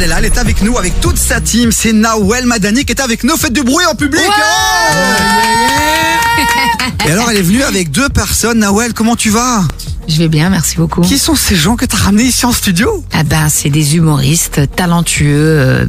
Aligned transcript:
Elle 0.00 0.06
est 0.06 0.08
là, 0.08 0.18
elle 0.20 0.24
est 0.24 0.38
avec 0.38 0.62
nous, 0.62 0.78
avec 0.78 0.98
toute 1.02 1.18
sa 1.18 1.42
team. 1.42 1.72
C'est 1.72 1.92
Nawel 1.92 2.46
Madani 2.46 2.86
qui 2.86 2.92
est 2.92 3.02
avec 3.02 3.22
nous. 3.22 3.36
Faites 3.36 3.52
du 3.52 3.62
bruit 3.62 3.84
en 3.84 3.94
public. 3.94 4.22
Oh 4.26 4.32
Et 7.06 7.10
alors, 7.10 7.30
elle 7.30 7.36
est 7.36 7.42
venue 7.42 7.62
avec 7.62 7.90
deux 7.90 8.08
personnes. 8.08 8.60
Nawel, 8.60 8.94
comment 8.94 9.14
tu 9.14 9.28
vas? 9.28 9.62
Je 10.08 10.16
vais 10.16 10.28
bien, 10.28 10.48
merci 10.48 10.76
beaucoup. 10.76 11.02
Qui 11.02 11.18
sont 11.18 11.34
ces 11.34 11.54
gens 11.54 11.76
que 11.76 11.84
t'as 11.84 11.98
ramenés 11.98 12.22
ici 12.22 12.46
en 12.46 12.52
studio? 12.52 13.04
Ah 13.12 13.24
ben, 13.24 13.50
c'est 13.50 13.68
des 13.68 13.96
humoristes 13.96 14.62
talentueux, 14.74 15.58
euh, 15.60 15.84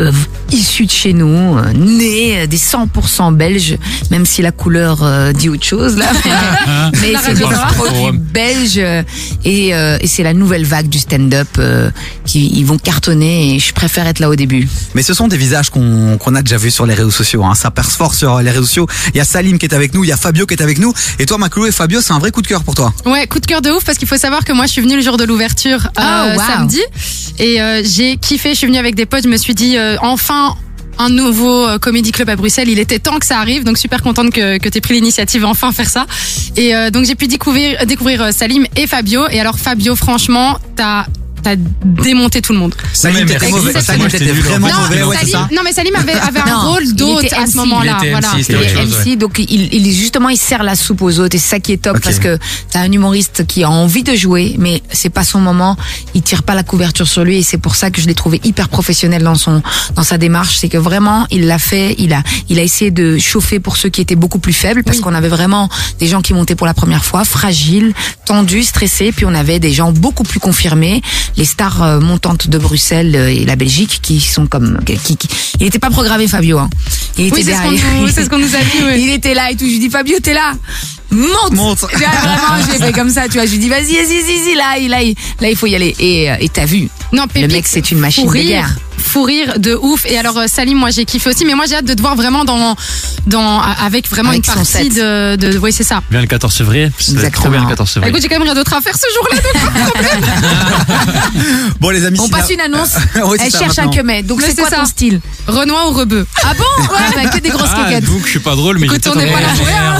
euh, 0.00 0.12
issus 0.52 0.86
de 0.86 0.90
chez 0.90 1.12
nous, 1.12 1.56
euh, 1.56 1.72
nés 1.74 2.42
euh, 2.42 2.46
des 2.46 2.56
100% 2.58 3.34
belges, 3.34 3.76
même 4.10 4.26
si 4.26 4.42
la 4.42 4.52
couleur 4.52 5.02
euh, 5.02 5.32
dit 5.32 5.48
autre 5.48 5.64
chose 5.64 5.96
là. 5.96 6.06
Mais 7.00 7.14
c'est 7.24 7.34
des 7.34 7.44
produits 7.44 8.18
belges 8.18 8.78
euh, 8.78 9.02
et, 9.44 9.74
euh, 9.74 9.98
et 10.00 10.06
c'est 10.06 10.22
la 10.22 10.34
nouvelle 10.34 10.64
vague 10.64 10.88
du 10.88 10.98
stand-up 10.98 11.48
euh, 11.58 11.90
qui 12.24 12.46
ils 12.54 12.64
vont 12.64 12.78
cartonner 12.78 13.54
et 13.54 13.58
je 13.58 13.72
préfère 13.72 14.06
être 14.06 14.18
là 14.18 14.28
au 14.28 14.36
début. 14.36 14.68
Mais 14.94 15.02
ce 15.02 15.14
sont 15.14 15.28
des 15.28 15.36
visages 15.36 15.70
qu'on 15.70 16.34
a 16.34 16.42
déjà 16.42 16.56
vus 16.56 16.70
sur 16.70 16.86
les 16.86 16.94
réseaux 16.94 17.10
sociaux. 17.10 17.44
Hein. 17.44 17.54
Ça 17.54 17.70
perce 17.70 17.94
fort 17.96 18.14
sur 18.14 18.40
les 18.40 18.50
réseaux 18.50 18.64
sociaux. 18.66 18.86
Il 19.14 19.18
y 19.18 19.20
a 19.20 19.24
Salim 19.24 19.58
qui 19.58 19.66
est 19.66 19.74
avec 19.74 19.94
nous, 19.94 20.04
il 20.04 20.08
y 20.08 20.12
a 20.12 20.16
Fabio 20.16 20.46
qui 20.46 20.54
est 20.54 20.62
avec 20.62 20.78
nous. 20.78 20.92
Et 21.18 21.26
toi, 21.26 21.38
Maclou 21.38 21.66
et 21.66 21.72
Fabio, 21.72 22.00
c'est 22.00 22.12
un 22.12 22.18
vrai 22.18 22.30
coup 22.30 22.42
de 22.42 22.46
cœur 22.46 22.62
pour 22.64 22.74
toi. 22.74 22.92
Ouais, 23.04 23.26
coup 23.26 23.40
de 23.40 23.46
cœur 23.46 23.62
de 23.62 23.70
ouf 23.70 23.84
parce 23.84 23.98
qu'il 23.98 24.08
faut 24.08 24.16
savoir 24.16 24.44
que 24.44 24.52
moi 24.52 24.66
je 24.66 24.72
suis 24.72 24.82
venue 24.82 24.96
le 24.96 25.02
jour 25.02 25.16
de 25.16 25.24
l'ouverture 25.24 25.88
euh, 25.98 26.02
Oh, 26.06 26.38
wow. 26.38 26.42
samedi 26.46 26.80
et 27.38 27.60
euh, 27.60 27.82
j'ai 27.84 28.16
kiffé. 28.16 28.50
Je 28.50 28.54
suis 28.54 28.66
venue 28.66 28.78
avec 28.78 28.94
des 28.94 29.06
potes. 29.06 29.24
Je 29.24 29.28
me 29.28 29.36
suis 29.36 29.54
dit 29.54 29.76
euh, 29.86 29.96
enfin 30.02 30.56
un 30.98 31.08
nouveau 31.08 31.66
euh, 31.66 31.78
comedy 31.78 32.12
club 32.12 32.28
à 32.30 32.36
Bruxelles. 32.36 32.68
Il 32.68 32.78
était 32.78 32.98
temps 32.98 33.18
que 33.18 33.26
ça 33.26 33.38
arrive, 33.38 33.64
donc 33.64 33.78
super 33.78 34.02
contente 34.02 34.30
que 34.30 34.58
que 34.58 34.68
t'aies 34.68 34.80
pris 34.80 34.94
l'initiative 34.94 35.44
enfin 35.44 35.72
faire 35.72 35.88
ça. 35.88 36.06
Et 36.56 36.74
euh, 36.74 36.90
donc 36.90 37.04
j'ai 37.04 37.14
pu 37.14 37.26
découvrir 37.26 37.84
découvrir 37.86 38.22
euh, 38.22 38.30
Salim 38.32 38.66
et 38.76 38.86
Fabio. 38.86 39.28
Et 39.30 39.40
alors 39.40 39.58
Fabio, 39.58 39.96
franchement, 39.96 40.58
t'as 40.74 41.06
t'as 41.46 41.54
démonté 41.56 42.42
tout 42.42 42.52
le 42.52 42.58
monde. 42.58 42.74
Salim, 42.92 43.24
merci. 43.28 43.52
mauvais. 43.52 43.72
Vraiment 43.72 44.66
non, 44.66 44.74
mauvais. 44.80 45.32
Non, 45.52 45.62
mais 45.64 45.72
Salim 45.72 45.94
avait, 45.94 46.14
avait 46.14 46.40
un 46.40 46.56
rôle 46.56 46.92
d'hôte 46.94 47.24
était 47.24 47.36
à 47.36 47.46
ce 47.46 47.56
moment-là. 47.58 47.98
Il 48.02 48.04
était 48.04 48.10
Voilà. 48.10 48.28
MC, 48.34 49.06
Il 49.06 49.12
est 49.12 49.16
donc 49.16 49.38
il, 49.38 49.72
il 49.72 49.92
justement 49.92 50.28
il 50.28 50.36
sert 50.36 50.64
la 50.64 50.74
soupe 50.74 51.02
aux 51.02 51.20
autres 51.20 51.36
et 51.36 51.38
c'est 51.38 51.50
ça 51.50 51.60
qui 51.60 51.70
est 51.72 51.76
top 51.76 52.00
parce 52.02 52.18
que 52.18 52.36
t'as 52.70 52.80
un 52.80 52.90
humoriste 52.90 53.46
qui 53.46 53.62
a 53.62 53.70
envie 53.70 54.02
de 54.02 54.16
jouer, 54.16 54.56
mais 54.58 54.82
c'est 54.90 55.08
pas 55.08 55.22
son 55.22 55.38
moment. 55.38 55.76
Il 56.14 56.22
tire 56.22 56.42
pas 56.42 56.56
la 56.56 56.64
couverture 56.64 57.06
sur 57.06 57.22
lui 57.22 57.38
et 57.38 57.42
c'est 57.44 57.58
pour 57.58 57.76
ça 57.76 57.92
que 57.92 58.00
je 58.00 58.08
l'ai 58.08 58.14
trouvé 58.14 58.40
hyper 58.42 58.68
professionnel 58.68 59.22
dans 59.22 59.36
son 59.36 59.62
dans 59.94 60.02
sa 60.02 60.18
démarche. 60.18 60.56
C'est 60.56 60.68
que 60.68 60.78
vraiment 60.78 61.26
il 61.30 61.46
l'a 61.46 61.60
fait, 61.60 61.94
il 61.98 62.12
a 62.12 62.24
il 62.48 62.58
a 62.58 62.62
essayé 62.62 62.90
de 62.90 63.18
chauffer 63.18 63.60
pour 63.60 63.76
ceux 63.76 63.88
qui 63.88 64.00
étaient 64.00 64.16
beaucoup 64.16 64.40
plus 64.40 64.52
faibles 64.52 64.82
parce 64.82 64.96
Oui. 64.98 65.04
qu'on 65.04 65.14
avait 65.14 65.28
vraiment 65.28 65.68
des 66.00 66.08
gens 66.08 66.22
qui 66.22 66.34
montaient 66.34 66.56
pour 66.56 66.66
la 66.66 66.74
première 66.74 67.04
fois, 67.04 67.24
fragiles, 67.24 67.94
tendus, 68.24 68.64
stressés, 68.64 69.12
puis 69.12 69.24
on 69.26 69.34
avait 69.34 69.60
des 69.60 69.70
gens 69.72 69.92
beaucoup 69.92 70.24
plus 70.24 70.40
confirmés, 70.40 71.02
les 71.36 71.44
stars 71.44 71.82
euh, 71.82 72.00
montantes 72.00 72.48
de 72.48 72.58
Bruxelles 72.58 73.14
euh, 73.14 73.28
et 73.28 73.44
la 73.44 73.56
Belgique 73.56 74.00
qui 74.02 74.20
sont 74.20 74.46
comme 74.46 74.78
qui, 74.84 74.96
qui- 75.16 75.28
il 75.60 75.64
n'était 75.64 75.78
pas 75.78 75.90
programmé 75.90 76.26
Fabio, 76.28 76.58
hein. 76.58 76.70
Il 77.18 77.26
était 77.26 77.36
Oui, 77.36 77.44
c'est 77.44 77.54
ce 78.24 78.30
qu'on 78.30 78.38
nous, 78.38 78.48
ce 78.48 78.56
a 78.56 78.60
dit. 78.60 78.66
oui. 78.84 79.02
Il 79.06 79.10
était 79.12 79.34
là 79.34 79.50
et 79.50 79.56
tout. 79.56 79.64
Je 79.64 79.70
lui 79.70 79.78
dis, 79.78 79.90
Fabio, 79.90 80.18
t'es 80.20 80.34
là. 80.34 80.52
Monte. 81.16 81.52
Monte. 81.52 81.84
Tu 81.90 81.96
vois, 81.98 82.08
vraiment, 82.08 82.62
je 82.66 82.72
l'ai 82.72 82.78
fait 82.86 82.92
comme 82.92 83.10
ça, 83.10 83.22
tu 83.28 83.34
vois. 83.34 83.46
Je 83.46 83.52
lui 83.52 83.58
dis, 83.58 83.68
vas-y, 83.68 83.94
vas-y, 83.94 84.22
vas-y, 84.22 84.54
là, 84.54 84.78
il- 84.78 84.88
là, 84.90 84.98
là, 85.40 85.50
il 85.50 85.56
faut 85.56 85.66
y 85.66 85.74
aller. 85.74 85.94
Et, 85.98 86.30
euh, 86.30 86.36
et 86.40 86.48
t'as 86.48 86.66
vu. 86.66 86.88
Non, 87.12 87.22
Le 87.22 87.28
Pépite, 87.28 87.52
mec, 87.52 87.66
c'est 87.66 87.90
une 87.90 87.98
machine 87.98 88.26
de 88.26 88.30
rire, 88.30 88.46
guerre. 88.46 88.76
Fou 88.98 89.22
rire 89.22 89.58
de 89.58 89.74
ouf. 89.80 90.04
Et 90.06 90.18
alors, 90.18 90.36
euh, 90.38 90.46
Salim, 90.48 90.76
moi, 90.78 90.90
j'ai 90.90 91.04
kiffé 91.04 91.30
aussi. 91.30 91.44
Mais 91.44 91.54
moi, 91.54 91.64
j'ai 91.68 91.76
hâte 91.76 91.84
de 91.84 91.94
te 91.94 92.00
voir 92.00 92.16
vraiment 92.16 92.44
dans, 92.44 92.74
dans, 93.26 93.60
avec 93.60 94.08
vraiment 94.10 94.30
Avec 94.30 94.46
une 94.46 94.54
partie 94.54 94.88
de, 94.88 95.36
de, 95.36 95.58
oui, 95.58 95.72
c'est 95.72 95.84
ça. 95.84 96.02
Bien 96.10 96.20
le 96.20 96.26
14 96.26 96.52
février. 96.54 96.90
C'est 96.98 97.12
Exactement. 97.12 97.42
trop 97.44 97.50
bien 97.52 97.60
le 97.62 97.68
14 97.68 97.88
Bah, 97.88 97.92
février. 97.94 98.10
écoute, 98.10 98.22
j'ai 98.22 98.28
quand 98.28 98.34
même 98.34 98.42
rien 98.42 98.54
d'autre 98.54 98.74
à 98.74 98.80
faire 98.80 98.94
ce 98.96 99.06
jour-là. 99.14 99.36
donc- 99.36 100.24
Bon, 101.80 101.90
les 101.90 102.04
amis, 102.04 102.18
On 102.20 102.28
passe 102.28 102.48
la- 102.48 102.54
une 102.54 102.60
annonce. 102.60 102.90
C'est 103.14 103.20
Elle 103.44 103.52
ça, 103.52 103.58
cherche 103.60 103.78
un 103.78 103.82
maintenant. 103.84 103.90
quemet. 104.02 104.22
Donc, 104.22 104.42
c'est 104.42 104.56
quoi 104.58 104.68
ça. 104.70 104.76
ton 104.78 104.86
style? 104.86 105.20
Renoir 105.46 105.88
ou 105.90 105.92
rebeu? 105.92 106.26
Ah 106.42 106.52
bon? 106.54 106.82
Ouais, 106.92 107.22
bah, 107.24 107.30
que 107.30 107.38
des 107.38 107.50
grosses 107.50 107.68
Ah, 107.72 107.84
quéquettes. 107.88 108.04
donc 108.06 108.22
je 108.24 108.30
suis 108.30 108.38
pas 108.40 108.56
drôle, 108.56 108.78
mais 108.78 108.86
Écoute, 108.86 109.06
on 109.06 109.14
n'est 109.14 109.30
pas 109.30 109.40
là 109.40 109.48
pour 109.56 109.66
rien. 109.66 109.98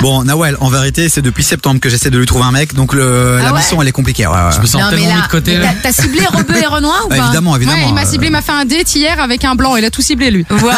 Bon, 0.00 0.24
Nawel, 0.24 0.56
en 0.60 0.68
vérité, 0.70 1.08
c'est 1.08 1.22
depuis 1.22 1.44
septembre 1.44 1.80
que 1.80 1.88
j'essaie 1.88 2.10
de 2.10 2.18
lui 2.18 2.26
trouver 2.26 2.44
un 2.44 2.52
mec. 2.52 2.74
Donc, 2.74 2.94
le, 2.94 3.38
la 3.38 3.48
Ah 3.48 3.52
ouais 3.52 3.58
mission, 3.58 3.80
elle 3.82 3.88
est 3.88 3.92
compliquée. 3.92 4.26
Ouais, 4.26 4.32
ouais. 4.34 4.52
Je 4.54 4.60
me 4.60 4.66
sens 4.66 4.80
Non, 4.82 4.90
tellement 4.90 5.14
mis 5.14 5.22
de 5.22 5.26
côté. 5.28 5.58
t'as- 5.82 5.92
ciblé 5.92 6.22
Rebeu 6.26 6.56
et 6.56 6.66
Renoir 6.66 7.02
ou 7.06 7.08
Bah, 7.08 7.16
pas 7.16 7.24
évidemment, 7.24 7.56
évidemment. 7.56 7.78
Ouais, 7.78 7.84
il 7.88 7.94
m'a 7.94 8.02
euh, 8.02 8.06
ciblé, 8.06 8.28
il 8.28 8.30
m'a 8.30 8.42
fait 8.42 8.52
un 8.52 8.64
date 8.64 8.94
hier 8.94 9.20
avec 9.20 9.44
un 9.44 9.54
blanc. 9.54 9.76
Il 9.76 9.84
a 9.84 9.90
tout 9.90 10.02
ciblé, 10.02 10.30
lui. 10.30 10.46
Waouh. 10.50 10.72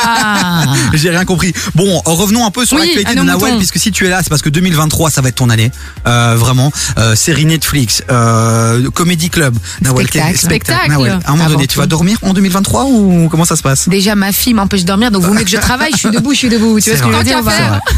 J'ai 0.94 1.10
rien 1.10 1.24
compris. 1.24 1.52
Bon, 1.74 2.00
revenons 2.04 2.44
un 2.46 2.50
peu 2.50 2.64
sur 2.64 2.76
Oui, 2.78 2.84
l'actualité 2.84 3.14
de 3.14 3.22
Nawel, 3.24 3.56
puisque 3.58 3.78
si 3.78 3.92
tu 3.92 4.06
es 4.06 4.10
là, 4.10 4.20
c'est 4.22 4.28
parce 4.28 4.42
que 4.42 4.48
2023, 4.48 5.10
ça 5.10 5.20
va 5.20 5.28
être 5.28 5.34
ton 5.36 5.50
année. 5.50 5.70
Euh, 6.06 6.34
vraiment. 6.36 6.72
Euh, 6.98 7.14
série 7.14 7.44
Netflix, 7.44 8.02
euh, 8.10 8.91
Comedy 8.91 9.30
Club. 9.30 9.56
Nawel, 9.82 10.06
Spectacle. 10.06 10.26
quel- 10.32 10.38
Spectacle. 10.38 10.91
Nawel, 10.91 11.19
à 11.25 11.30
un 11.32 11.36
moment 11.36 11.48
donné, 11.50 11.66
tu 11.66 11.78
vas 11.78 11.86
dormir 11.86 12.19
en 12.22 12.32
2023 12.32 12.84
ou 12.86 13.28
comment 13.30 13.44
ça 13.44 13.56
se 13.56 13.62
passe? 13.62 13.88
Déjà, 13.88 14.14
ma 14.14 14.32
fille 14.32 14.54
m'empêche 14.54 14.82
de 14.82 14.86
dormir, 14.86 15.10
donc 15.10 15.22
vous 15.22 15.28
voulez 15.28 15.44
que 15.44 15.50
je 15.50 15.56
travaille, 15.58 15.92
je 15.92 15.98
suis 15.98 16.10
debout, 16.10 16.32
je 16.32 16.38
suis 16.38 16.48
debout. 16.48 16.80
Tu 16.80 16.91
vois 16.91 16.98
ce 16.98 17.02
que 17.04 17.12
je 17.12 17.16
veux 17.19 17.25
dire 17.25 17.38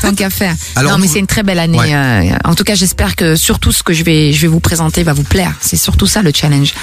Tant 0.02 0.14
qu'à 0.14 0.30
faire. 0.30 0.54
Alors, 0.76 0.92
non, 0.92 0.98
mais 0.98 1.08
c'est 1.14 1.20
une 1.20 1.26
très 1.28 1.44
belle 1.44 1.60
année. 1.60 1.78
Ouais. 1.78 1.94
euh, 1.94 2.36
en 2.44 2.56
tout 2.56 2.64
cas, 2.64 2.74
j'espère 2.74 3.14
que 3.14 3.36
surtout 3.36 3.70
ce 3.70 3.84
que 3.84 3.92
je 3.92 4.02
vais, 4.02 4.32
je 4.32 4.40
vais 4.42 4.48
vous 4.48 4.58
présenter 4.58 5.04
va 5.04 5.12
vous 5.12 5.22
plaire. 5.22 5.52
C'est 5.60 5.76
surtout 5.76 6.06
ça 6.06 6.22
le 6.22 6.32
challenge. 6.34 6.74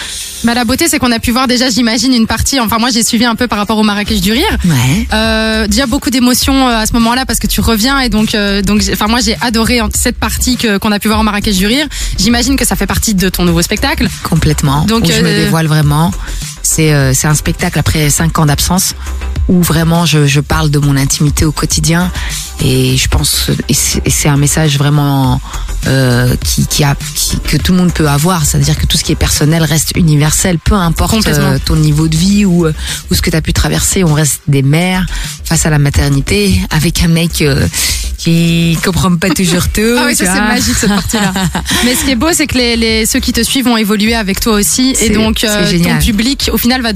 Bah, 0.46 0.54
la 0.54 0.64
beauté, 0.64 0.88
c'est 0.88 1.00
qu'on 1.00 1.12
a 1.12 1.20
pu 1.20 1.32
voir 1.32 1.48
déjà, 1.48 1.70
j'imagine, 1.70 2.14
une 2.14 2.28
partie. 2.28 2.60
Enfin, 2.60 2.80
moi, 2.80 2.90
j'ai 2.92 3.04
suivi 3.04 3.26
un 3.26 3.36
peu 3.36 3.48
par 3.48 3.60
rapport 3.60 3.78
au 3.78 3.84
Marrakech 3.84 4.22
du 4.22 4.32
Rire. 4.32 4.58
Ouais. 4.64 5.08
Euh, 5.14 5.68
déjà 5.68 5.86
beaucoup 5.86 6.10
d'émotions 6.10 6.68
euh, 6.68 6.78
à 6.78 6.86
ce 6.86 6.94
moment-là 6.94 7.26
parce 7.26 7.40
que 7.40 7.48
tu 7.48 7.60
reviens 7.60 8.00
et 8.00 8.10
donc 8.10 8.34
euh, 8.34 8.62
donc 8.62 8.82
enfin 8.94 9.08
moi 9.08 9.20
j'ai 9.20 9.36
adoré 9.42 9.80
cette 9.94 10.18
partie 10.18 10.56
que 10.58 10.78
qu'on 10.78 10.92
a 10.92 11.00
pu 11.00 11.10
voir 11.10 11.20
au 11.20 11.24
Marrakech 11.24 11.58
du 11.58 11.68
rire. 11.68 11.86
J'imagine 12.18 12.56
que 12.56 12.66
ça 12.66 12.76
fait 12.76 12.88
partie 12.88 13.14
de 13.14 13.28
ton 13.30 13.44
nouveau 13.44 13.62
spectacle. 13.62 14.08
Complètement. 14.24 14.86
Donc, 14.86 15.04
où 15.04 15.12
je 15.12 15.22
me 15.22 15.44
dévoile 15.44 15.68
vraiment. 15.68 16.12
C'est 16.64 16.94
euh, 16.94 17.14
c'est 17.14 17.28
un 17.28 17.36
spectacle 17.36 17.78
après 17.78 18.10
cinq 18.10 18.40
ans 18.40 18.46
d'absence 18.46 18.96
où 19.48 19.62
vraiment 19.62 20.06
je, 20.06 20.28
je 20.28 20.40
parle 20.40 20.70
de 20.70 20.80
mon 20.80 20.96
intimité 20.96 21.44
au 21.44 21.52
quotidien 21.52 22.12
et 22.64 22.96
je 22.98 23.08
pense 23.08 23.50
et 23.70 24.10
c'est 24.10 24.30
un 24.30 24.38
message 24.38 24.78
vraiment 24.78 25.42
euh, 25.88 26.36
qui, 26.44 26.68
qui 26.68 26.84
a 26.84 26.96
qui, 27.16 27.40
que 27.40 27.58
tout 27.58 27.72
le 27.72 27.80
monde 27.80 27.94
peut 27.94 28.08
avoir, 28.08 28.46
c'est-à-dire 28.46 28.78
que 28.78 28.86
tout 28.86 28.98
ce 28.98 29.04
qui 29.04 29.12
est 29.12 29.16
personnel 29.16 29.64
reste 29.64 29.94
universel, 29.96 30.60
peu 30.60 30.76
importe 30.76 31.26
euh, 31.28 31.58
ton 31.66 31.76
niveau 31.76 32.08
de 32.08 32.16
vie 32.16 32.46
ou 32.46 32.66
euh, 32.66 32.74
ou 33.10 33.16
ce 33.16 33.22
que 33.22 33.30
tu 33.30 33.36
as 33.36 33.42
pu 33.42 33.54
traverser, 33.54 34.04
on 34.04 34.14
reste 34.14 34.42
des 34.48 34.62
mères 34.62 35.06
face 35.44 35.66
à 35.66 35.70
la 35.70 35.80
maternité 35.80 36.60
avec 36.70 37.04
un 37.04 37.08
mec 37.08 37.42
euh, 37.42 37.68
qui 38.18 38.78
comprend 38.84 39.16
pas 39.16 39.30
toujours 39.30 39.68
tout. 39.70 39.82
Ah 40.02 40.06
oui, 40.08 40.16
ça 40.16 40.26
c'est 40.26 40.42
magique 40.42 40.76
cette 40.78 40.90
partie-là. 40.90 41.34
Mais 41.86 41.96
ce 41.96 42.06
qui 42.06 42.12
est 42.12 42.16
beau, 42.16 42.30
c'est 42.34 42.48
que 42.48 42.58
les, 42.58 42.76
les 42.76 43.06
ceux 43.06 43.20
qui 43.20 43.34
te 43.34 43.42
suivent 43.44 43.66
vont 43.66 43.78
évoluer 43.78 44.16
avec 44.16 44.40
toi 44.40 44.54
aussi 44.54 44.96
et 45.02 45.10
donc 45.10 45.44
euh, 45.44 45.80
ton 45.84 46.00
public 46.00 46.50
au 46.54 46.58
final 46.58 46.82
va 46.82 46.92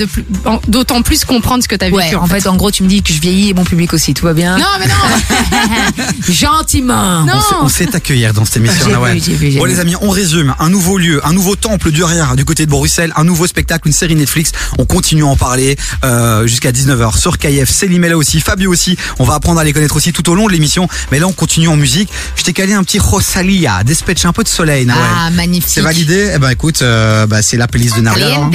d'autant 0.68 1.02
plus 1.02 1.26
comprendre 1.26 1.64
ce 1.64 1.68
que 1.68 1.76
tu 1.76 1.86
as 1.86 1.90
vécu. 1.90 1.98
Ouais, 1.98 2.16
en 2.16 2.26
fait, 2.28 2.48
en 2.48 2.56
gros, 2.56 2.72
tu 2.72 2.84
me 2.84 2.88
dis 2.88 3.02
que 3.02 3.14
je 3.14 3.20
vieillis 3.20 3.50
et 3.50 3.54
mon 3.54 3.64
public 3.64 3.94
aussi, 3.94 4.14
tout 4.14 4.26
va 4.26 4.34
bien 4.34 4.58
Non 4.58 4.66
mais 4.80 4.88
non. 4.88 4.94
Gentiment. 6.30 7.22
Non. 7.26 7.34
On 7.36 7.40
sait- 7.42 7.56
On 7.64 7.70
sait 7.70 7.86
t'accueillir 7.88 8.34
dans 8.34 8.46
cette 8.46 8.58
émission, 8.58 8.88
vu, 9.04 9.20
vu, 9.20 9.52
j'ai 9.52 9.58
Bon, 9.60 9.66
vu. 9.66 9.72
les 9.72 9.80
amis, 9.80 9.96
on 10.02 10.10
résume. 10.10 10.56
Un 10.60 10.70
nouveau 10.70 10.98
lieu, 10.98 11.22
un 11.26 11.34
nouveau 11.34 11.56
temple 11.56 11.92
du 11.92 12.04
rire 12.04 12.36
du 12.36 12.46
côté 12.46 12.66
de 12.66 12.72
Bruxelles, 12.72 13.14
un 13.16 13.24
nouveau 13.24 13.48
spectacle, 13.48 13.88
une 13.88 13.94
série 13.94 14.16
Netflix. 14.16 14.52
On 14.78 14.86
continue 14.86 15.24
à 15.24 15.28
en 15.28 15.36
parler 15.36 15.78
euh, 16.04 16.48
jusqu'à 16.48 16.72
19h 16.72 17.18
sur 17.18 17.38
KF. 17.38 17.70
Célim 17.70 18.04
est 18.04 18.10
là 18.10 18.18
aussi, 18.18 18.40
Fabio 18.42 18.72
aussi. 18.72 18.98
On 19.20 19.24
va 19.24 19.36
apprendre 19.36 19.60
à 19.60 19.64
les 19.64 19.74
connaître 19.74 19.96
aussi 19.96 20.14
tout 20.14 20.30
au 20.30 20.36
long 20.36 20.48
de 20.48 20.52
l'émission. 20.54 20.88
Mais 21.12 21.20
là, 21.20 21.28
on 21.28 21.34
continue 21.34 21.68
en 21.68 21.76
musique. 21.76 22.10
Je 22.36 22.44
t'ai 22.44 22.54
calé 22.54 22.74
un 22.74 22.84
petit 22.84 23.00
Rosalia, 23.00 23.84
Despeche 23.84 24.26
un 24.26 24.34
peu 24.34 24.44
de 24.44 24.48
soleil, 24.50 24.86
Nawel. 24.86 25.02
Ah, 25.18 25.30
magnifique. 25.32 25.70
C'est 25.74 25.82
validé? 25.82 26.32
Eh 26.36 26.40
ben 26.40 26.50
écoute, 26.50 26.82
euh, 26.82 27.26
bah, 27.28 27.42
c'est 27.42 27.58
la 27.58 27.68
playlist 27.68 27.98
de. 27.98 28.02
Caliente. 28.06 28.54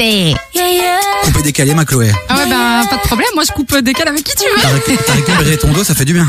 Coupé 1.25 1.43
décalé, 1.43 1.75
ma 1.75 1.85
Chloé. 1.85 2.11
Ah 2.29 2.37
ouais 2.37 2.49
ben 2.49 2.85
pas 2.89 2.97
de 2.97 3.03
problème. 3.03 3.29
Moi 3.35 3.45
je 3.47 3.53
coupe 3.53 3.77
décale 3.83 4.09
avec 4.09 4.25
qui 4.25 4.33
tu 4.35 4.45
veux. 4.45 4.97
T'as 5.07 5.13
récupéré 5.13 5.57
ton 5.59 5.71
dos, 5.73 5.85
ça 5.85 5.95
fait 5.95 6.05
du 6.07 6.15
bien. 6.15 6.27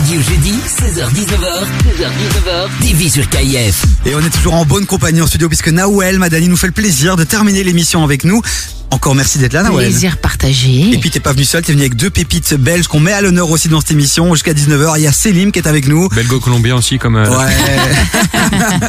Lundi 0.00 0.16
au 0.16 0.22
jeudi, 0.22 0.54
16h-19h, 0.66 1.66
16h-19h, 1.84 2.68
TV 2.80 3.08
sur 3.10 3.28
KIF. 3.28 3.84
Et 4.06 4.14
on 4.14 4.20
est 4.20 4.30
toujours 4.30 4.54
en 4.54 4.64
bonne 4.64 4.86
compagnie 4.86 5.20
en 5.20 5.26
studio 5.26 5.48
puisque 5.48 5.68
Nawel 5.68 6.18
Madani 6.18 6.48
nous 6.48 6.56
fait 6.56 6.68
le 6.68 6.72
plaisir 6.72 7.16
de 7.16 7.24
terminer 7.24 7.62
l'émission 7.64 8.02
avec 8.02 8.24
nous. 8.24 8.40
Encore 8.92 9.14
merci 9.14 9.38
d'être 9.38 9.52
là, 9.52 9.62
Nawel. 9.62 9.88
Plaisir 9.88 10.16
partagé. 10.18 10.90
Et 10.92 10.98
puis 10.98 11.10
t'es 11.10 11.20
pas 11.20 11.32
venu 11.32 11.44
seul, 11.44 11.62
t'es 11.62 11.72
venu 11.72 11.82
avec 11.82 11.94
deux 11.96 12.10
pépites 12.10 12.54
belges 12.54 12.88
qu'on 12.88 12.98
met 13.00 13.12
à 13.12 13.20
l'honneur 13.22 13.48
aussi 13.50 13.68
dans 13.68 13.80
cette 13.80 13.92
émission 13.92 14.34
jusqu'à 14.34 14.52
19h. 14.52 14.94
Il 14.96 15.02
y 15.02 15.06
a 15.06 15.12
Selim 15.12 15.52
qui 15.52 15.58
est 15.60 15.68
avec 15.68 15.86
nous. 15.86 16.08
Belgo-colombien 16.08 16.76
aussi, 16.76 16.98
comme. 16.98 17.16
euh, 17.16 17.28
Ouais. 17.30 17.46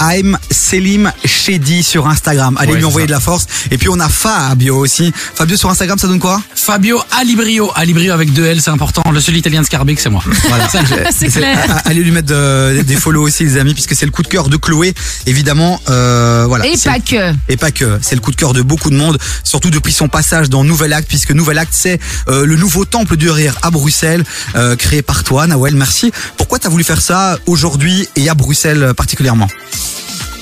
I'm 0.00 0.36
Selim 0.50 1.12
Shedi 1.24 1.82
sur 1.82 2.08
Instagram. 2.08 2.56
Allez 2.58 2.72
Ouais, 2.72 2.78
lui 2.78 2.84
envoyer 2.84 3.04
ça. 3.04 3.08
de 3.08 3.12
la 3.12 3.20
force. 3.20 3.46
Et 3.70 3.78
puis 3.78 3.88
on 3.88 4.00
a 4.00 4.08
Fabio 4.08 4.76
aussi. 4.78 5.12
Fabio 5.34 5.56
sur 5.56 5.70
Instagram, 5.70 5.98
ça 5.98 6.08
donne 6.08 6.18
quoi? 6.18 6.42
Fabio 6.54 7.00
Alibrio, 7.12 7.70
Alibrio 7.76 8.12
avec 8.12 8.32
deux 8.32 8.44
L, 8.46 8.60
c'est 8.60 8.70
important. 8.70 9.02
Le 9.12 9.20
seul 9.20 9.36
italien 9.36 9.60
de 9.60 9.66
Scarbeck, 9.66 10.00
c'est 10.00 10.10
moi. 10.10 10.22
Voilà. 10.48 10.68
C'est 11.14 11.28
clair. 11.28 11.82
Allez 11.84 12.02
lui 12.02 12.10
mettre 12.10 12.28
de- 12.28 12.82
des 12.82 12.96
follow 12.96 13.22
aussi 13.22 13.44
les 13.44 13.56
amis 13.58 13.74
puisque 13.74 13.94
c'est 13.94 14.06
le 14.06 14.12
coup 14.12 14.22
de 14.22 14.28
cœur 14.28 14.48
de 14.48 14.56
Chloé. 14.56 14.94
Évidemment, 15.26 15.80
euh, 15.88 16.44
voilà. 16.48 16.66
Et 16.66 16.76
pas 16.76 16.98
que. 16.98 17.32
Et 17.48 17.56
pas 17.56 17.70
que, 17.70 17.98
c'est 18.02 18.14
le 18.16 18.20
coup 18.20 18.30
de 18.32 18.36
cœur 18.36 18.52
de 18.54 18.62
beaucoup 18.62 18.90
de 18.90 18.96
monde, 18.96 19.11
surtout 19.44 19.70
depuis 19.70 19.92
son 19.92 20.08
passage 20.08 20.48
dans 20.50 20.64
Nouvel 20.64 20.92
Acte, 20.92 21.08
puisque 21.08 21.30
Nouvel 21.32 21.58
Acte, 21.58 21.72
c'est 21.74 21.98
euh, 22.28 22.44
le 22.46 22.56
nouveau 22.56 22.84
temple 22.84 23.16
du 23.16 23.30
rire 23.30 23.58
à 23.62 23.70
Bruxelles, 23.70 24.24
euh, 24.56 24.76
créé 24.76 25.02
par 25.02 25.24
toi, 25.24 25.46
Nawel, 25.46 25.74
merci. 25.74 26.12
Pourquoi 26.36 26.58
t'as 26.58 26.68
voulu 26.68 26.84
faire 26.84 27.00
ça 27.00 27.38
aujourd'hui 27.46 28.08
et 28.16 28.28
à 28.28 28.34
Bruxelles 28.34 28.82
euh, 28.82 28.94
particulièrement? 28.94 29.48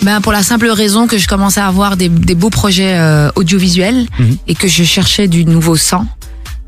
Ben 0.02 0.20
pour 0.22 0.32
la 0.32 0.43
simple 0.43 0.69
raison 0.69 1.06
que 1.06 1.19
je 1.19 1.28
commençais 1.28 1.61
à 1.61 1.67
avoir 1.67 1.96
des, 1.99 2.08
des 2.08 2.34
beaux 2.34 2.49
projets 2.50 2.94
euh, 2.99 3.31
audiovisuels 3.37 4.06
Mhm. 4.19 4.37
et 4.49 4.55
que 4.55 4.67
je 4.67 4.82
cherchais 4.84 5.28
du 5.28 5.44
nouveau 5.44 5.76
sang. 5.76 6.06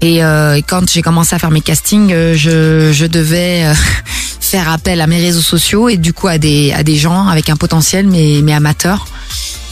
Et, 0.02 0.22
euh, 0.22 0.56
et 0.56 0.62
quand 0.62 0.90
j'ai 0.90 1.00
commencé 1.00 1.34
à 1.34 1.38
faire 1.38 1.50
mes 1.50 1.60
castings, 1.62 2.12
euh, 2.12 2.34
je, 2.36 2.92
je 2.92 3.06
devais 3.06 3.72
faire 4.40 4.68
appel 4.68 5.00
à 5.00 5.06
mes 5.06 5.18
réseaux 5.20 5.40
sociaux 5.40 5.88
et 5.88 5.96
du 5.96 6.12
coup 6.12 6.28
à 6.28 6.36
des 6.38 6.72
à 6.72 6.82
des 6.82 6.96
gens 6.96 7.28
avec 7.28 7.48
un 7.48 7.56
potentiel 7.56 8.06
mais 8.06 8.40
mais 8.42 8.52
amateurs. 8.52 9.06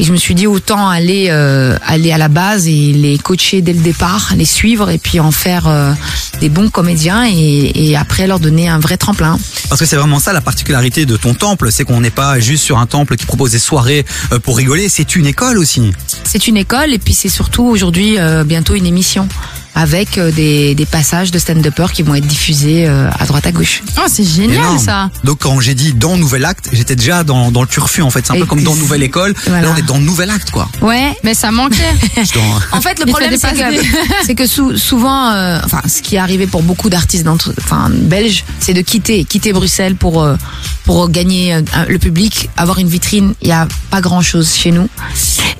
Et 0.00 0.02
je 0.02 0.12
me 0.12 0.16
suis 0.16 0.34
dit 0.34 0.46
autant 0.46 0.88
aller 0.88 1.26
euh, 1.28 1.76
aller 1.86 2.10
à 2.10 2.16
la 2.16 2.28
base 2.28 2.66
et 2.66 2.94
les 2.94 3.18
coacher 3.18 3.60
dès 3.60 3.74
le 3.74 3.82
départ, 3.82 4.32
les 4.34 4.46
suivre 4.46 4.88
et 4.88 4.96
puis 4.96 5.20
en 5.20 5.30
faire 5.30 5.68
euh, 5.68 5.92
des 6.40 6.48
bons 6.48 6.70
comédiens 6.70 7.26
et, 7.28 7.70
et 7.74 7.96
après 7.98 8.26
leur 8.26 8.40
donner 8.40 8.66
un 8.66 8.78
vrai 8.78 8.96
tremplin. 8.96 9.38
Parce 9.68 9.78
que 9.78 9.84
c'est 9.84 9.96
vraiment 9.96 10.18
ça 10.18 10.32
la 10.32 10.40
particularité 10.40 11.04
de 11.04 11.18
ton 11.18 11.34
temple, 11.34 11.70
c'est 11.70 11.84
qu'on 11.84 12.00
n'est 12.00 12.08
pas 12.08 12.40
juste 12.40 12.64
sur 12.64 12.78
un 12.78 12.86
temple 12.86 13.16
qui 13.16 13.26
propose 13.26 13.50
des 13.50 13.58
soirées 13.58 14.06
euh, 14.32 14.38
pour 14.38 14.56
rigoler, 14.56 14.88
c'est 14.88 15.16
une 15.16 15.26
école 15.26 15.58
aussi. 15.58 15.92
C'est 16.24 16.48
une 16.48 16.56
école 16.56 16.94
et 16.94 16.98
puis 16.98 17.12
c'est 17.12 17.28
surtout 17.28 17.64
aujourd'hui 17.64 18.18
euh, 18.18 18.42
bientôt 18.42 18.74
une 18.76 18.86
émission 18.86 19.28
avec 19.74 20.18
euh, 20.18 20.30
des, 20.32 20.74
des 20.74 20.86
passages 20.86 21.30
de 21.30 21.38
stand-uppers 21.38 21.92
qui 21.92 22.02
vont 22.02 22.14
être 22.14 22.26
diffusés 22.26 22.86
euh, 22.88 23.08
à 23.18 23.26
droite 23.26 23.46
à 23.46 23.52
gauche. 23.52 23.82
Oh, 23.98 24.02
c'est 24.08 24.24
génial 24.24 24.56
Énorme. 24.58 24.78
ça. 24.78 25.10
Donc 25.24 25.38
quand 25.40 25.60
j'ai 25.60 25.74
dit 25.74 25.92
dans 25.94 26.16
Nouvel 26.16 26.44
Acte, 26.44 26.68
j'étais 26.72 26.96
déjà 26.96 27.24
dans, 27.24 27.50
dans 27.50 27.62
le 27.62 27.68
turfu 27.68 28.02
en 28.02 28.10
fait, 28.10 28.26
c'est 28.26 28.32
un 28.32 28.36
peu 28.40 28.46
comme 28.46 28.62
dans 28.62 28.74
Nouvelle 28.76 29.02
École, 29.02 29.34
voilà. 29.46 29.62
là 29.68 29.72
on 29.74 29.76
est 29.78 29.82
dans 29.86 29.98
Nouvel 29.98 30.30
Acte 30.30 30.50
quoi. 30.50 30.68
Ouais. 30.82 31.16
Mais 31.24 31.34
ça 31.34 31.50
manquait. 31.50 31.76
En 32.72 32.80
fait, 32.80 32.98
le 32.98 33.06
problème, 33.06 33.34
c'est 33.38 33.52
que, 33.52 33.86
c'est 34.26 34.34
que 34.34 34.46
sou- 34.46 34.76
souvent, 34.76 35.30
euh, 35.30 35.58
enfin, 35.64 35.82
ce 35.88 36.02
qui 36.02 36.16
est 36.16 36.18
arrivé 36.18 36.46
pour 36.46 36.62
beaucoup 36.62 36.88
d'artistes 36.90 37.24
d'entre- 37.24 37.52
enfin, 37.62 37.88
belges, 37.90 38.44
c'est 38.60 38.74
de 38.74 38.80
quitter, 38.80 39.24
quitter 39.24 39.52
Bruxelles 39.52 39.96
pour 39.96 40.22
euh, 40.22 40.36
pour 40.84 41.08
gagner 41.10 41.54
euh, 41.54 41.62
le 41.88 41.98
public, 41.98 42.48
avoir 42.56 42.78
une 42.78 42.88
vitrine. 42.88 43.34
Il 43.42 43.48
y 43.48 43.52
a 43.52 43.66
pas 43.90 44.00
grand 44.00 44.22
chose 44.22 44.52
chez 44.54 44.70
nous. 44.72 44.88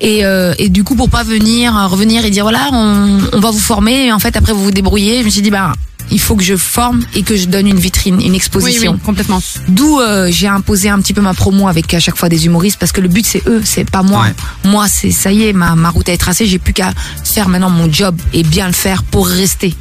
Et, 0.03 0.25
euh, 0.25 0.53
et 0.57 0.69
du 0.69 0.83
coup, 0.83 0.95
pour 0.95 1.09
pas 1.09 1.23
venir, 1.23 1.77
euh, 1.77 1.85
revenir 1.87 2.25
et 2.25 2.31
dire 2.31 2.43
voilà, 2.43 2.69
on, 2.73 3.19
on 3.33 3.39
va 3.39 3.51
vous 3.51 3.59
former. 3.59 4.07
Et 4.07 4.11
en 4.11 4.19
fait, 4.19 4.35
après, 4.35 4.51
vous 4.51 4.63
vous 4.63 4.71
débrouillez. 4.71 5.19
Je 5.19 5.25
me 5.25 5.29
suis 5.29 5.41
dit 5.41 5.51
bah. 5.51 5.73
Il 6.13 6.19
faut 6.19 6.35
que 6.35 6.43
je 6.43 6.57
forme 6.57 7.05
et 7.15 7.23
que 7.23 7.37
je 7.37 7.45
donne 7.45 7.67
une 7.67 7.79
vitrine, 7.79 8.19
une 8.19 8.31
Oui, 8.31 8.35
exposition. 8.35 8.93
oui, 8.93 8.99
complètement. 9.05 9.41
D'où 9.69 10.01
euh, 10.01 10.27
j'ai 10.29 10.47
imposé 10.47 10.89
un 10.89 10.99
petit 10.99 11.13
peu 11.13 11.21
ma 11.21 11.33
promo 11.33 11.69
avec 11.69 11.93
à 11.93 12.01
chaque 12.01 12.17
fois 12.17 12.27
des 12.27 12.47
humoristes 12.47 12.77
parce 12.77 12.91
que 12.91 12.99
le 12.99 13.07
but 13.07 13.25
c'est 13.25 13.41
eux, 13.47 13.61
c'est 13.63 13.89
pas 13.89 14.01
moi. 14.03 14.23
Ouais. 14.23 14.69
Moi 14.69 14.87
c'est 14.89 15.11
ça 15.11 15.31
y 15.31 15.43
est, 15.45 15.53
ma, 15.53 15.75
ma 15.75 15.89
route 15.89 16.09
est 16.09 16.17
tracée, 16.17 16.47
j'ai 16.47 16.59
plus 16.59 16.73
qu'à 16.73 16.91
faire 17.23 17.47
maintenant 17.47 17.69
mon 17.69 17.89
job 17.89 18.19
et 18.33 18.43
bien 18.43 18.67
le 18.67 18.73
faire 18.73 19.03
pour 19.03 19.25
rester. 19.25 19.73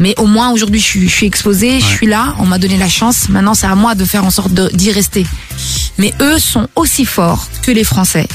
Mais 0.00 0.12
au 0.18 0.26
moins 0.26 0.50
aujourd'hui 0.50 0.80
je 0.80 0.84
suis, 0.84 1.08
je 1.08 1.14
suis 1.14 1.26
exposée, 1.26 1.80
je 1.80 1.86
suis 1.86 2.06
là, 2.06 2.34
on 2.40 2.44
m'a 2.44 2.58
donné 2.58 2.76
la 2.76 2.88
chance, 2.90 3.30
maintenant 3.30 3.54
c'est 3.54 3.68
à 3.68 3.74
moi 3.74 3.94
de 3.94 4.04
faire 4.04 4.26
en 4.26 4.30
sorte 4.30 4.52
d'y 4.52 4.92
rester. 4.92 5.24
Mais 5.96 6.12
eux 6.20 6.38
sont 6.38 6.68
aussi 6.76 7.06
forts 7.06 7.48
que 7.62 7.70
les 7.70 7.84
Français. 7.84 8.26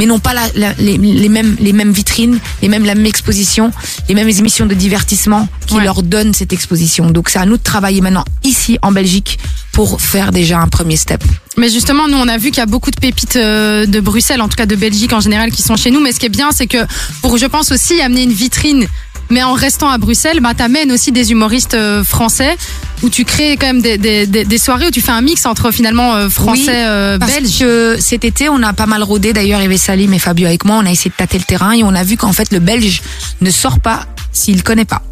Mais 0.00 0.06
n'ont 0.06 0.18
pas 0.18 0.32
la- 0.32 0.48
la- 0.54 0.72
les, 0.78 0.96
les 0.96 1.28
mêmes 1.28 1.56
les 1.60 1.74
mêmes 1.74 1.92
vitrines, 1.92 2.38
les 2.62 2.68
mêmes 2.68 2.86
la 2.86 2.94
même 2.94 3.04
exposition, 3.04 3.70
les 4.08 4.14
mêmes 4.14 4.30
émissions 4.30 4.64
de 4.64 4.72
divertissement 4.74 5.46
qui 5.66 5.74
Ouais. 5.74 5.84
leur 5.84 6.02
donnent 6.02 6.32
cette 6.32 6.54
exposition. 6.54 7.10
Donc 7.10 7.28
c'est 7.28 7.38
à 7.38 7.44
nous 7.44 7.58
de 7.58 7.62
travailler 7.62 8.00
maintenant 8.00 8.24
ici 8.42 8.78
en 8.80 8.92
Belgique 8.92 9.38
pour 9.72 10.00
faire 10.00 10.32
déjà 10.32 10.58
un 10.58 10.68
premier 10.68 10.96
step. 10.96 11.22
Mais 11.58 11.68
justement, 11.68 12.08
nous, 12.08 12.16
on 12.16 12.28
a 12.28 12.38
vu 12.38 12.48
qu'il 12.50 12.58
y 12.58 12.62
a 12.62 12.66
beaucoup 12.66 12.90
de 12.90 12.98
pépites 12.98 13.36
euh, 13.36 13.84
de 13.84 14.00
Bruxelles, 14.00 14.40
en 14.40 14.48
tout 14.48 14.56
cas 14.56 14.64
de 14.66 14.74
Belgique 14.76 15.12
en 15.12 15.20
général, 15.20 15.50
qui 15.52 15.60
sont 15.62 15.76
chez 15.76 15.90
nous. 15.90 16.00
Mais 16.00 16.12
ce 16.12 16.18
qui 16.20 16.26
est 16.26 16.30
bien, 16.30 16.50
c'est 16.50 16.66
que 16.66 16.78
pour, 17.20 17.36
je 17.36 17.44
pense 17.46 17.70
aussi, 17.70 18.00
amener 18.00 18.22
une 18.22 18.32
vitrine, 18.32 18.86
mais 19.30 19.42
en 19.42 19.52
restant 19.52 19.88
à 19.88 19.98
Bruxelles, 19.98 20.40
bah, 20.40 20.54
t'amènes 20.54 20.92
aussi 20.92 21.12
des 21.12 21.30
humoristes 21.30 21.74
euh, 21.74 22.04
français, 22.04 22.56
où 23.02 23.08
tu 23.08 23.24
crées 23.24 23.56
quand 23.56 23.66
même 23.66 23.80
des, 23.80 23.96
des, 23.96 24.26
des, 24.26 24.44
des 24.44 24.58
soirées 24.58 24.88
où 24.88 24.90
tu 24.90 25.00
fais 25.00 25.12
un 25.12 25.22
mix 25.22 25.46
entre 25.46 25.70
finalement 25.70 26.14
euh, 26.16 26.28
français, 26.28 26.62
Oui, 26.66 26.68
euh, 26.76 27.18
Parce 27.18 27.32
belge. 27.34 27.58
que 27.58 27.96
cet 27.98 28.24
été, 28.24 28.48
on 28.48 28.62
a 28.62 28.72
pas 28.72 28.86
mal 28.86 29.02
rodé. 29.02 29.32
D'ailleurs, 29.32 29.60
il 29.60 29.62
y 29.62 29.66
avait 29.66 29.78
Salim 29.78 30.12
et 30.12 30.18
Fabio 30.18 30.46
avec 30.46 30.64
moi. 30.64 30.76
On 30.82 30.86
a 30.86 30.90
essayé 30.90 31.10
de 31.10 31.16
tâter 31.16 31.38
le 31.38 31.44
terrain 31.44 31.72
et 31.72 31.82
on 31.82 31.94
a 31.94 32.02
vu 32.04 32.16
qu'en 32.16 32.32
fait, 32.32 32.52
le 32.52 32.58
Belge 32.58 33.00
ne 33.40 33.50
sort 33.50 33.80
pas 33.80 34.06
s'il 34.32 34.62
connaît 34.62 34.84
pas. 34.84 35.02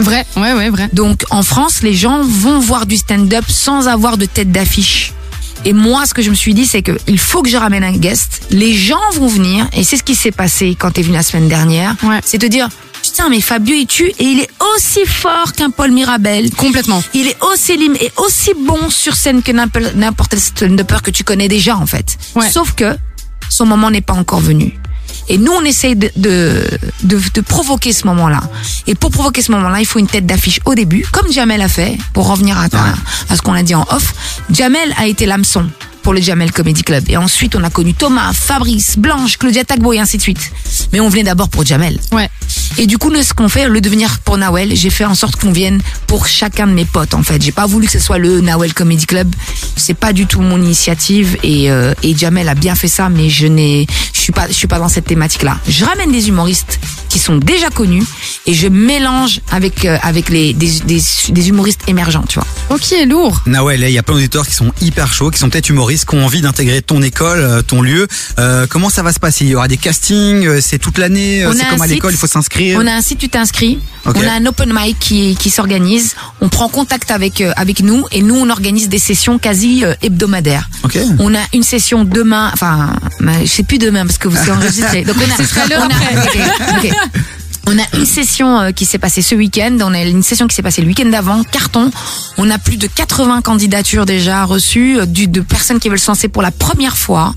Vrai, 0.00 0.24
ouais, 0.36 0.52
ouais, 0.52 0.70
vrai. 0.70 0.88
Donc, 0.92 1.24
en 1.30 1.42
France, 1.42 1.82
les 1.82 1.94
gens 1.94 2.22
vont 2.22 2.60
voir 2.60 2.86
du 2.86 2.96
stand-up 2.96 3.44
sans 3.48 3.88
avoir 3.88 4.16
de 4.16 4.26
tête 4.26 4.52
d'affiche. 4.52 5.12
Et 5.64 5.72
moi, 5.72 6.06
ce 6.06 6.14
que 6.14 6.22
je 6.22 6.30
me 6.30 6.36
suis 6.36 6.54
dit, 6.54 6.66
c'est 6.66 6.82
que 6.82 6.96
il 7.08 7.18
faut 7.18 7.42
que 7.42 7.48
je 7.50 7.56
ramène 7.56 7.82
un 7.82 7.90
guest. 7.96 8.42
Les 8.50 8.74
gens 8.74 9.00
vont 9.14 9.26
venir, 9.26 9.66
et 9.72 9.82
c'est 9.82 9.96
ce 9.96 10.04
qui 10.04 10.14
s'est 10.14 10.30
passé 10.30 10.76
quand 10.78 10.92
t'es 10.92 11.02
venu 11.02 11.14
la 11.14 11.24
semaine 11.24 11.48
dernière. 11.48 11.96
Ouais. 12.04 12.20
C'est 12.24 12.38
de 12.38 12.46
dire, 12.46 12.68
putain, 13.18 13.30
mais 13.30 13.40
Fabio, 13.40 13.74
il 13.74 13.86
tue, 13.86 14.08
et 14.18 14.24
il 14.24 14.38
est 14.40 14.48
aussi 14.76 15.04
fort 15.04 15.52
qu'un 15.52 15.70
Paul 15.70 15.90
Mirabel. 15.90 16.50
Complètement. 16.54 17.02
Il 17.14 17.26
est 17.26 17.36
aussi 17.42 17.76
lim 17.76 17.94
et 18.00 18.12
aussi 18.16 18.52
bon 18.66 18.90
sur 18.90 19.14
scène 19.16 19.42
que 19.42 19.50
n'importe 19.50 19.94
n'importe 19.96 20.30
quel 20.30 20.40
stand-upper 20.40 20.98
que 21.02 21.10
tu 21.10 21.24
connais 21.24 21.48
déjà, 21.48 21.76
en 21.76 21.86
fait. 21.86 22.16
Ouais. 22.36 22.48
Sauf 22.50 22.72
que 22.74 22.96
son 23.50 23.66
moment 23.66 23.90
n'est 23.90 24.02
pas 24.02 24.14
encore 24.14 24.40
venu. 24.40 24.78
Et 25.30 25.36
nous, 25.36 25.52
on 25.52 25.62
essaye 25.64 25.96
de, 25.96 26.10
de, 26.16 26.64
de, 27.02 27.20
de 27.34 27.40
provoquer 27.40 27.92
ce 27.92 28.06
moment-là. 28.06 28.40
Et 28.86 28.94
pour 28.94 29.10
provoquer 29.10 29.42
ce 29.42 29.50
moment-là, 29.52 29.80
il 29.80 29.86
faut 29.86 29.98
une 29.98 30.06
tête 30.06 30.24
d'affiche 30.26 30.60
au 30.64 30.74
début, 30.74 31.04
comme 31.12 31.30
Jamel 31.32 31.60
a 31.60 31.68
fait, 31.68 31.98
pour 32.14 32.28
revenir 32.28 32.56
à, 32.58 32.68
ta- 32.68 32.94
à 33.28 33.36
ce 33.36 33.42
qu'on 33.42 33.52
a 33.52 33.62
dit 33.62 33.74
en 33.74 33.86
off. 33.90 34.14
Jamel 34.50 34.94
a 34.96 35.06
été 35.06 35.26
l'hameçon 35.26 35.68
pour 36.02 36.14
le 36.14 36.20
Jamel 36.22 36.50
Comedy 36.52 36.82
Club. 36.82 37.04
Et 37.08 37.16
ensuite, 37.18 37.56
on 37.56 37.64
a 37.64 37.68
connu 37.70 37.92
Thomas, 37.94 38.32
Fabrice, 38.32 38.96
Blanche, 38.96 39.36
Claudia 39.38 39.64
Tagbo 39.64 39.92
et 39.92 39.98
ainsi 39.98 40.16
de 40.16 40.22
suite. 40.22 40.50
Mais 40.92 41.00
on 41.00 41.08
venait 41.10 41.24
d'abord 41.24 41.48
pour 41.50 41.66
Jamel. 41.66 41.98
Ouais. 42.12 42.30
Et 42.76 42.86
du 42.86 42.98
coup, 42.98 43.10
nous, 43.10 43.22
ce 43.22 43.32
qu'on 43.34 43.48
fait, 43.48 43.68
le 43.68 43.80
devenir 43.80 44.18
pour 44.20 44.36
Nawel, 44.36 44.74
j'ai 44.76 44.90
fait 44.90 45.04
en 45.04 45.14
sorte 45.14 45.36
qu'on 45.36 45.52
vienne 45.52 45.80
pour 46.06 46.26
chacun 46.26 46.66
de 46.66 46.72
mes 46.72 46.84
potes, 46.84 47.14
en 47.14 47.22
fait. 47.22 47.40
J'ai 47.42 47.52
pas 47.52 47.66
voulu 47.66 47.86
que 47.86 47.92
ce 47.92 47.98
soit 47.98 48.18
le 48.18 48.40
Nawel 48.40 48.74
Comedy 48.74 49.06
Club. 49.06 49.34
C'est 49.76 49.94
pas 49.94 50.12
du 50.12 50.26
tout 50.26 50.40
mon 50.40 50.62
initiative 50.62 51.36
et, 51.42 51.70
euh, 51.70 51.94
et 52.02 52.16
Jamel 52.16 52.48
a 52.48 52.54
bien 52.54 52.74
fait 52.74 52.88
ça, 52.88 53.08
mais 53.08 53.30
je 53.30 53.46
n'ai, 53.46 53.86
je 54.12 54.20
suis 54.20 54.32
pas, 54.32 54.46
je 54.48 54.52
suis 54.52 54.66
pas 54.68 54.78
dans 54.78 54.88
cette 54.88 55.06
thématique-là. 55.06 55.58
Je 55.68 55.84
ramène 55.84 56.12
des 56.12 56.28
humoristes 56.28 56.78
qui 57.08 57.18
sont 57.18 57.36
déjà 57.36 57.70
connus 57.70 58.04
et 58.46 58.52
je 58.54 58.68
mélange 58.68 59.40
avec, 59.50 59.84
euh, 59.84 59.96
avec 60.02 60.28
les, 60.28 60.52
des, 60.52 60.80
des, 60.80 61.00
des 61.30 61.48
humoristes 61.48 61.80
émergents, 61.88 62.24
tu 62.28 62.38
vois. 62.38 62.46
Ok, 62.70 62.94
lourd. 63.06 63.42
Nawel, 63.46 63.82
il 63.82 63.90
y 63.90 63.98
a 63.98 64.02
plein 64.02 64.14
d'auditeurs 64.14 64.46
qui 64.46 64.54
sont 64.54 64.72
hyper 64.82 65.12
chauds, 65.12 65.30
qui 65.30 65.38
sont 65.38 65.48
peut-être 65.48 65.70
humoristes, 65.70 66.08
qui 66.08 66.16
ont 66.16 66.24
envie 66.24 66.42
d'intégrer 66.42 66.82
ton 66.82 67.00
école, 67.02 67.38
euh, 67.40 67.62
ton 67.62 67.80
lieu. 67.80 68.06
Euh, 68.38 68.66
comment 68.68 68.90
ça 68.90 69.02
va 69.02 69.12
se 69.12 69.18
passer? 69.18 69.44
Il 69.44 69.50
y 69.50 69.54
aura 69.54 69.68
des 69.68 69.78
castings, 69.78 70.46
euh, 70.46 70.60
c'est 70.60 70.78
toute 70.78 70.98
l'année, 70.98 71.44
euh, 71.44 71.52
c'est 71.56 71.66
comme 71.68 71.82
à 71.82 71.86
l'école, 71.86 72.12
il 72.12 72.18
faut 72.18 72.26
s'inscrire. 72.26 72.57
On 72.76 72.86
a 72.86 72.92
un 72.92 73.02
site, 73.02 73.18
tu 73.18 73.28
t'inscris. 73.28 73.78
On 74.04 74.26
a 74.26 74.32
un 74.32 74.46
open 74.46 74.72
mic 74.72 74.98
qui, 74.98 75.36
qui 75.36 75.50
s'organise. 75.50 76.14
On 76.40 76.48
prend 76.48 76.68
contact 76.68 77.10
avec, 77.10 77.40
euh, 77.40 77.52
avec 77.56 77.82
nous 77.82 78.04
et 78.10 78.22
nous, 78.22 78.36
on 78.36 78.48
organise 78.48 78.88
des 78.88 78.98
sessions 78.98 79.38
quasi 79.38 79.84
euh, 79.84 79.94
hebdomadaires. 80.02 80.68
On 81.18 81.34
a 81.34 81.40
une 81.52 81.62
session 81.62 82.04
demain, 82.04 82.50
enfin, 82.52 82.96
mais 83.20 83.44
je 83.44 83.50
sais 83.50 83.62
plus 83.64 83.78
demain 83.78 84.06
parce 84.06 84.18
que 84.18 84.28
vous 84.28 84.36
êtes 84.36 84.48
enregistré. 84.48 85.04
Donc 85.04 85.16
on 85.18 85.42
a, 85.42 85.46
sera 85.46 85.62
on 85.78 85.90
a. 85.90 86.88
On 87.70 87.78
a 87.78 87.98
une 87.98 88.06
session 88.06 88.60
euh, 88.60 88.70
qui 88.70 88.86
s'est 88.86 88.96
passée 88.96 89.20
ce 89.20 89.34
week-end, 89.34 89.76
on 89.82 89.92
a 89.92 90.00
une 90.02 90.22
session 90.22 90.46
qui 90.46 90.56
s'est 90.56 90.62
passée 90.62 90.80
le 90.80 90.88
week-end 90.88 91.04
d'avant, 91.10 91.44
carton. 91.44 91.90
On 92.38 92.48
a 92.48 92.56
plus 92.56 92.78
de 92.78 92.86
80 92.86 93.42
candidatures 93.42 94.06
déjà 94.06 94.46
reçues 94.46 94.98
euh, 94.98 95.04
du, 95.04 95.28
de 95.28 95.42
personnes 95.42 95.78
qui 95.78 95.90
veulent 95.90 95.98
se 95.98 96.06
lancer 96.06 96.28
pour 96.28 96.40
la 96.40 96.50
première 96.50 96.96
fois. 96.96 97.34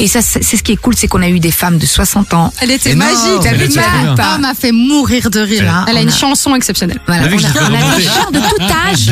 Et 0.00 0.08
ça, 0.08 0.22
c'est 0.22 0.42
ce 0.42 0.62
qui 0.62 0.72
est 0.72 0.76
cool, 0.76 0.96
c'est 0.96 1.08
qu'on 1.08 1.20
a 1.22 1.28
eu 1.28 1.40
des 1.40 1.50
femmes 1.50 1.76
de 1.78 1.84
60 1.86 2.32
ans. 2.34 2.52
Elle 2.60 2.70
était 2.70 2.92
Énorme. 2.92 3.12
magique. 3.12 3.46
Elle 3.46 3.54
Elle 3.56 3.62
était 3.70 3.80
trop 3.82 3.90
bien. 4.02 4.14
Ah, 4.18 4.38
m'a 4.38 4.54
fait 4.54 4.72
mourir 4.72 5.28
de 5.30 5.40
rire. 5.40 5.62
Là, 5.64 5.84
Elle 5.88 5.98
a 5.98 6.00
une 6.02 6.08
a- 6.08 6.12
chanson 6.12 6.54
exceptionnelle. 6.54 7.00
Voilà, 7.06 7.28
vu 7.28 7.36
on 7.36 7.44
a, 7.44 7.70
on 7.70 7.74
a 7.92 7.96
des 7.96 8.02
gens 8.02 8.30
de 8.32 8.38
tout 8.38 8.62
âge. 8.62 9.08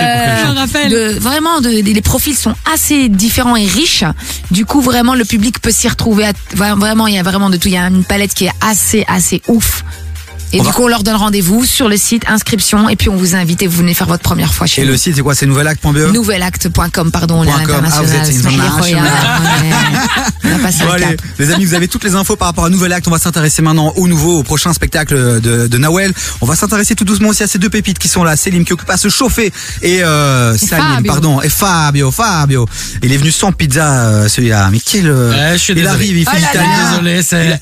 Euh, 0.00 0.88
de, 0.88 1.18
vraiment, 1.18 1.60
de, 1.60 1.68
les 1.68 2.00
profils 2.02 2.34
sont 2.36 2.54
assez 2.72 3.08
différents 3.08 3.56
et 3.56 3.66
riches. 3.66 4.04
Du 4.50 4.64
coup, 4.64 4.80
vraiment, 4.80 5.14
le 5.14 5.24
public 5.24 5.60
peut 5.60 5.72
s'y 5.72 5.88
retrouver. 5.88 6.24
à- 6.26 6.32
vra- 6.56 6.78
vraiment, 6.78 7.06
il 7.06 7.14
y 7.14 7.18
a 7.18 7.22
vraiment 7.22 7.50
de 7.50 7.56
tout. 7.56 7.68
Il 7.68 7.74
y 7.74 7.76
a 7.76 7.86
une 7.86 8.04
palette 8.04 8.34
qui 8.34 8.46
est 8.46 8.52
assez, 8.60 9.04
assez 9.08 9.42
ouf. 9.48 9.84
Et 10.52 10.58
On 10.58 10.62
du 10.64 10.68
va- 10.68 10.74
coup, 10.74 10.82
on 10.84 10.88
leur 10.88 11.02
donne 11.04 11.14
rendez-vous 11.16 11.64
sur 11.64 11.88
le 11.88 11.96
site, 11.96 12.24
inscription, 12.28 12.88
et 12.88 12.96
puis 12.96 13.08
on 13.08 13.14
vous 13.16 13.36
invite 13.36 13.62
et 13.62 13.66
vous 13.68 13.78
venez 13.78 13.94
faire 13.94 14.08
votre 14.08 14.22
première 14.22 14.52
fois 14.52 14.66
chez 14.66 14.82
Et 14.82 14.84
nous. 14.84 14.90
le 14.92 14.96
site, 14.96 15.14
c'est 15.14 15.22
quoi? 15.22 15.34
C'est 15.36 15.46
nouvelacte.be 15.46 16.12
Nouvelacte.com, 16.12 17.12
pardon, 17.12 17.40
on 17.40 17.44
est 17.44 17.50
à. 17.50 17.54
Ah, 17.60 17.62
on 20.44 20.54
a 20.54 20.58
passé 20.58 20.78
Bon, 20.80 20.86
le 20.86 20.92
allez, 20.92 21.16
les 21.38 21.50
amis, 21.52 21.64
vous 21.64 21.74
avez 21.74 21.88
toutes 21.88 22.04
les 22.04 22.14
infos 22.14 22.36
par 22.36 22.48
rapport 22.48 22.64
à 22.64 22.70
Nouvel 22.70 22.92
Acte. 22.92 23.06
On 23.06 23.10
va 23.12 23.18
s'intéresser 23.18 23.62
maintenant 23.62 23.92
au 23.96 24.08
nouveau, 24.08 24.38
au 24.38 24.42
prochain 24.42 24.72
spectacle 24.72 25.40
de, 25.40 25.66
de 25.68 25.78
Nawel. 25.78 26.12
On 26.40 26.46
va 26.46 26.56
s'intéresser 26.56 26.94
tout 26.94 27.04
doucement 27.04 27.28
aussi 27.28 27.42
à 27.42 27.46
ces 27.46 27.58
deux 27.58 27.70
pépites 27.70 27.98
qui 27.98 28.08
sont 28.08 28.24
là. 28.24 28.36
Célim 28.36 28.64
qui 28.64 28.72
occupe 28.72 28.90
à 28.90 28.96
se 28.96 29.08
chauffer 29.08 29.52
et, 29.82 30.02
euh, 30.02 30.56
Salim, 30.56 30.94
Fabio. 30.96 31.12
pardon, 31.12 31.42
et 31.42 31.48
Fabio, 31.48 32.10
Fabio. 32.10 32.66
Il 33.02 33.12
est 33.12 33.16
venu 33.16 33.30
sans 33.30 33.52
pizza, 33.52 34.06
euh, 34.08 34.28
celui-là. 34.28 34.68
Mais 34.72 34.80
quel, 34.80 35.08
euh, 35.08 35.30
Ouais, 35.30 35.52
je 35.52 35.58
suis 35.58 35.72
il 35.72 35.76
désolé. 35.76 35.94
arrive, 35.94 36.16
il 36.18 36.24
fait 36.24 36.30
Oh 36.36 36.40
là 36.40 36.46
l'italien. 36.52 36.90
Désolé, 36.90 37.22
c'est. 37.22 37.60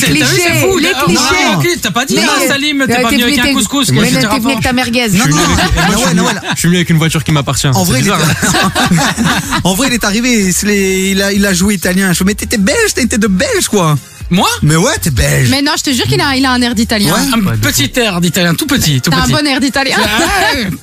Les 0.00 0.06
clichés, 0.08 0.26
c'est 0.36 0.54
fou, 0.60 0.78
les 0.78 0.92
clichés. 1.04 1.20
Non, 1.52 1.62
T'as 1.82 1.90
pas 1.90 2.04
dit, 2.04 2.16
Salim, 2.48 2.84
t'es 2.86 3.02
pas 3.02 3.08
venu 3.10 3.22
avec 3.24 3.38
un 3.38 3.52
couscous, 3.52 3.90
mais 3.92 4.10
t'es 4.10 4.18
venu 4.20 4.52
avec 4.52 4.60
ta 4.62 4.72
merguez. 4.72 5.08
Non, 5.08 5.24
non, 6.14 6.24
je 6.54 6.58
suis- 6.58 6.68
venu 6.68 6.76
avec 6.76 6.90
une 6.90 6.98
voiture 6.98 7.22
qui 7.24 7.32
m'appartient. 7.32 7.66
En 7.68 7.84
vrai, 7.84 8.00
en 9.64 9.74
vrai, 9.74 9.88
il 9.88 9.94
est 9.94 10.04
arrivé, 10.04 10.50
il, 11.10 11.22
a, 11.22 11.32
il 11.32 11.44
a 11.46 11.52
joué 11.54 11.74
italien. 11.74 12.12
Je 12.12 12.22
me 12.24 12.26
mais 12.26 12.34
t'étais 12.34 12.58
belge, 12.58 12.92
t'étais 12.94 13.18
de 13.18 13.28
belge, 13.28 13.68
quoi. 13.68 13.96
Moi 14.30 14.48
Mais 14.62 14.74
ouais, 14.74 14.98
t'es 15.00 15.10
belge. 15.10 15.48
Mais 15.50 15.62
non, 15.62 15.70
je 15.78 15.84
te 15.84 15.90
jure 15.92 16.04
qu'il 16.06 16.20
a, 16.20 16.34
il 16.34 16.44
a 16.44 16.50
un 16.50 16.60
air 16.60 16.74
d'italien. 16.74 17.14
Ouais. 17.14 17.52
Un 17.52 17.56
petit 17.58 17.92
air 17.94 18.20
d'italien, 18.20 18.54
tout 18.54 18.66
petit, 18.66 19.00
T'as 19.00 19.16
un 19.16 19.28
bon 19.28 19.46
air 19.46 19.60
d'italien. 19.60 19.96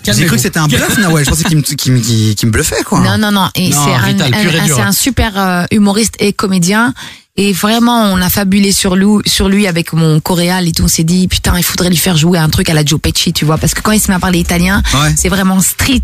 J'ai 0.05 0.25
cru 0.25 0.38
que 0.38 0.41
c'était 0.41 0.60
un 0.60 0.67
bluff, 0.67 0.98
Nawel. 0.98 1.25
Je 1.25 1.29
pensais 1.29 1.43
qu'il 1.43 1.58
me, 1.58 1.62
qu'il 1.63 1.91
me- 1.91 2.00
qu'il 2.00 2.48
me 2.48 2.51
bluffait, 2.53 2.84
quoi. 2.86 3.01
Non, 3.01 3.17
non, 3.17 3.32
non. 3.34 3.50
Et 3.55 3.70
Non, 3.70 3.77
c'est 3.86 3.91
un, 3.91 4.84
un- 4.84 4.88
un 4.88 4.91
super 4.93 5.34
euh, 5.38 5.65
humoriste 5.72 6.15
et 6.20 6.32
comédien. 6.32 6.93
Et 7.35 7.51
vraiment, 7.51 8.03
on 8.13 8.21
a 8.21 8.29
fabulé 8.29 8.71
sur 8.71 8.95
lui, 8.95 9.07
sur 9.25 9.49
lui 9.49 9.65
avec 9.65 9.91
mon 9.93 10.19
coréal 10.19 10.67
et 10.67 10.71
tout. 10.71 10.83
On 10.83 10.87
s'est 10.87 11.03
dit, 11.03 11.27
putain, 11.27 11.57
il 11.57 11.63
faudrait 11.63 11.89
lui 11.89 11.97
faire 11.97 12.15
jouer 12.15 12.37
un 12.37 12.47
truc 12.47 12.69
à 12.69 12.75
la 12.75 12.85
Joe 12.85 12.99
Pesci, 13.01 13.33
tu 13.33 13.43
vois, 13.43 13.57
parce 13.57 13.73
que 13.73 13.81
quand 13.81 13.91
il 13.91 13.99
se 13.99 14.09
met 14.09 14.13
à 14.13 14.19
parler 14.19 14.37
italien, 14.37 14.83
Ouais. 14.93 15.15
c'est 15.17 15.29
vraiment 15.29 15.59
street. 15.59 16.03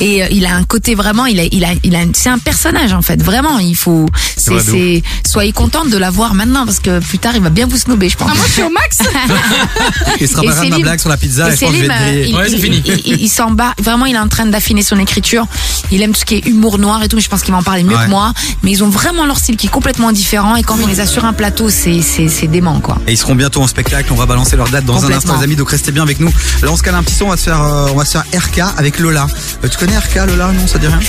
Et 0.00 0.22
euh, 0.22 0.28
il 0.30 0.46
a 0.46 0.54
un 0.54 0.62
côté 0.62 0.94
vraiment, 0.94 1.26
il 1.26 1.40
a, 1.40 1.44
il 1.50 1.64
a, 1.64 1.70
il 1.82 1.96
a, 1.96 2.02
c'est 2.12 2.28
un 2.28 2.38
personnage 2.38 2.92
en 2.92 3.02
fait. 3.02 3.20
Vraiment, 3.20 3.58
il 3.58 3.74
faut, 3.74 4.06
c'est, 4.36 4.60
c'est, 4.60 5.02
soyez 5.26 5.50
contente 5.50 5.90
de 5.90 5.96
l'avoir 5.98 6.34
maintenant 6.34 6.64
parce 6.64 6.78
que 6.78 7.00
plus 7.00 7.18
tard, 7.18 7.32
il 7.34 7.42
va 7.42 7.50
bien 7.50 7.66
vous 7.66 7.76
snober, 7.76 8.08
je 8.08 8.16
pense. 8.16 8.30
Ah, 8.30 8.36
moi, 8.36 8.44
je 8.46 8.52
suis 8.52 8.62
au 8.62 8.70
max. 8.70 8.98
Il 10.20 10.28
se 10.28 10.36
rappellera 10.36 10.64
de 10.64 10.70
ma 10.70 10.78
blague 10.78 11.00
sur 11.00 11.08
la 11.08 11.16
pizza 11.16 11.48
et, 11.50 11.54
Et 11.54 11.56
je 11.56 11.60
pense 11.64 11.70
que 11.72 11.76
je 11.76 11.82
vais 11.82 11.88
Célim, 11.88 11.90
être 11.90 12.04
grillé. 12.04 12.26
il, 12.28 12.34
Ouais, 12.36 12.48
c'est 12.48 12.54
il- 12.54 12.62
fini. 12.62 12.82
il- 12.86 13.02
il- 13.14 13.20
il 13.22 13.28
s'en 13.28 13.50
bat. 13.50 13.74
Vraiment, 13.82 14.06
il 14.06 14.14
est 14.14 14.18
en 14.18 14.28
train 14.28 14.46
d'affiner 14.46 14.82
son 14.82 14.98
écriture. 15.00 15.44
Il 15.90 16.02
aime 16.02 16.12
tout 16.12 16.20
ce 16.20 16.24
qui 16.24 16.36
est 16.36 16.46
humour 16.46 16.78
noir 16.78 17.02
et 17.02 17.08
tout. 17.08 17.16
mais 17.16 17.22
Je 17.22 17.28
pense 17.28 17.42
qu'il 17.42 17.50
va 17.52 17.58
en 17.58 17.62
parler 17.64 17.82
mieux 17.82 17.96
Ouais. 17.96 18.04
que 18.04 18.10
moi. 18.10 18.32
Mais 18.62 18.70
ils 18.70 18.84
ont 18.84 18.88
vraiment 18.88 19.26
leur 19.26 19.38
style 19.38 19.56
qui 19.56 19.66
est 19.66 19.70
complètement 19.70 20.12
différent. 20.12 20.54
Et 20.54 20.62
quand 20.68 20.78
on 20.82 20.86
les 20.86 21.00
a 21.00 21.06
sur 21.06 21.24
un 21.24 21.32
plateau, 21.32 21.70
c'est, 21.70 22.02
c'est, 22.02 22.28
c'est 22.28 22.46
dément, 22.46 22.78
quoi. 22.80 22.98
Et 23.06 23.12
ils 23.12 23.16
seront 23.16 23.34
bientôt 23.34 23.62
en 23.62 23.66
spectacle. 23.66 24.12
On 24.12 24.16
va 24.16 24.26
balancer 24.26 24.54
leur 24.54 24.68
date 24.68 24.84
dans 24.84 25.04
un 25.04 25.10
instant, 25.10 25.36
les 25.38 25.44
amis. 25.44 25.56
Donc 25.56 25.70
restez 25.70 25.92
bien 25.92 26.02
avec 26.02 26.20
nous. 26.20 26.28
Là, 26.62 26.68
on 26.70 26.76
se 26.76 26.82
cale 26.82 26.94
un 26.94 27.02
petit 27.02 27.14
son. 27.14 27.24
On 27.24 27.30
va 27.30 27.36
se 27.38 27.44
faire, 27.44 27.62
euh, 27.62 27.88
on 27.92 27.96
va 27.96 28.04
se 28.04 28.12
faire 28.18 28.24
RK 28.38 28.60
avec 28.76 28.98
Lola. 28.98 29.26
Euh, 29.64 29.68
tu 29.68 29.78
connais 29.78 29.96
RK, 29.96 30.26
Lola 30.28 30.52
Non, 30.52 30.66
ça 30.66 30.78
dit 30.78 30.86
rien? 30.86 31.00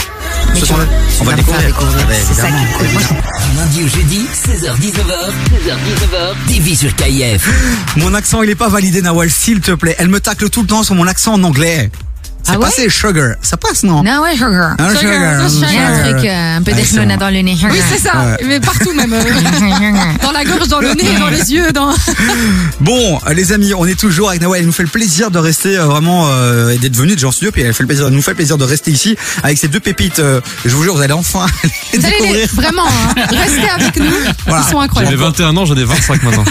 Mais 0.53 0.61
tu- 0.61 0.73
On 1.19 1.23
va 1.25 1.33
découvrir. 1.33 1.67
découvrir. 1.67 2.07
Ouais, 2.07 2.15
C'est 2.25 2.33
ça 2.35 2.47
qui 2.47 2.53
évidemment, 2.53 2.63
est 2.63 2.73
cool. 2.77 2.87
Moi, 2.87 3.01
évidemment. 3.01 3.21
Du 3.51 3.57
lundi 3.57 3.83
au 3.83 3.87
jeudi, 3.97 4.27
16h-19h, 4.33 5.31
16h-19h, 5.51 6.47
TV 6.47 6.75
sur 6.75 6.95
KIF. 6.95 7.49
Mon 7.97 8.13
accent, 8.13 8.41
il 8.41 8.49
est 8.49 8.55
pas 8.55 8.69
validé, 8.69 9.01
Nawal, 9.01 9.29
s'il 9.29 9.59
te 9.59 9.71
plaît. 9.71 9.95
Elle 9.99 10.07
me 10.09 10.19
tacle 10.21 10.49
tout 10.49 10.61
le 10.61 10.67
temps 10.67 10.83
sur 10.83 10.95
mon 10.95 11.05
accent 11.07 11.33
en 11.33 11.43
anglais. 11.43 11.91
C'est 12.51 12.55
Ah 12.55 12.59
ouais? 12.83 12.89
sugar. 12.89 13.35
Ça 13.41 13.57
passe, 13.57 13.83
non? 13.83 14.03
Non, 14.03 14.21
ouais, 14.23 14.33
sugar. 14.33 14.75
Hein, 14.79 14.95
Sugar, 14.95 15.49
sugar, 15.49 15.49
sugar. 15.49 15.89
Un 15.89 16.01
truc, 16.13 16.25
euh, 16.29 16.57
un 16.57 16.61
peu 16.63 16.71
c'est 16.83 17.17
dans 17.17 17.29
le 17.29 17.41
nez. 17.41 17.57
Oui, 17.63 17.79
c'est 17.91 17.99
ça. 17.99 18.13
Ouais. 18.17 18.45
Mais 18.47 18.59
partout, 18.59 18.93
même. 18.93 19.13
euh, 19.13 19.19
Dans 20.23 20.31
la 20.31 20.43
gorge, 20.43 20.67
dans 20.67 20.79
le 20.79 20.93
nez, 20.93 21.17
dans 21.19 21.27
les 21.29 21.51
yeux, 21.53 21.71
dans. 21.71 21.93
Bon, 22.81 23.19
les 23.35 23.51
amis, 23.51 23.73
on 23.73 23.85
est 23.85 23.99
toujours 23.99 24.29
avec 24.29 24.41
Nawal. 24.41 24.59
Elle 24.61 24.65
nous 24.65 24.71
fait 24.71 24.83
le 24.83 24.89
plaisir 24.89 25.31
de 25.31 25.39
rester 25.39 25.77
euh, 25.77 25.85
vraiment 25.85 26.27
euh, 26.29 26.69
et 26.69 26.77
d'être 26.77 26.95
venue 26.95 27.15
de 27.15 27.19
Jean 27.19 27.31
Studio. 27.31 27.51
Puis 27.51 27.61
elle 27.61 27.73
fait 27.73 27.83
le 27.83 27.87
plaisir, 27.87 28.07
elle 28.07 28.13
nous 28.13 28.21
fait 28.21 28.31
le 28.31 28.35
plaisir 28.37 28.57
de 28.57 28.63
rester 28.63 28.91
ici 28.91 29.15
avec 29.43 29.57
ces 29.57 29.67
deux 29.67 29.79
pépites. 29.79 30.19
euh, 30.19 30.41
je 30.65 30.69
vous 30.75 30.83
jure, 30.83 30.95
vous 30.95 31.01
allez 31.01 31.13
enfin 31.13 31.45
les 31.93 31.99
Vous 31.99 32.05
allez 32.05 32.15
les- 32.15 32.21
découvrir. 32.21 32.49
Vraiment, 32.53 32.85
hein, 32.87 33.21
restez 33.29 33.69
avec 33.69 33.97
nous. 33.97 34.05
Voilà. 34.47 34.63
Ils 34.65 34.71
sont 34.71 34.79
J'avais 34.79 34.83
incroyables. 34.85 35.15
21 35.17 35.57
ans, 35.57 35.65
j'en 35.65 35.75
ai 35.75 35.83
25 35.83 36.23
maintenant. 36.23 36.45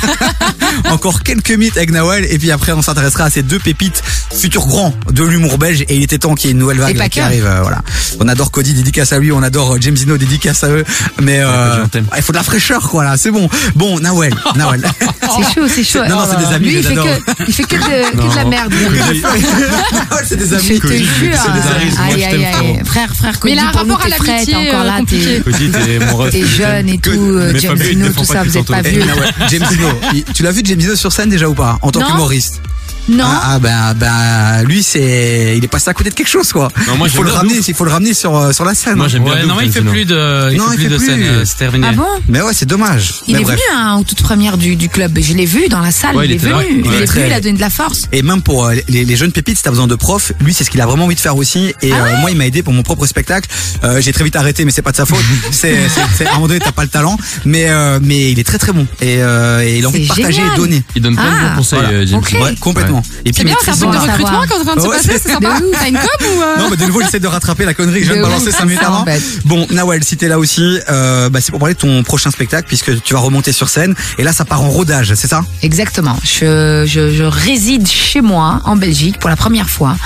Encore 0.90 1.22
quelques 1.22 1.50
mythes 1.52 1.76
avec 1.76 1.90
Nawal. 1.90 2.24
Et 2.30 2.38
puis 2.38 2.50
après, 2.50 2.72
on 2.72 2.82
s'intéressera 2.82 3.24
à 3.24 3.30
ces 3.30 3.42
deux 3.42 3.58
pépites 3.58 4.02
futurs 4.32 4.66
grands 4.66 4.94
de 5.10 5.24
l'humour 5.24 5.58
belge. 5.58 5.84
Et 5.88 5.96
il 5.96 6.02
était 6.02 6.18
temps 6.18 6.34
qu'il 6.34 6.48
y 6.48 6.50
ait 6.50 6.52
une 6.52 6.58
nouvelle 6.58 6.78
vague 6.78 6.96
là, 6.96 7.08
qui 7.08 7.20
arrive. 7.20 7.46
euh, 7.46 7.60
voilà. 7.62 7.80
On 8.20 8.28
adore 8.28 8.50
Cody, 8.50 8.74
dédicace 8.74 9.12
à 9.12 9.18
lui. 9.18 9.32
On 9.32 9.42
adore 9.42 9.74
euh, 9.74 9.78
James 9.80 9.94
Dino, 9.94 10.16
dédicace 10.18 10.64
à 10.64 10.68
eux. 10.68 10.84
Mais 11.22 11.40
euh, 11.40 11.84
il 12.16 12.22
faut 12.22 12.32
de 12.32 12.36
la 12.38 12.42
fraîcheur, 12.42 12.88
quoi. 12.90 13.04
Là, 13.04 13.16
c'est 13.16 13.30
bon. 13.30 13.48
Bon, 13.74 13.98
Nawal, 14.00 14.34
Nawal. 14.56 14.82
C'est 15.20 15.54
chaud, 15.54 15.66
c'est 15.68 15.84
chaud. 15.84 16.04
Non, 16.08 16.16
non, 16.16 16.24
c'est 16.30 16.46
des 16.46 16.54
amis, 16.54 16.68
Lui, 16.68 16.76
il 16.78 16.82
fait 16.84 16.94
que, 16.94 17.44
il 17.48 17.54
fait 17.54 17.62
que 17.64 17.76
de, 17.76 18.10
que 18.16 18.30
de 18.30 18.36
la 18.36 18.44
merde. 18.44 18.72
C'est 20.24 20.36
des 20.36 20.52
amis. 20.52 20.62
Je 20.66 20.74
te 20.80 20.86
jure. 20.92 21.36
C'est 21.36 21.52
des 21.52 21.68
amis. 21.68 21.92
moi, 21.96 22.04
Aïe, 22.06 22.24
aïe, 22.24 22.44
aïe. 22.44 22.80
Frère, 22.84 23.14
frère, 23.14 23.32
Mais 23.44 23.54
Cody, 23.54 23.58
a 23.58 23.68
un 23.68 23.72
pour 23.72 23.86
nous, 23.86 23.94
rapport 23.94 24.06
à 24.06 24.10
t'es 24.10 24.16
frais, 24.24 24.46
t'es 24.46 24.54
encore 24.54 24.84
là, 24.84 24.98
t'es, 25.06 25.40
Cody, 25.44 25.70
t'es 25.70 25.98
mon 26.04 26.16
ref. 26.16 26.30
t'es 26.32 26.44
jeune 26.46 26.88
et 26.88 26.98
tout, 26.98 27.10
euh, 27.10 27.50
Mais 27.52 27.60
James 27.60 27.78
Dino, 27.78 28.08
tout 28.10 28.24
ça, 28.24 28.42
vous 28.42 28.56
êtes 28.56 28.66
pas 28.66 28.82
vieux. 28.82 29.02
James 29.50 29.66
Dino, 29.70 29.88
tu 30.34 30.42
l'as 30.42 30.50
vu 30.52 30.62
James 30.64 30.78
Dino 30.78 30.96
sur 30.96 31.12
scène 31.12 31.30
déjà 31.30 31.48
ou 31.48 31.54
pas 31.54 31.78
En 31.82 31.90
tant 31.90 32.00
qu'humoriste? 32.00 32.60
Non. 33.08 33.24
Ah, 33.26 33.42
ah, 33.54 33.58
ben, 33.58 33.94
ben, 33.94 34.62
lui, 34.64 34.82
c'est, 34.82 35.54
il 35.56 35.64
est 35.64 35.68
passé 35.68 35.88
à 35.90 35.94
côté 35.94 36.10
de 36.10 36.14
quelque 36.14 36.28
chose, 36.28 36.52
quoi. 36.52 36.68
Non, 36.86 36.96
moi, 36.96 37.08
il 37.08 37.10
faut 37.14 37.22
le 37.22 37.30
ramener, 37.30 37.54
il 37.66 37.74
faut 37.74 37.84
le 37.84 37.90
ramener 37.90 38.12
sur, 38.14 38.36
euh, 38.36 38.52
sur 38.52 38.64
la 38.64 38.74
scène. 38.74 38.96
Moi, 38.96 39.08
j'aime 39.08 39.24
bien 39.24 39.32
Ouais, 39.34 39.46
non, 39.46 39.54
mais 39.58 39.66
il 39.66 39.72
fait 39.72 39.80
plus 39.80 40.04
de, 40.04 40.50
il 40.52 40.58
Non, 40.58 40.68
fait 40.68 40.74
il 40.74 40.76
plus 40.76 40.84
fait 40.84 40.90
de 40.90 40.96
plus. 40.98 41.06
scène, 41.06 41.22
euh, 41.22 41.44
c'est 41.44 41.56
terminé. 41.56 41.86
Ah 41.90 41.94
bon? 41.94 42.04
Mais 42.28 42.42
ouais, 42.42 42.52
c'est 42.52 42.66
dommage. 42.66 43.14
Il 43.26 43.34
Mais 43.34 43.40
est 43.40 43.44
bref. 43.44 43.58
venu 43.58 43.78
hein, 43.80 43.96
aux 43.98 44.04
toutes 44.04 44.22
premières 44.22 44.58
du, 44.58 44.76
du 44.76 44.88
club. 44.88 45.18
Je 45.20 45.32
l'ai 45.34 45.46
vu 45.46 45.68
dans 45.68 45.80
la 45.80 45.90
salle. 45.90 46.16
Ouais, 46.16 46.26
il, 46.26 46.30
il 46.30 46.34
est 46.34 46.36
était 46.36 46.48
venu. 46.48 46.82
Il 46.84 46.92
est 47.02 47.06
très- 47.06 47.20
venu. 47.20 47.30
Il 47.30 47.34
a 47.34 47.40
donné 47.40 47.54
de 47.56 47.60
la 47.60 47.70
force. 47.70 48.08
Et 48.12 48.22
même 48.22 48.42
pour 48.42 48.66
euh, 48.66 48.74
les, 48.88 49.04
les 49.04 49.16
jeunes 49.16 49.32
pépites, 49.32 49.56
si 49.56 49.62
t'as 49.62 49.70
besoin 49.70 49.86
de 49.86 49.94
profs, 49.94 50.32
lui, 50.40 50.52
c'est 50.52 50.64
ce 50.64 50.70
qu'il 50.70 50.80
a 50.80 50.86
vraiment 50.86 51.04
envie 51.06 51.14
de 51.14 51.20
faire 51.20 51.36
aussi. 51.36 51.74
Et 51.82 51.92
Ah 51.92 51.96
euh, 52.04 52.16
moi, 52.20 52.30
il 52.30 52.36
m'a 52.36 52.46
aidé 52.46 52.62
pour 52.62 52.72
mon 52.72 52.82
propre 52.82 53.06
spectacle. 53.06 53.48
Euh, 53.84 54.00
j'ai 54.00 54.12
très 54.12 54.24
vite 54.24 54.36
arrêté, 54.36 54.64
mais 54.64 54.70
c'est 54.70 54.82
pas 54.82 54.92
de 54.92 54.96
sa 54.96 55.06
faute. 55.06 55.18
c'est, 55.50 55.88
c'est, 55.88 56.00
c'est- 56.16 56.26
à 56.26 56.32
un 56.32 56.34
moment 56.34 56.48
donné, 56.48 56.60
t'as 56.60 56.72
pas 56.72 56.82
le 56.82 56.88
talent, 56.88 57.16
mais 57.46 57.68
euh, 57.70 57.98
mais 58.02 58.32
il 58.32 58.38
est 58.38 58.44
très 58.44 58.58
très 58.58 58.72
bon. 58.72 58.86
Et, 59.00 59.16
euh, 59.22 59.62
et 59.62 59.78
il 59.78 59.84
a 59.84 59.88
envie 59.88 60.02
de 60.02 60.08
partager 60.08 60.32
génial. 60.32 60.52
et 60.52 60.56
donner. 60.56 60.82
Il 60.94 61.02
donne 61.02 61.14
plein 61.16 61.24
de 61.24 61.36
Ah, 61.40 61.48
bons 61.50 61.56
conseils, 61.56 61.78
voilà. 61.80 61.94
euh, 61.94 62.06
James. 62.06 62.18
Ok. 62.18 62.36
Ouais, 62.40 62.54
complètement. 62.60 62.97
Et 63.24 63.32
puis 63.32 63.44
bien, 63.44 63.54
c'est 63.62 63.70
un 63.70 63.74
truc 63.76 63.90
de 63.90 63.96
recrutement 63.98 64.42
quand 64.48 64.54
on 64.56 64.58
est 64.58 64.60
en 64.60 64.64
train 64.64 64.76
de 64.76 64.80
se 64.80 64.86
Ouais, 64.86 64.96
passer, 64.96 65.08
c'est- 65.12 65.18
c'est 65.18 65.32
sympa. 65.32 65.58
T'as 65.72 65.88
une 65.88 65.94
com 65.94 66.06
ou. 66.20 66.42
euh 66.42 66.56
Non, 66.58 66.70
mais 66.70 66.76
de 66.76 66.84
nouveau, 66.86 67.00
j'essaie 67.02 67.20
de 67.20 67.26
rattraper 67.26 67.64
la 67.64 67.74
connerie 67.74 68.00
que 68.00 68.06
je 68.06 68.12
viens 68.12 68.22
de 68.22 68.26
balancer 68.26 68.48
ouf. 68.48 68.56
5 68.56 68.64
minutes 68.66 68.82
avant. 68.82 69.04
Bon, 69.44 69.66
Nawel, 69.70 70.02
si 70.04 70.16
t'es 70.16 70.28
là 70.28 70.38
aussi, 70.38 70.78
euh, 70.88 71.28
bah, 71.28 71.40
c'est 71.40 71.50
pour 71.50 71.60
parler 71.60 71.74
de 71.74 71.78
ton 71.80 72.02
prochain 72.02 72.30
spectacle, 72.30 72.66
puisque 72.68 73.02
tu 73.02 73.14
vas 73.14 73.20
remonter 73.20 73.52
sur 73.52 73.68
scène. 73.68 73.94
Et 74.18 74.24
là, 74.24 74.32
ça 74.32 74.44
part 74.44 74.62
en 74.62 74.68
rodage, 74.70 75.14
c'est 75.14 75.28
ça? 75.28 75.44
Exactement. 75.62 76.16
Je, 76.24 76.84
je, 76.86 77.10
je 77.14 77.24
réside 77.24 77.86
chez 77.88 78.20
moi 78.20 78.60
en 78.64 78.76
Belgique 78.76 79.18
pour 79.18 79.30
la 79.30 79.36
première 79.36 79.68
fois. 79.70 79.96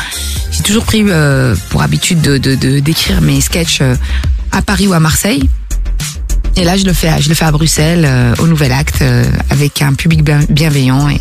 J'ai 0.51 0.63
toujours 0.63 0.85
pris 0.85 1.05
euh, 1.09 1.55
pour 1.71 1.83
habitude 1.83 2.21
de 2.21 2.39
de- 2.39 2.55
de- 2.55 2.81
d'écrire 2.81 3.21
mes 3.23 3.41
sketchs 3.41 3.81
à 4.53 4.63
Paris 4.63 4.87
ou 4.87 4.93
à 4.93 5.01
Marseille. 5.01 5.49
Et 6.57 6.65
là, 6.65 6.77
je 6.77 6.85
le 6.85 6.93
fais, 6.93 7.09
à- 7.09 7.19
je 7.21 7.31
le 7.31 7.35
fais 7.35 7.47
à 7.47 7.51
Bruxelles, 7.51 8.05
euh, 8.07 8.35
au 8.39 8.47
Nouvel 8.47 8.73
Acte, 8.73 9.01
euh, 9.01 9.25
avec 9.49 9.81
un 9.81 9.95
public 9.95 10.23
bien- 10.23 10.41
bienveillant. 10.51 11.09
Et 11.09 11.19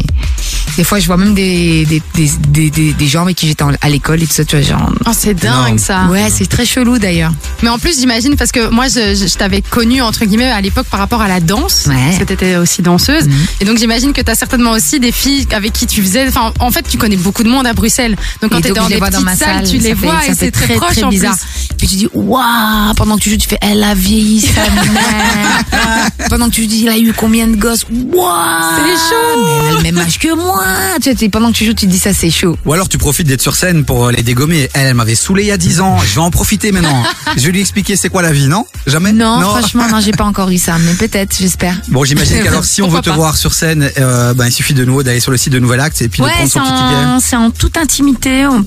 des 0.77 0.83
fois, 0.83 0.99
je 0.99 1.07
vois 1.07 1.17
même 1.17 1.33
des 1.33 1.85
des 1.85 2.01
des 2.15 2.31
des, 2.49 2.69
des, 2.69 2.93
des 2.93 3.07
gens 3.07 3.23
avec 3.23 3.35
qui 3.37 3.47
j'étais 3.47 3.63
à 3.81 3.89
l'école 3.89 4.21
et 4.23 4.27
tout 4.27 4.33
ça. 4.33 4.45
Tu 4.45 4.55
vois, 4.57 4.65
genre. 4.65 4.91
Oh, 5.05 5.11
c'est 5.17 5.33
dingue 5.33 5.77
ça. 5.79 6.05
Ouais, 6.09 6.29
c'est 6.29 6.47
très 6.47 6.65
chelou 6.65 6.97
d'ailleurs. 6.99 7.31
Mais 7.63 7.69
en 7.69 7.79
plus, 7.79 7.99
j'imagine, 7.99 8.35
parce 8.35 8.51
que 8.51 8.69
moi, 8.69 8.87
je, 8.87 9.15
je, 9.15 9.27
je 9.27 9.35
t'avais 9.37 9.61
connu 9.61 10.01
entre 10.01 10.25
guillemets 10.25 10.51
à 10.51 10.61
l'époque 10.61 10.87
par 10.87 10.99
rapport 10.99 11.21
à 11.21 11.27
la 11.27 11.39
danse. 11.39 11.85
Ouais. 11.87 11.95
Parce 12.07 12.17
que 12.19 12.23
t'étais 12.23 12.55
aussi 12.55 12.81
danseuse. 12.81 13.27
Mhm. 13.27 13.33
Et 13.61 13.65
donc, 13.65 13.77
j'imagine 13.77 14.13
que 14.13 14.21
t'as 14.21 14.35
certainement 14.35 14.71
aussi 14.71 14.99
des 14.99 15.11
filles 15.11 15.47
avec 15.51 15.73
qui 15.73 15.87
tu 15.87 16.01
faisais. 16.01 16.27
Enfin, 16.27 16.53
en 16.59 16.71
fait, 16.71 16.85
tu 16.89 16.97
connais 16.97 17.17
beaucoup 17.17 17.43
de 17.43 17.49
monde 17.49 17.67
à 17.67 17.73
Bruxelles. 17.73 18.15
Donc, 18.41 18.51
quand 18.51 18.59
Et 18.59 18.61
t'es 18.61 18.69
donc, 18.69 18.77
dans 18.77 18.87
des 18.87 18.97
vois 18.97 19.07
petites 19.07 19.19
dans 19.19 19.25
ma 19.25 19.35
salles, 19.35 19.65
salle, 19.65 19.69
tu 19.69 19.77
les 19.77 19.89
fait- 19.89 19.93
vois 19.95 20.25
et 20.27 20.33
c'est 20.33 20.51
très, 20.51 20.75
proche 20.75 20.91
très 20.93 21.03
en 21.03 21.09
bizarre. 21.09 21.35
plus. 21.37 21.67
Puis 21.77 21.87
tu 21.87 21.95
dis 21.95 22.07
waouh 22.13 22.93
pendant 22.95 23.15
que 23.17 23.21
tu 23.21 23.31
joues 23.31 23.37
tu 23.37 23.47
fais 23.47 23.57
elle 23.61 23.83
a 23.83 23.95
vieilli 23.95 24.39
sa 24.41 24.61
mère. 24.69 26.09
pendant 26.29 26.47
que 26.49 26.53
tu 26.55 26.67
dis 26.67 26.81
il 26.81 26.89
a 26.89 26.97
eu 26.97 27.13
combien 27.13 27.47
de 27.47 27.55
gosses? 27.55 27.85
Waouh 27.89 28.29
C'est 28.75 28.93
chaud. 28.97 29.43
mais 29.43 29.51
elle 29.69 29.73
a 29.73 29.77
le 29.77 29.81
même 29.83 29.97
âge 29.97 30.19
que 30.19 30.33
moi 30.35 30.63
tu 31.01 31.09
sais, 31.09 31.15
t'es- 31.15 31.29
pendant 31.29 31.51
que 31.51 31.57
tu 31.57 31.65
joues 31.65 31.73
tu 31.73 31.87
dis 31.87 31.99
ça 31.99 32.13
c'est 32.13 32.29
chaud 32.29 32.57
Ou 32.65 32.73
alors 32.73 32.89
tu 32.89 32.97
profites 32.97 33.27
d'être 33.27 33.41
sur 33.41 33.55
scène 33.55 33.85
pour 33.85 34.07
euh, 34.07 34.11
les 34.11 34.23
dégommer. 34.23 34.69
Elle, 34.73 34.87
elle 34.87 34.93
m'avait 34.93 35.15
saoulé 35.15 35.43
il 35.43 35.47
y 35.47 35.51
a 35.51 35.57
10 35.57 35.81
ans. 35.81 35.97
Je 35.99 36.15
vais 36.15 36.21
en 36.21 36.31
profiter 36.31 36.71
maintenant. 36.71 37.03
Je 37.37 37.45
vais 37.45 37.51
lui 37.51 37.61
expliquer 37.61 37.95
c'est 37.95 38.09
quoi 38.09 38.21
la 38.21 38.31
vie, 38.31 38.47
non? 38.47 38.65
Jamais? 38.87 39.11
Non, 39.13 39.39
franchement 39.41 39.87
non 39.89 39.99
j'ai 39.99 40.11
pas 40.11 40.23
encore 40.31 40.49
eu 40.49 40.57
ça 40.57 40.77
mais 40.79 40.93
peut-être 40.93 41.35
j'espère 41.37 41.75
Bon, 41.89 42.03
j'imagine 42.03 42.39
qu'alors 42.43 42.63
si 42.65 42.81
on 42.81 42.87
veut 42.87 43.01
te 43.01 43.09
pas. 43.09 43.15
voir 43.15 43.37
sur 43.37 43.53
scène, 43.53 43.89
euh, 43.99 44.33
ben, 44.33 44.47
il 44.47 44.51
suffit 44.51 44.73
de 44.73 44.83
nouveau 44.85 45.03
d'aller 45.03 45.19
sur 45.19 45.31
le 45.31 45.37
site 45.37 45.53
de 45.53 45.59
Nouvel 45.59 45.79
Acte 45.79 46.01
et 46.01 46.09
puis 46.09 46.21
de 46.21 46.27
prendre 46.27 46.49
son 46.49 46.59
petit 46.59 46.69
ticket. 46.69 47.19
c'est 47.21 47.35
en 47.35 47.51
toute 47.51 47.77
intimité, 47.77 48.45
on 48.47 48.65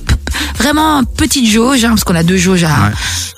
vraiment 0.59 1.03
petite 1.05 1.51
jauge, 1.51 1.85
hein, 1.85 1.91
parce 1.91 2.05
qu'on 2.05 2.15
a 2.15 2.23
deux 2.23 2.37
jauges 2.37 2.65
à, 2.65 2.93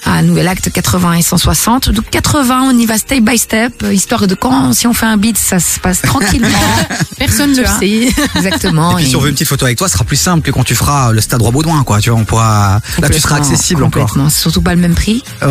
à 0.04 0.22
Nouvel 0.22 0.48
Acte 0.48 0.70
80 0.72 1.12
et 1.14 1.22
160. 1.22 1.90
Donc 1.90 2.04
80, 2.10 2.62
on 2.72 2.78
y 2.78 2.86
va 2.86 2.98
step 2.98 3.24
by 3.24 3.38
step, 3.38 3.82
euh, 3.82 3.92
histoire 3.92 4.26
de 4.26 4.34
quand, 4.34 4.72
si 4.72 4.86
on 4.86 4.92
fait 4.92 5.06
un 5.06 5.16
beat, 5.16 5.36
ça 5.38 5.58
se 5.58 5.80
passe 5.80 6.02
tranquillement. 6.02 6.48
Personne 7.18 7.52
ne 7.52 7.60
le 7.60 7.66
sait. 7.66 8.08
Exactement. 8.36 8.98
Et 8.98 9.02
puis 9.02 9.10
si 9.10 9.16
on 9.16 9.20
veut 9.20 9.28
une 9.28 9.34
petite 9.34 9.48
photo 9.48 9.64
avec 9.64 9.78
toi, 9.78 9.88
ce 9.88 9.94
sera 9.94 10.04
plus 10.04 10.16
simple 10.16 10.42
que 10.42 10.50
quand 10.50 10.64
tu 10.64 10.74
feras 10.74 11.12
le 11.12 11.20
stade 11.20 11.42
Roi-Baudouin, 11.42 11.82
quoi. 11.84 12.00
Tu 12.00 12.10
vois, 12.10 12.18
on 12.18 12.24
pourra, 12.24 12.80
là 13.00 13.08
tu 13.08 13.20
seras 13.20 13.36
Complètement, 13.36 13.36
accessible 13.54 13.84
encore. 13.84 14.02
complètement. 14.06 14.30
C'est 14.30 14.40
surtout 14.42 14.62
pas 14.62 14.74
le 14.74 14.80
même 14.80 14.94
prix. 14.94 15.22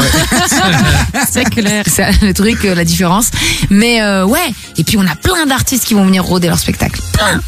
C'est 1.32 1.46
clair. 1.46 1.84
C'est 1.92 2.22
le 2.22 2.34
truc, 2.34 2.64
euh, 2.66 2.76
la 2.76 2.86
différence. 2.86 3.32
Mais 3.70 4.02
euh, 4.02 4.26
ouais. 4.26 4.54
Et 4.78 4.84
puis 4.84 4.98
on 4.98 5.06
a 5.08 5.16
plein 5.16 5.46
d'artistes 5.46 5.86
qui 5.86 5.94
vont 5.94 6.06
venir 6.06 6.24
rôder 6.24 6.48
leur 6.48 6.60
spectacle. 6.60 7.02
Plein. 7.14 7.40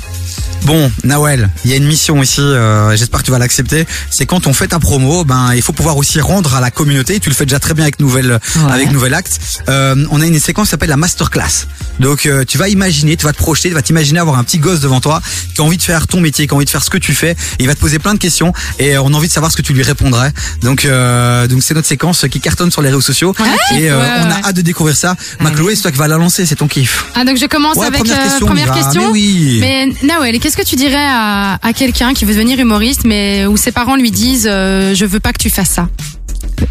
Bon, 0.66 0.92
Nawel, 1.06 1.50
il 1.64 1.72
y 1.72 1.74
a 1.74 1.78
une 1.78 1.86
mission 1.88 2.22
ici, 2.22 2.42
euh, 2.42 2.94
j'espère 2.98 3.22
que 3.22 3.26
tu 3.26 3.32
vas 3.32 3.40
l'accepter. 3.40 3.88
C'est 4.10 4.26
quand 4.26 4.48
on 4.48 4.54
fait 4.54 4.68
ta 4.68 4.80
promo, 4.80 5.24
ben 5.24 5.54
il 5.56 5.62
faut 5.62 5.72
pouvoir 5.72 5.96
aussi 5.96 6.20
rendre 6.20 6.56
à 6.56 6.60
la 6.60 6.72
communauté. 6.72 7.22
Tu 7.22 7.30
le 7.30 7.36
fais 7.36 7.46
déjà 7.46 7.60
très 7.60 7.74
bien 7.74 7.86
avec 7.86 8.02
Nouvelle, 8.02 8.40
Ouais. 8.58 8.72
avec 8.72 8.92
Nouvel 8.92 9.14
Acte. 9.14 9.40
Euh, 9.70 9.96
on 10.12 10.20
a 10.20 10.26
une 10.26 10.38
séquence 10.42 10.68
qui 10.68 10.72
s'appelle 10.72 10.90
la 10.90 10.98
masterclass. 10.98 11.68
Donc 12.02 12.26
euh, 12.26 12.44
tu 12.46 12.58
vas 12.58 12.68
imaginer, 12.68 13.16
tu 13.16 13.26
vas 13.26 13.32
te 13.32 13.38
projeter, 13.38 13.70
tu 13.70 13.76
vas 13.76 13.82
t'imaginer 13.82 14.20
avoir 14.20 14.38
un 14.38 14.44
petit 14.44 14.58
gosse 14.60 14.82
devant 14.82 15.00
toi 15.00 15.22
qui 15.56 15.62
a 15.62 15.64
envie 15.64 15.78
de 15.78 15.82
faire 15.84 16.06
ton 16.06 16.20
métier, 16.20 16.48
qui 16.48 16.54
a 16.54 16.56
envie 16.58 16.66
de 16.66 16.70
faire 16.70 16.84
ce 16.84 16.90
que 16.90 16.98
tu 16.98 17.14
fais. 17.14 17.32
Et 17.32 17.64
il 17.64 17.68
va 17.68 17.74
te 17.76 17.80
poser 17.80 17.98
plein 18.00 18.14
de 18.14 18.20
questions 18.20 18.52
et 18.78 18.98
euh, 18.98 19.02
on 19.02 19.14
a 19.14 19.18
envie 19.18 19.30
de 19.30 19.34
savoir 19.34 19.52
ce 19.54 19.58
que 19.58 19.62
tu 19.62 19.72
lui 19.74 19.84
répondrais. 19.84 20.34
Donc 20.64 20.84
euh, 20.84 21.48
donc 21.48 21.64
c'est 21.64 21.76
notre 21.76 21.88
séquence 21.88 22.26
qui 22.30 22.42
cartonne 22.42 22.72
sur 22.72 22.82
les 22.82 22.90
réseaux 22.90 23.00
sociaux 23.02 23.34
et 23.74 23.90
euh, 23.90 23.98
Ouais, 23.98 24.06
on 24.22 24.26
a 24.32 24.36
ouais. 24.36 24.42
hâte 24.44 24.56
de 24.58 24.62
découvrir 24.62 24.98
ça. 24.98 25.16
Ma 25.40 25.52
Chloé, 25.52 25.76
c'est 25.76 25.84
toi 25.84 25.92
qui 25.92 25.98
vas 25.98 26.08
la 26.10 26.18
lancer, 26.18 26.46
c'est 26.46 26.56
ton 26.56 26.68
kiff. 26.68 27.06
Ah, 27.16 27.24
donc 27.24 27.38
je 27.38 27.46
commence 27.46 27.78
Ouais, 27.78 27.88
avec 27.88 28.00
première 28.00 28.22
question, 28.22 28.46
première 28.48 28.72
question. 28.74 29.02
Mais 29.06 29.12
oui. 29.12 29.58
Mais 29.62 29.88
Nawel, 30.04 30.38
qu'est-ce 30.48 30.56
que 30.56 30.64
tu 30.66 30.78
dirais 30.78 30.96
à, 30.96 31.60
à 31.62 31.74
quelqu'un 31.74 32.14
qui 32.14 32.24
veut 32.24 32.34
devenir 32.34 32.58
humoriste, 32.58 33.04
mais 33.04 33.46
où 33.48 33.58
ses 33.58 33.74
parents 33.74 33.98
lui 33.98 34.12
disent 34.12 34.48
euh, 34.50 34.96
Je 34.96 35.04
veux 35.04 35.20
pas 35.20 35.34
que 35.34 35.40
tu 35.40 35.50
fasses 35.50 35.72
ça? 35.72 35.90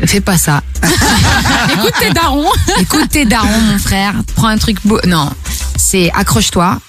Fais 0.06 0.22
pas 0.22 0.38
ça. 0.38 0.62
Écoute 1.74 1.92
tes 2.00 2.10
darons 2.10 2.50
Écoute 2.80 3.10
tes 3.10 3.26
darons, 3.26 3.60
mon 3.60 3.78
frère. 3.78 4.14
Prends 4.34 4.48
un 4.48 4.56
truc 4.56 4.78
beau. 4.86 4.98
Non. 5.06 5.30
C'est 5.76 6.10
accroche-toi, 6.14 6.80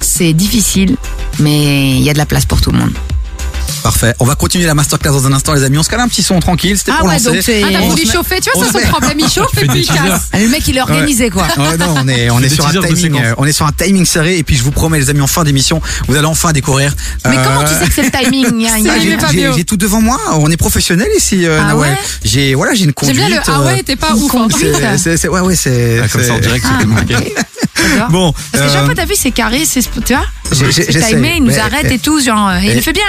c'est 0.00 0.32
difficile, 0.32 0.96
mais 1.40 1.98
il 1.98 2.02
y 2.02 2.08
a 2.08 2.14
de 2.14 2.18
la 2.18 2.24
place 2.24 2.46
pour 2.46 2.62
tout 2.62 2.70
le 2.70 2.78
monde. 2.78 2.94
Parfait. 3.82 4.14
On 4.20 4.24
va 4.24 4.34
continuer 4.34 4.66
la 4.66 4.74
masterclass 4.74 5.10
dans 5.12 5.26
un 5.26 5.32
instant, 5.32 5.54
les 5.54 5.64
amis. 5.64 5.78
On 5.78 5.82
se 5.82 5.88
cale 5.88 6.00
un 6.00 6.08
petit 6.08 6.22
son 6.22 6.38
tranquille. 6.40 6.76
C'était 6.76 6.92
Ah 6.94 6.98
pour 7.00 7.08
ouais, 7.08 7.14
lancer. 7.14 7.24
donc 7.32 7.42
c'est- 7.42 7.62
Ah, 7.64 7.68
t'as 7.72 7.80
voulu 7.80 8.02
chauffer, 8.06 8.40
tu 8.40 8.50
on 8.54 8.58
vois, 8.60 8.66
ça, 8.72 8.78
se 8.78 8.84
son 8.84 8.90
problème, 8.90 9.18
il 9.18 9.28
chauffe 9.30 9.56
et 9.58 9.66
puis 9.66 9.80
il 9.80 9.86
casse. 9.86 10.28
Ah, 10.32 10.38
Le 10.38 10.48
mec, 10.48 10.66
il 10.68 10.76
est 10.76 10.80
organisé, 10.82 11.30
quoi. 11.30 11.44
Ouais, 11.56 11.76
non, 11.78 11.94
on 11.96 12.08
est, 12.08 12.30
on 12.30 12.38
est 12.40 12.42
Des 12.48 12.54
sur 12.54 12.66
un 12.66 12.68
teasers 12.68 12.82
de 12.82 12.86
timing, 12.88 13.02
séquence. 13.14 13.20
euh, 13.24 13.34
on 13.38 13.44
est 13.46 13.52
sur 13.52 13.66
un 13.66 13.72
timing 13.72 14.04
serré 14.04 14.38
et 14.38 14.42
puis 14.42 14.56
je 14.56 14.62
vous 14.62 14.70
promets 14.70 14.98
les 14.98 15.08
amis 15.10 15.20
en 15.22 15.26
fin 15.26 15.44
d'émission, 15.44 15.80
vous 16.08 16.16
allez 16.16 16.26
enfin 16.26 16.52
découvrir. 16.52 16.94
Mais 17.24 17.36
euh, 17.38 17.42
comment 17.44 17.62
tu 17.64 17.74
sais 17.74 17.86
que 17.86 17.94
c'est 17.94 18.02
le 18.02 18.10
timing 18.10 18.66
ah, 18.70 18.76
C'est- 19.30 19.52
j'ai- 19.56 19.64
tout 19.64 19.76
devant 19.76 20.00
moi, 20.00 20.18
on 20.34 20.50
est 20.50 20.56
professionnel 20.56 21.08
ici, 21.16 21.46
euh, 21.46 21.60
Ah 21.62 21.68
Nawel. 21.72 21.92
ouais 21.92 21.98
J'ai 22.24 22.54
voilà, 22.54 22.74
j'ai 22.74 22.80
une 22.84 22.86
J'aime 22.86 22.94
conduite. 22.94 23.16
bien 23.26 23.36
le 23.36 23.42
ah 23.46 23.60
euh, 23.60 23.64
ouais, 23.66 23.82
t'es 23.82 23.96
pas 23.96 24.12
ouf. 24.14 24.34
hein. 24.34 24.48
c'est- 24.58 24.98
c'est- 24.98 25.16
c'est- 25.16 25.28
ouais, 25.28 25.40
ouais, 25.40 25.56
c'est. 25.56 26.00
Ah, 26.04 26.08
Comme 26.08 26.22
ça 26.22 26.32
en 26.32 26.36
c'est- 26.36 26.40
direct, 26.42 26.64
Ah, 26.68 26.78
c'est 26.80 26.86
compliqué. 26.86 27.34
Bon, 28.10 28.32
Parce 28.52 28.64
que 28.64 28.70
chaque 28.70 28.82
euh, 28.82 28.84
fois, 28.86 28.94
t'as 28.94 29.04
vu, 29.06 29.14
c'est 29.16 29.30
carré, 29.30 29.64
c'est, 29.64 29.80
tu 29.82 30.14
vois 30.14 30.24
j'essaie. 30.70 30.90
timé, 31.14 31.34
il 31.36 31.44
nous 31.44 31.58
arrête 31.58 31.90
et 31.90 31.98
tout, 31.98 32.20
genre, 32.20 32.48
euh, 32.48 32.58
il 32.62 32.70
et- 32.70 32.74
le 32.74 32.80
fait 32.80 32.92
bien. 32.92 33.04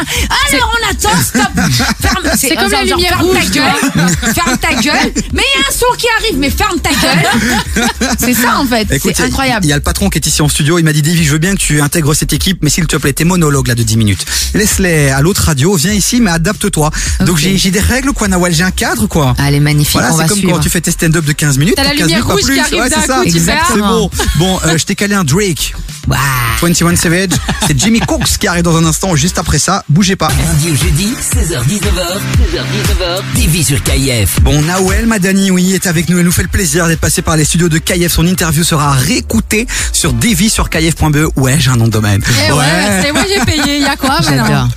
Alors, 0.53 0.71
on 0.79 0.91
attend, 0.91 1.21
stop 1.21 1.41
Ferme, 2.01 2.23
C'est 2.37 2.55
comme 2.55 2.69
la 2.71 2.85
genre, 2.85 2.97
lumière 2.97 3.09
ferme 3.17 3.23
rouge, 3.27 3.37
ta 3.37 3.49
gueule, 3.49 4.33
ferme 4.35 4.57
ta 4.57 4.73
gueule, 4.75 5.13
mais 5.33 5.41
il 5.55 5.59
y 5.61 5.63
a 5.63 5.67
un 5.67 5.71
son 5.71 5.85
qui 5.97 6.05
arrive, 6.19 6.37
mais 6.37 6.49
ferme 6.49 6.79
ta 6.79 6.91
gueule 6.91 7.87
C'est 8.19 8.33
ça, 8.33 8.59
en 8.59 8.65
fait, 8.65 8.87
c'est 9.01 9.19
incroyable. 9.21 9.65
Il 9.65 9.69
y 9.69 9.73
a 9.73 9.77
le 9.77 9.81
patron 9.81 10.09
qui 10.09 10.17
est 10.19 10.27
ici 10.27 10.41
en 10.41 10.49
studio. 10.49 10.77
Il 10.79 10.83
m'a 10.85 10.93
dit, 10.93 11.01
Davy, 11.01 11.23
je 11.23 11.31
veux 11.31 11.37
bien 11.39 11.53
que 11.55 11.59
tu 11.59 11.81
intègres 11.81 12.15
cette 12.15 12.33
équipe, 12.33 12.59
mais 12.61 12.69
s'il 12.69 12.85
te 12.87 12.95
plaît, 12.97 13.13
tes 13.13 13.23
monologues 13.23 13.67
là 13.67 13.75
de 13.75 13.83
10 13.83 13.97
minutes. 13.97 14.25
Laisse-les 14.53 15.09
à 15.09 15.21
l'autre 15.21 15.43
radio. 15.45 15.75
Viens 15.75 15.93
ici, 15.93 16.21
mais 16.21 16.31
adapte-toi. 16.31 16.91
Donc 17.25 17.37
j'ai 17.37 17.71
des 17.71 17.79
règles, 17.79 18.13
quoi, 18.13 18.27
Nawel. 18.27 18.53
J'ai 18.53 18.63
un 18.63 18.71
cadre, 18.71 19.07
quoi. 19.07 19.33
Allez, 19.39 19.59
magnifique, 19.59 19.93
Voilà, 19.93 20.13
on 20.13 20.17
va 20.17 20.27
c'est 20.27 20.41
comme 20.41 20.51
quand 20.51 20.59
tu 20.59 20.69
fais 20.69 20.81
tes 20.81 20.91
stand-up 20.91 21.25
de 21.25 21.31
15 21.31 21.57
minutes. 21.57 21.75
T'as 21.75 21.83
la 21.83 21.89
pour 21.89 21.97
15 21.99 22.07
lumière 22.07 22.27
rouge 22.27 22.39
qui 22.41 22.45
plus. 22.47 22.59
arrive 22.59 22.79
Ouais, 22.79 22.89
d'un 22.89 23.01
c'est 23.01 23.07
ça. 23.07 23.13
coup, 23.15 23.21
ah. 23.49 23.67
C'est 23.73 23.79
bon. 23.79 24.09
Bon, 24.35 24.59
euh, 24.65 24.77
je 24.77 24.85
t'ai 24.85 24.95
calé 24.95 25.15
un 25.15 25.23
Drake. 25.23 25.73
Waouh. 26.07 26.19
21 26.61 26.95
Savage. 26.95 27.29
C'est 27.67 27.77
Jimmy 27.79 27.99
Cooks 28.07 28.37
qui 28.39 28.47
arrive 28.47 28.63
dans 28.63 28.77
un 28.77 28.85
instant. 28.85 29.15
Juste 29.15 29.37
après 29.37 29.59
ça, 29.59 29.83
bougez 29.89 30.15
pas. 30.15 30.29
Lundi 30.29 30.71
au 30.71 30.75
jeudi, 30.75 31.13
16h-19h, 31.19 32.19
16h-19h, 32.37 33.21
TV 33.35 33.63
sur 33.63 33.81
KIF. 33.83 34.41
Bon, 34.41 34.61
Nawel 34.61 35.05
Madani, 35.05 35.51
oui, 35.51 35.73
est 35.73 35.87
avec 35.87 36.09
nous. 36.09 36.19
Elle 36.19 36.25
nous 36.25 36.31
fait 36.31 36.43
le 36.43 36.47
plaisir 36.47 36.87
d'être 36.87 36.99
passé 36.99 37.21
par 37.21 37.37
les 37.37 37.45
studios 37.45 37.69
de 37.69 37.77
KF. 37.77 38.11
Son 38.11 38.25
interview 38.25 38.63
sera 38.63 38.91
réécoutée 38.91 39.67
sur 39.91 40.13
Davy 40.13 40.49
sur 40.49 40.69
KF.be. 40.69 41.31
Ouais, 41.35 41.57
j'ai 41.59 41.71
un 41.71 41.77
nom 41.77 41.85
de 41.85 41.91
domaine. 41.91 42.21
Eh 42.47 42.51
ouais, 42.51 42.65
c'est 43.03 43.11
moi 43.11 43.23
j'ai 43.27 43.43
payé, 43.45 43.77
il 43.77 43.83
y 43.83 43.87
a 43.87 43.95
quoi 43.95 44.19
maintenant. 44.21 44.69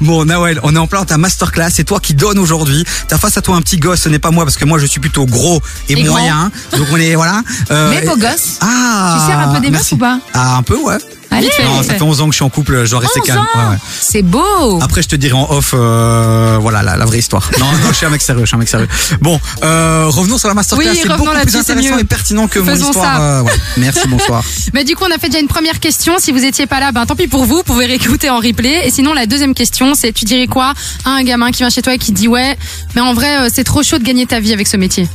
Bon, 0.00 0.24
Nawel, 0.24 0.60
on 0.62 0.74
est 0.74 0.78
en 0.78 0.86
plein 0.86 1.00
dans 1.00 1.06
ta 1.06 1.18
masterclass. 1.18 1.70
C'est 1.72 1.84
toi 1.84 2.00
qui 2.00 2.14
donne 2.14 2.38
aujourd'hui. 2.38 2.84
T'as 3.08 3.18
face 3.18 3.36
à 3.36 3.42
toi 3.42 3.56
un 3.56 3.62
petit 3.62 3.78
gosse. 3.78 4.02
Ce 4.02 4.08
n'est 4.08 4.18
pas 4.18 4.30
moi 4.30 4.44
parce 4.44 4.56
que 4.56 4.64
moi 4.64 4.78
je 4.78 4.86
suis 4.86 5.00
plutôt 5.00 5.26
gros 5.26 5.62
et, 5.88 5.92
Et 5.98 6.04
moyen. 6.04 6.50
Donc 6.76 6.86
on 6.92 6.96
est 6.96 7.14
voilà. 7.14 7.42
Euh, 7.70 7.90
Mais 7.90 8.06
beau 8.06 8.16
gosse. 8.16 8.58
Ah. 8.60 9.18
Tu 9.20 9.29
sers 9.30 9.38
un 9.48 9.54
peu 9.54 9.60
des 9.60 9.70
meufs 9.70 9.92
ou 9.92 9.96
pas 9.96 10.18
Ah, 10.34 10.56
un 10.56 10.62
peu, 10.62 10.76
ouais. 10.76 10.96
Allez, 11.32 11.48
Non, 11.62 11.76
ça 11.76 11.92
fait. 11.92 11.98
fait 11.98 12.02
11 12.02 12.20
ans 12.22 12.26
que 12.26 12.32
je 12.32 12.36
suis 12.36 12.44
en 12.44 12.48
couple. 12.50 12.84
Je 12.84 12.90
dois 12.90 12.98
rester 12.98 13.20
11 13.20 13.26
calme. 13.26 13.38
ans 13.38 13.44
Ouais, 13.54 13.70
ouais. 13.70 13.76
C'est 14.00 14.22
beau 14.22 14.80
Après, 14.82 15.00
je 15.00 15.08
te 15.08 15.14
dirai 15.14 15.34
en 15.34 15.48
off, 15.50 15.74
euh, 15.74 16.58
voilà, 16.60 16.82
la, 16.82 16.96
la 16.96 17.04
vraie 17.04 17.18
histoire. 17.20 17.48
Non, 17.60 17.66
non, 17.66 17.88
je 17.90 17.94
suis 17.94 18.04
un 18.06 18.10
mec 18.10 18.20
sérieux, 18.20 18.40
je 18.42 18.46
suis 18.46 18.56
un 18.56 18.58
mec 18.58 18.68
sérieux. 18.68 18.88
Bon, 19.20 19.38
euh, 19.62 20.06
revenons 20.08 20.38
sur 20.38 20.48
la 20.48 20.54
masterclass. 20.54 20.88
Oui, 20.90 20.94
c'est 20.96 21.02
revenons 21.08 21.18
beaucoup 21.18 21.30
plus 21.30 21.38
là-dessus, 21.38 21.58
c'est 21.64 21.72
intéressant 21.72 21.94
mieux. 21.94 22.00
et 22.00 22.04
pertinent 22.04 22.48
que 22.48 22.58
mon 22.58 22.72
Faisons 22.72 22.86
histoire. 22.90 23.16
ça. 23.16 23.22
euh, 23.22 23.42
ouais. 23.42 23.52
Merci, 23.76 24.08
bonsoir. 24.08 24.42
Mais 24.74 24.82
du 24.82 24.96
coup, 24.96 25.04
on 25.08 25.14
a 25.14 25.18
fait 25.18 25.28
déjà 25.28 25.38
une 25.38 25.46
première 25.48 25.78
question. 25.78 26.14
Si 26.18 26.32
vous 26.32 26.44
étiez 26.44 26.66
pas 26.66 26.80
là, 26.80 26.90
ben 26.90 27.06
tant 27.06 27.14
pis 27.14 27.28
pour 27.28 27.44
vous. 27.44 27.58
Vous 27.58 27.62
pouvez 27.62 27.86
réécouter 27.86 28.28
en 28.28 28.38
replay. 28.38 28.86
Et 28.86 28.90
sinon, 28.90 29.12
la 29.14 29.26
deuxième 29.26 29.54
question, 29.54 29.94
c'est 29.94 30.12
tu 30.12 30.24
dirais 30.24 30.48
quoi 30.48 30.74
à 31.04 31.10
un 31.10 31.22
gamin 31.22 31.52
qui 31.52 31.58
vient 31.58 31.70
chez 31.70 31.82
toi 31.82 31.94
et 31.94 31.98
qui 31.98 32.10
dit 32.10 32.26
ouais, 32.26 32.58
mais 32.96 33.02
en 33.02 33.14
vrai, 33.14 33.36
euh, 33.42 33.48
c'est 33.54 33.64
trop 33.64 33.84
chaud 33.84 33.98
de 33.98 34.04
gagner 34.04 34.26
ta 34.26 34.40
vie 34.40 34.52
avec 34.52 34.66
ce 34.66 34.76
métier? 34.76 35.08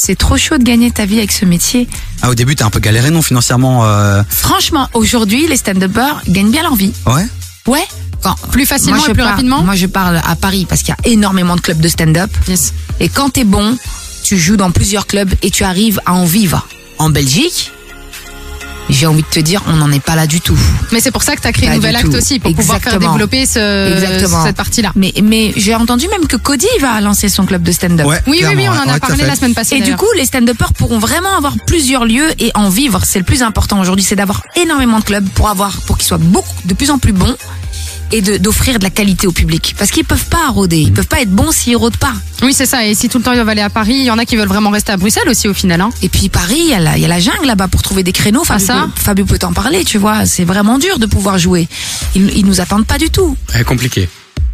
C'est 0.00 0.16
trop 0.16 0.36
chaud 0.36 0.58
de 0.58 0.62
gagner 0.62 0.92
ta 0.92 1.06
vie 1.06 1.18
avec 1.18 1.32
ce 1.32 1.44
métier. 1.44 1.88
Ah, 2.22 2.30
au 2.30 2.34
début, 2.36 2.54
t'as 2.54 2.66
un 2.66 2.70
peu 2.70 2.78
galéré, 2.78 3.10
non, 3.10 3.20
financièrement. 3.20 3.84
Euh... 3.84 4.22
Franchement, 4.28 4.88
aujourd'hui, 4.94 5.48
les 5.48 5.56
stand-uppers 5.56 6.22
gagnent 6.28 6.52
bien 6.52 6.62
leur 6.62 6.76
vie. 6.76 6.92
Ouais. 7.04 7.26
Ouais. 7.66 7.84
Quand, 8.22 8.36
Plus 8.52 8.64
facilement 8.64 8.98
moi, 8.98 9.06
et 9.08 9.12
plus 9.12 9.18
parle- 9.18 9.30
rapidement. 9.32 9.62
Moi, 9.64 9.74
je 9.74 9.86
parle 9.86 10.20
à 10.24 10.36
Paris 10.36 10.66
parce 10.68 10.82
qu'il 10.82 10.94
y 10.96 11.08
a 11.08 11.12
énormément 11.12 11.56
de 11.56 11.60
clubs 11.60 11.80
de 11.80 11.88
stand-up. 11.88 12.30
Yes. 12.46 12.74
Et 13.00 13.08
quand 13.08 13.30
t'es 13.30 13.42
bon, 13.42 13.76
tu 14.22 14.38
joues 14.38 14.56
dans 14.56 14.70
plusieurs 14.70 15.08
clubs 15.08 15.32
et 15.42 15.50
tu 15.50 15.64
arrives 15.64 16.00
à 16.06 16.14
en 16.14 16.24
vivre. 16.24 16.64
En 16.98 17.10
Belgique, 17.10 17.72
j'ai 18.88 19.06
envie 19.06 19.22
de 19.22 19.26
te 19.28 19.40
dire, 19.40 19.62
on 19.66 19.74
n'en 19.76 19.90
est 19.92 20.00
pas 20.00 20.16
là 20.16 20.26
du 20.26 20.40
tout. 20.40 20.58
Mais 20.92 21.00
c'est 21.00 21.10
pour 21.10 21.22
ça 21.22 21.36
que 21.36 21.40
tu 21.40 21.46
as 21.48 21.52
créé 21.52 21.68
nouvelle 21.70 21.96
acte 21.96 22.10
tout. 22.10 22.16
aussi 22.16 22.38
pour 22.38 22.54
pouvoir 22.54 22.78
faire 22.78 22.88
Exactement. 22.94 23.12
développer 23.12 23.46
ce, 23.46 23.92
Exactement. 23.92 24.44
cette 24.44 24.56
partie-là. 24.56 24.92
Mais, 24.96 25.12
mais 25.22 25.52
j'ai 25.56 25.74
entendu 25.74 26.08
même 26.08 26.26
que 26.26 26.36
Cody 26.36 26.66
va 26.80 27.00
lancer 27.00 27.28
son 27.28 27.44
club 27.46 27.62
de 27.62 27.72
stand-up. 27.72 28.06
Ouais. 28.06 28.20
Oui, 28.26 28.42
oui, 28.46 28.54
oui, 28.56 28.68
on 28.68 28.72
en 28.72 28.86
ouais, 28.86 28.92
a 28.92 29.00
parlé 29.00 29.24
la 29.24 29.36
semaine 29.36 29.54
passée. 29.54 29.76
Et 29.76 29.80
du 29.80 29.96
coup, 29.96 30.08
les 30.16 30.24
stand-uppers 30.24 30.72
pourront 30.72 30.98
vraiment 30.98 31.36
avoir 31.36 31.54
plusieurs 31.66 32.04
lieux 32.04 32.30
et 32.38 32.50
en 32.54 32.68
vivre. 32.68 33.02
C'est 33.04 33.18
le 33.18 33.24
plus 33.24 33.42
important 33.42 33.80
aujourd'hui, 33.80 34.04
c'est 34.04 34.16
d'avoir 34.16 34.42
énormément 34.56 34.98
de 35.00 35.04
clubs 35.04 35.28
pour 35.30 35.48
avoir, 35.48 35.80
pour 35.82 35.98
qu'ils 35.98 36.06
soient 36.06 36.18
beaucoup, 36.18 36.48
de 36.64 36.74
plus 36.74 36.90
en 36.90 36.98
plus 36.98 37.12
bons 37.12 37.36
et 38.12 38.20
de- 38.22 38.36
d'offrir 38.38 38.78
de 38.78 38.84
la 38.84 38.90
qualité 38.90 39.26
au 39.26 39.32
public. 39.32 39.74
Parce 39.78 39.90
qu'ils 39.90 40.04
peuvent 40.04 40.26
pas 40.26 40.48
rôder, 40.48 40.78
ils 40.78 40.92
peuvent 40.92 41.06
pas 41.06 41.20
être 41.20 41.30
bons 41.30 41.50
s'ils 41.52 41.76
rôdent 41.76 41.96
pas. 41.96 42.12
Oui, 42.42 42.52
c'est 42.52 42.66
ça. 42.66 42.84
Et 42.86 42.94
si 42.94 43.08
tout 43.08 43.18
le 43.18 43.24
temps 43.24 43.32
ils 43.32 43.36
doivent 43.36 43.48
aller 43.48 43.60
à 43.62 43.70
Paris, 43.70 43.94
il 43.94 44.04
y 44.04 44.10
en 44.10 44.18
a 44.18 44.24
qui 44.24 44.36
veulent 44.36 44.48
vraiment 44.48 44.70
rester 44.70 44.92
à 44.92 44.96
Bruxelles 44.96 45.28
aussi 45.28 45.48
au 45.48 45.54
final. 45.54 45.80
Hein. 45.80 45.90
Et 46.02 46.08
puis 46.08 46.28
Paris, 46.28 46.56
il 46.58 46.70
y, 46.70 46.74
a 46.74 46.78
la- 46.80 46.96
il 46.96 47.02
y 47.02 47.04
a 47.04 47.08
la 47.08 47.20
jungle 47.20 47.46
là-bas 47.46 47.68
pour 47.68 47.82
trouver 47.82 48.02
des 48.02 48.12
créneaux. 48.12 48.44
Fabio, 48.44 48.66
ça 48.66 48.88
peut, 48.94 49.00
Fabio 49.00 49.24
peut 49.24 49.38
t'en 49.38 49.52
parler, 49.52 49.84
tu 49.84 49.98
vois. 49.98 50.24
C'est 50.26 50.44
vraiment 50.44 50.78
dur 50.78 50.98
de 50.98 51.06
pouvoir 51.06 51.38
jouer. 51.38 51.68
Ils, 52.14 52.30
ils 52.36 52.46
nous 52.46 52.60
attendent 52.60 52.86
pas 52.86 52.98
du 52.98 53.10
tout. 53.10 53.36
Très 53.46 53.64
compliqué. 53.64 54.08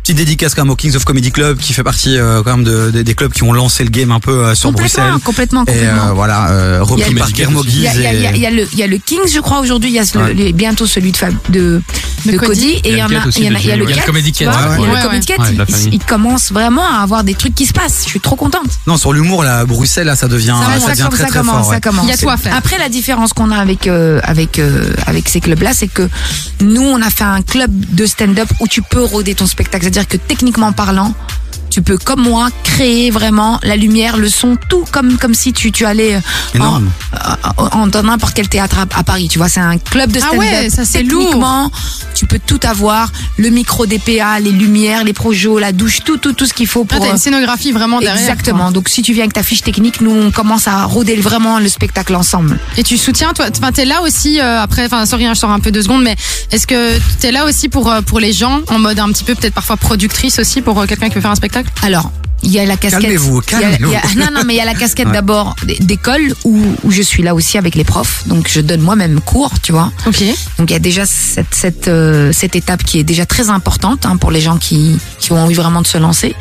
Petite 0.05 0.19
dédicace 0.19 0.55
quand 0.55 0.65
même 0.65 0.71
au 0.71 0.77
Kings 0.77 0.95
of 0.97 1.05
Comedy 1.07 1.33
Club 1.33 1.57
qui 1.57 1.73
fait 1.73 1.83
partie 1.83 2.19
euh, 2.19 2.43
quand 2.43 2.59
même 2.59 2.65
de, 2.65 2.91
de- 2.91 3.01
des 3.01 3.15
clubs 3.15 3.33
qui 3.33 3.43
ont 3.43 3.55
lancé 3.55 3.85
le 3.85 3.89
game 3.89 4.13
un 4.13 4.21
peu 4.21 4.33
euh, 4.33 4.55
sur 4.55 4.69
complètement, 4.71 5.03
Bruxelles. 5.03 5.23
complètement, 5.25 5.63
Et 5.63 5.73
complètement. 5.73 6.09
euh, 6.09 6.13
voilà, 6.13 6.51
euh, 6.51 6.81
Il 6.83 6.87
y 6.89 6.91
repris 6.93 7.15
a- 7.17 7.19
par 7.21 7.33
Guillermo 7.33 7.63
Il 7.67 7.81
y, 7.81 7.87
a, 7.89 7.95
il 7.95 8.01
y 8.03 8.07
a- 8.07 8.13
il 8.13 8.21
y 8.21 8.27
a- 8.27 8.31
il 8.31 8.33
Guise. 8.35 8.43
y 8.43 8.47
a 8.47 8.51
le, 8.51 8.69
il 8.75 8.79
y 8.79 8.83
a 8.83 8.87
le 8.87 8.99
Kings, 8.99 9.27
je 9.33 9.41
crois, 9.41 9.61
aujourd'hui. 9.61 9.89
Il 9.89 9.95
y 9.95 9.99
a 9.99 10.05
ce- 10.05 10.19
Ouais. 10.19 10.35
le- 10.35 10.53
bientôt 10.53 10.85
celui 10.87 11.11
de, 11.13 11.17
Fab, 11.17 11.33
de, 11.49 11.81
De 12.27 12.33
de 12.33 12.37
Cody. 12.37 12.73
Et 12.85 12.93
il 12.93 12.99
y 12.99 13.03
en 13.03 13.07
a, 13.07 13.09
il 13.35 13.45
y 13.45 13.47
y 13.47 13.49
le 13.49 14.05
Comedy 14.05 14.33
Cat. 14.33 14.45
il 14.77 14.85
y 14.85 14.87
a 14.91 14.97
le 14.97 15.03
Comedy. 15.03 15.27
Cat, 15.27 15.37
il- 15.91 15.99
commence 16.05 16.53
vraiment 16.53 16.85
à 16.87 17.03
avoir 17.03 17.25
des 17.25 17.33
trucs 17.35 17.55
qui 17.55 17.65
se 17.65 17.73
passent. 17.73 18.03
Je 18.05 18.11
suis 18.11 18.21
trop 18.21 18.37
contente. 18.37 18.69
Non, 18.87 18.99
sur 18.99 19.15
l'humour, 19.15 19.43
là, 19.43 19.65
Bruxelles, 19.65 20.07
là, 20.07 20.17
ça 20.17 20.29
devient, 20.29 20.49
Ça, 20.49 20.75
devient 20.75 20.97
commence, 20.99 21.15
très 21.15 21.25
très 21.29 21.39
commence, 21.39 21.55
fort. 21.63 21.69
ouais. 21.69 21.75
ça 21.77 21.81
commence. 21.81 22.05
Il 22.05 22.11
y 22.11 22.13
a 22.13 22.17
tout 22.19 22.29
à 22.29 22.37
faire. 22.37 22.55
Après, 22.55 22.77
la 22.79 22.91
différence 22.91 23.33
qu'on 23.33 23.51
a 23.51 23.57
avec 23.57 23.87
euh, 23.87 24.21
avec 24.23 24.59
euh, 24.59 24.93
avec 25.07 25.31
ces 25.31 25.41
clubs-là, 25.41 25.71
c'est 25.73 25.89
que 25.89 26.07
nous, 26.61 26.83
on 26.83 27.01
a 27.01 27.09
fait 27.09 27.25
un 27.25 27.41
club 27.41 27.71
de 27.73 28.05
stand-up 28.05 28.49
où 28.61 28.69
tu 28.69 28.83
peux 28.83 29.03
rôder 29.03 29.35
ton 29.35 29.47
spectacle. 29.47 29.87
C'est-à-dire 29.95 30.09
que 30.09 30.27
techniquement 30.27 30.73
parlant, 30.73 31.13
tu 31.75 31.83
peux, 31.83 31.99
comme 31.99 32.23
moi, 32.23 32.51
créer 32.63 33.11
vraiment 33.11 33.59
la 33.65 33.75
lumière, 33.75 34.17
le 34.17 34.29
son, 34.29 34.57
tout 34.69 34.85
comme 34.93 35.17
comme 35.19 35.35
si 35.35 35.53
tu 35.53 35.73
tu 35.73 35.85
allais 35.85 36.15
euh, 36.15 36.21
Énorme. 36.55 36.89
en, 37.59 37.81
en- 37.81 37.87
dans 37.89 38.05
n'importe 38.05 38.35
quel 38.35 38.49
théâtre 38.49 38.79
à, 38.79 38.83
à 38.97 39.03
Paris. 39.03 39.27
Tu 39.29 39.39
vois, 39.39 39.49
c'est 39.49 39.59
un 39.59 39.77
club 39.79 40.13
de 40.13 40.19
Ah 40.23 40.27
stand-up. 40.29 40.39
ouais, 40.39 40.71
ça, 40.71 40.85
c'est 40.85 40.99
Techniquement, 41.03 41.73
tu 42.15 42.27
peux 42.27 42.39
tout 42.39 42.61
avoir, 42.63 43.11
le 43.39 43.51
micro 43.51 43.87
des 43.87 43.99
PA, 43.99 44.39
les 44.39 44.53
lumières, 44.53 45.03
les 45.03 45.13
projos, 45.13 45.59
la 45.59 45.73
douche, 45.73 46.03
tout 46.05 46.17
tout 46.17 46.33
tout 46.33 46.47
ce 46.47 46.55
qu'il 46.55 46.69
faut 46.69 46.87
Ah, 46.89 46.95
pour. 46.95 47.05
t'as 47.05 47.11
une 47.11 47.19
scénographie 47.19 47.73
vraiment 47.73 47.99
derrière. 47.99 48.21
Exactement. 48.21 48.71
Donc 48.71 48.89
si 48.89 49.03
tu 49.03 49.13
viens 49.13 49.25
avec 49.25 49.33
ta 49.33 49.43
fiche 49.43 49.63
technique, 49.63 50.01
nous 50.01 50.13
on 50.13 50.31
commence 50.31 50.69
à 50.69 50.85
rôder 50.85 51.17
vraiment 51.17 51.59
le 51.59 51.69
spectacle 51.69 52.15
ensemble. 52.15 52.61
Et 52.77 52.85
tu 52.85 52.97
soutiens, 52.97 53.33
toi, 53.33 53.47
enfin, 53.51 53.73
t'es 53.73 53.85
là 53.85 54.01
aussi, 54.03 54.39
euh, 54.41 54.63
après, 54.63 54.87
enfin, 54.87 55.07
sorry, 55.07 55.27
hein, 55.27 55.35
je 55.35 55.41
sors 55.41 55.51
un 55.51 55.59
peu 55.61 55.73
deux 55.73 55.83
secondes, 55.83 56.05
mais 56.05 56.15
est-ce 56.53 56.69
que 56.69 56.99
t'es 57.19 57.33
là 57.33 57.47
aussi 57.47 57.69
pour, 57.69 57.91
euh, 57.91 58.01
pour 58.01 58.21
les 58.21 58.33
gens, 58.33 58.61
en 58.69 58.79
mode 58.79 59.01
un 59.01 59.09
petit 59.09 59.25
peu, 59.25 59.35
peut-être 59.35 59.55
parfois 59.55 59.77
productrice 59.77 60.39
aussi, 60.39 60.63
pour 60.63 60.79
euh, 60.81 60.87
quelqu'un 60.87 61.09
qui 61.09 61.17
veut 61.17 61.21
faire 61.21 61.31
un 61.33 61.35
spectacle? 61.35 61.64
Alors, 61.83 62.11
il 62.43 62.51
y 62.51 62.59
a 62.59 62.67
la 62.67 62.77
casquette. 62.77 63.01
Calmez-vous, 63.03 63.41
calmez-vous. 63.41 63.93
non, 64.19 64.27
non, 64.33 64.43
mais 64.47 64.55
il 64.55 64.57
y 64.59 64.61
a 64.61 64.65
la 64.67 64.75
casquette 64.75 65.07
Ouais. 65.09 65.13
d'abord 65.15 65.57
d'école 65.81 66.35
où, 66.45 66.59
où 66.83 66.91
je 66.91 67.01
suis 67.03 67.23
là 67.23 67.35
aussi 67.35 67.57
avec 67.59 67.75
les 67.75 67.85
profs. 67.85 68.27
Donc 68.29 68.49
je 68.51 68.61
donne 68.61 68.81
moi-même 68.83 69.21
cours, 69.21 69.53
tu 69.63 69.73
vois. 69.73 69.91
Ok. 70.07 70.23
Donc 70.59 70.71
il 70.71 70.73
y 70.75 70.77
a 70.77 70.79
déjà 70.79 71.07
cette, 71.07 71.55
cette, 71.55 71.89
euh, 71.89 72.33
cette 72.33 72.55
étape 72.55 72.83
qui 72.85 72.99
est 72.99 73.05
déjà 73.05 73.25
très 73.27 73.49
importante 73.49 74.05
hein, 74.07 74.17
pour 74.19 74.31
les 74.31 74.41
gens 74.43 74.59
qui, 74.59 74.99
qui 75.21 75.33
ont 75.33 75.39
envie 75.43 75.55
vraiment 75.55 75.81
de 75.81 75.87
se 75.87 75.97
lancer. 75.99 76.35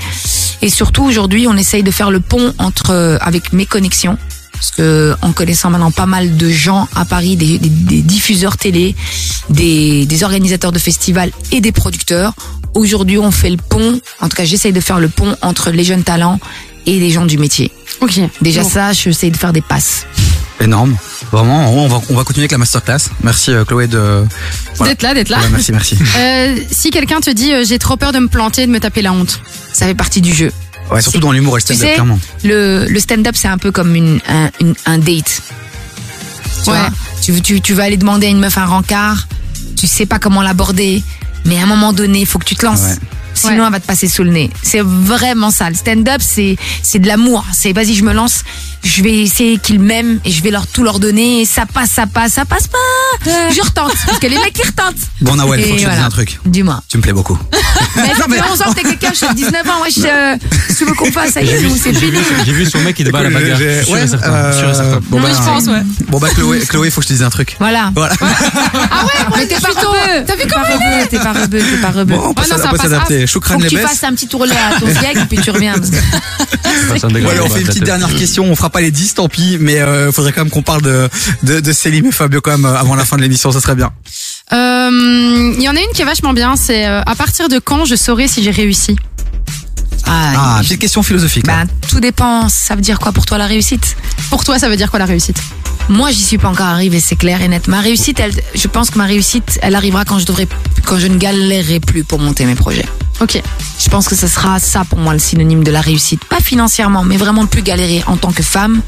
Et 0.62 0.70
surtout 0.70 1.04
aujourd'hui, 1.04 1.48
on 1.48 1.56
essaye 1.56 1.84
de 1.84 1.92
faire 1.92 2.12
le 2.12 2.20
pont 2.20 2.54
entre 2.58 2.92
euh, 2.92 3.18
avec 3.22 3.54
mes 3.54 3.66
connexions. 3.66 4.18
Parce 4.64 4.72
que 4.78 5.14
en 5.22 5.34
connaissant 5.34 5.70
maintenant 5.70 5.92
pas 5.92 6.06
mal 6.06 6.38
de 6.38 6.50
gens 6.50 6.88
à 6.96 7.04
Paris, 7.04 7.36
des, 7.36 7.58
des- 7.60 7.68
des 7.68 8.02
diffuseurs 8.02 8.56
télé, 8.56 8.96
des, 9.50 10.06
des 10.06 10.24
organisateurs 10.24 10.72
de 10.72 10.80
festivals 10.80 11.32
et 11.52 11.60
des 11.60 11.74
producteurs, 11.74 12.32
aujourd'hui 12.74 13.18
on 13.18 13.30
fait 13.30 13.50
le 13.50 13.58
pont. 13.58 14.00
En 14.22 14.30
tout 14.30 14.38
cas, 14.38 14.46
j'essaye 14.46 14.72
de 14.72 14.80
faire 14.80 15.02
le 15.02 15.10
pont 15.10 15.36
entre 15.42 15.70
les 15.72 15.84
jeunes 15.84 16.04
talents 16.04 16.40
et 16.86 16.98
les 16.98 17.10
gens 17.10 17.26
du 17.26 17.38
métier. 17.38 17.74
Ok. 18.00 18.18
Déjà 18.42 18.62
Bon. 18.64 18.70
ça, 18.70 18.94
j'essaye 18.94 19.32
de 19.32 19.38
faire 19.38 19.52
des 19.52 19.60
passes. 19.62 20.06
Énorme. 20.62 20.96
Vraiment, 21.34 21.70
on 21.84 21.90
va, 21.90 22.00
on 22.10 22.14
va 22.16 22.24
continuer 22.24 22.44
avec 22.44 22.54
la 22.54 22.58
masterclass. 22.60 23.10
Merci 23.22 23.52
euh, 23.52 23.66
Chloé 23.66 23.88
de. 23.88 24.24
Voilà. 24.78 24.94
D'être 24.94 25.02
là, 25.04 25.14
d'être 25.14 25.28
là. 25.30 25.40
Ouais, 25.40 25.50
merci, 25.52 25.74
merci. 25.74 25.98
Euh, 26.18 26.56
si 26.72 26.90
quelqu'un 26.90 27.20
te 27.20 27.30
dit 27.32 27.52
euh, 27.52 27.66
j'ai 27.68 27.80
trop 27.80 27.98
peur 27.98 28.14
de 28.14 28.20
me 28.20 28.28
planter, 28.30 28.66
de 28.66 28.72
me 28.72 28.80
taper 28.80 29.02
la 29.02 29.12
honte. 29.12 29.42
Ça 29.74 29.88
fait 29.88 29.94
partie 29.96 30.22
du 30.22 30.34
jeu. 30.34 30.54
Ouais, 30.94 31.02
surtout 31.02 31.20
dans 31.20 31.32
l'humour 31.32 31.58
et 31.58 31.62
le 31.62 31.62
stand-up, 31.76 31.94
clairement. 31.94 32.20
le, 32.44 32.86
le 32.88 33.00
stand-up, 33.00 33.36
c'est 33.36 33.48
un 33.48 33.58
peu 33.58 33.72
comme 33.72 33.96
une, 33.96 34.20
un, 34.28 34.50
une- 34.62 34.76
un 34.86 34.98
date. 35.00 35.42
Tu, 36.64 36.70
Ouais. 36.70 36.78
vois 36.78 36.90
tu, 37.22 37.42
tu, 37.42 37.62
tu 37.62 37.74
vas 37.74 37.84
aller 37.84 37.98
demander 37.98 38.28
à 38.28 38.30
une 38.30 38.40
meuf 38.40 38.58
un 38.58 38.66
rencard, 38.66 39.28
tu 39.78 39.88
sais 39.88 40.06
pas 40.06 40.20
comment 40.20 40.42
l'aborder, 40.42 41.04
mais 41.46 41.58
à 41.60 41.64
un 41.64 41.66
moment 41.68 41.94
donné, 41.94 42.20
il 42.22 42.26
faut 42.26 42.40
que 42.40 42.46
tu 42.46 42.56
te 42.56 42.66
lances. 42.66 42.82
Ouais. 42.82 42.96
Sinon, 43.34 43.58
Ouais. 43.62 43.64
elle 43.66 43.72
va 43.72 43.80
te 43.80 43.88
passer 43.88 44.08
sous 44.08 44.24
le 44.24 44.30
nez. 44.30 44.50
C'est 44.62 44.82
vraiment 44.82 45.50
ça. 45.50 45.70
Le 45.70 45.76
stand-up, 45.76 46.22
c'est 46.22 46.56
c'est 46.84 47.00
de 47.00 47.08
l'amour. 47.08 47.44
C'est 47.52 47.74
vas-y, 47.74 47.96
je 47.96 48.04
me 48.04 48.14
lance. 48.14 48.44
Je 48.84 49.02
vais 49.02 49.22
essayer 49.22 49.58
qu'ils 49.58 49.80
m'aiment 49.80 50.20
et 50.26 50.32
je 50.32 50.44
vais 50.44 50.52
leur 50.52 50.68
tout 50.68 50.84
leur 50.84 51.00
donner. 51.00 51.42
Et 51.42 51.46
ça 51.46 51.66
passe, 51.66 51.92
ça 51.92 52.06
passe, 52.06 52.34
ça 52.34 52.46
passe 52.46 52.68
pas. 52.68 52.78
Je 53.52 53.62
retente 53.62 53.94
parce 54.06 54.20
que 54.20 54.28
les 54.28 54.38
mecs 54.38 54.58
ils 54.58 54.66
retentent. 54.68 54.96
Bon, 55.22 55.36
Nawel, 55.36 55.62
faut 55.64 55.74
que 55.74 55.80
je 55.80 55.86
te 55.86 55.90
dise 55.90 56.00
un 56.00 56.10
truc. 56.10 56.40
Dis-moi. 56.46 56.82
Tu 56.90 56.98
me 56.98 57.02
plais 57.02 57.14
beaucoup. 57.14 57.38
Mais 57.96 58.14
ça 58.16 58.26
mais- 58.28 58.38
fait 58.38 58.44
11 58.52 58.62
ans 58.62 58.66
que 58.72 58.76
t'es 58.76 58.84
quelqu'un, 58.84 59.10
je 59.12 59.18
suis 59.26 59.36
19 59.36 59.70
ans, 59.70 59.82
wesh, 59.84 59.94
euh, 60.06 60.36
tu 60.78 60.86
veux 60.86 60.94
qu'on 60.94 61.12
fasse, 61.12 61.32
ça 61.34 61.42
y 61.42 61.48
J'ai 61.48 61.54
est, 61.56 61.70
c'est 61.70 61.94
fini. 61.94 62.18
j'ai 62.46 62.52
vu 62.54 62.66
son 62.66 62.80
mec 62.80 62.96
qui 62.96 63.04
te 63.04 63.10
bat 63.12 63.20
à 63.20 63.24
la 63.24 63.30
bagarre. 63.30 63.60
Ouais, 63.60 64.08
certain, 64.08 64.32
euh, 64.34 64.74
certain. 64.74 65.00
Bon, 65.10 65.20
bah, 65.22 65.30
je 65.32 65.38
pense, 65.44 65.66
ouais. 65.68 65.84
Bon, 66.08 66.20
bah, 66.20 66.30
Chloé, 66.34 66.60
Chloé, 66.62 66.90
faut 66.90 67.02
que 67.02 67.06
je 67.06 67.10
te 67.10 67.14
dise 67.14 67.24
un 67.24 67.30
truc. 67.30 67.56
Voilà. 67.60 67.92
Voilà. 67.96 68.16
Ah 68.22 69.06
ouais, 69.06 69.12
moi, 69.30 69.38
Mais 69.38 69.48
t'es 69.48 69.56
je 69.56 69.62
pas 69.62 69.72
suis 69.72 69.80
rebeu. 69.86 70.24
T'as 70.26 70.36
vu 70.36 70.42
T'es 70.42 70.48
comment 70.48 70.66
pas 70.66 70.74
rebeu, 70.74 71.08
t'es 71.10 71.18
pas 71.20 71.34
rebeu, 71.34 71.60
t'es 71.60 71.78
pas 71.82 71.90
rebeu. 71.92 72.16
Bon, 72.16 72.22
on 72.30 72.34
peut 72.34 72.42
Ouais, 72.42 72.48
non, 72.50 72.56
s'ad- 72.56 72.62
ça 72.62 72.68
on 72.68 72.72
peut 72.72 72.78
passe 72.78 72.86
s'adapter. 72.90 73.28
Faut 73.28 73.40
que 73.40 73.54
les 73.62 73.70
tu 73.70 73.76
baisses. 73.76 73.86
fasses 73.88 74.04
un 74.04 74.14
petit 74.14 74.28
tourlet 74.28 74.56
à 74.56 74.80
ton 74.80 74.88
siècle 75.00 75.20
et 75.20 75.26
puis 75.26 75.38
tu 75.40 75.52
reviens. 75.52 75.76
Ouais, 75.76 77.40
on 77.44 77.50
fait 77.50 77.62
une 77.62 77.68
petite 77.68 77.84
dernière 77.84 78.14
question. 78.16 78.46
On 78.46 78.56
fera 78.56 78.70
pas 78.74 78.82
les 78.82 78.92
10, 78.92 79.14
tant 79.14 79.30
pis, 79.30 79.58
mais 79.62 79.80
euh, 79.80 80.12
faudrait 80.12 80.34
quand 80.34 80.42
même 80.44 80.50
qu'on 80.52 80.64
parle 80.64 80.82
de, 80.82 81.08
de, 81.44 81.60
de 81.62 81.72
Céline 81.72 82.08
et 82.08 82.12
Fabio 82.12 82.42
quand 82.42 82.52
même 82.58 82.66
euh, 82.66 82.76
avant 82.78 82.96
la 82.96 83.06
fin 83.06 83.16
de 83.16 83.22
l'émission, 83.22 83.52
ça 83.52 83.62
serait 83.62 83.76
bien. 83.76 83.92
Euh, 84.52 85.54
Il 85.56 85.62
y 85.64 85.70
en 85.70 85.76
a 85.76 85.80
une 85.80 85.92
qui 85.94 86.02
est 86.02 86.06
vachement 86.06 86.34
bien, 86.34 86.56
c'est 86.56 86.86
euh, 86.88 87.02
à 87.06 87.16
partir 87.16 87.48
de 87.50 87.60
quand 87.60 87.86
je 87.86 87.96
saurai 87.96 88.28
si 88.28 88.44
j'ai 88.44 88.52
réussi? 88.52 88.96
Ah, 90.06 90.60
petite 90.62 90.80
question 90.80 91.02
philosophique. 91.04 91.48
là. 91.48 91.64
Ben, 91.64 91.70
tout 91.90 92.00
dépend. 92.02 92.50
Ça 92.50 92.76
veut 92.76 92.82
dire 92.82 93.00
quoi 93.00 93.12
pour 93.14 93.26
toi 93.26 93.38
la 93.38 93.46
réussite? 93.48 93.96
Pour 94.30 94.44
toi, 94.44 94.60
ça 94.60 94.68
veut 94.68 94.76
dire 94.76 94.90
quoi 94.90 95.00
la 95.00 95.06
réussite? 95.06 95.38
Moi, 95.88 96.12
j'y 96.12 96.22
suis 96.24 96.38
pas 96.38 96.50
encore 96.50 96.66
arrivée, 96.66 97.00
c'est 97.00 97.16
clair 97.16 97.42
et 97.42 97.48
net. 97.48 97.68
Ma 97.68 97.80
réussite, 97.80 98.20
elle, 98.20 98.34
je 98.56 98.68
pense 98.68 98.90
que 98.90 98.98
ma 98.98 99.06
réussite, 99.06 99.60
elle 99.62 99.76
arrivera 99.76 100.04
quand 100.06 100.20
je 100.20 100.26
devrais, 100.26 100.48
quand 100.86 100.98
je 101.00 101.08
ne 101.08 101.18
galérerai 101.18 101.80
plus 101.80 102.04
pour 102.04 102.20
monter 102.20 102.46
mes 102.46 102.56
projets. 102.56 102.86
Ok. 103.22 103.42
Je 103.80 103.90
pense 103.90 104.08
que 104.08 104.16
ce 104.16 104.28
sera 104.28 104.60
ça 104.60 104.84
pour 104.86 105.00
moi 105.00 105.14
le 105.14 105.20
synonyme 105.20 105.64
de 105.64 105.72
la 105.72 105.82
réussite. 105.82 106.24
Pas 106.26 106.40
financièrement, 106.40 107.04
mais 107.04 107.18
vraiment 107.18 107.44
de 107.44 107.50
plus 107.50 107.62
galérer 107.62 108.04
en 108.08 108.18
tant 108.18 108.32
que 108.32 108.44
femme, 108.44 108.82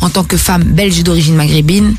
en 0.00 0.08
tant 0.08 0.24
que 0.24 0.36
femme 0.36 0.62
belge 0.64 1.02
d'origine 1.02 1.34
maghrébine. 1.36 1.94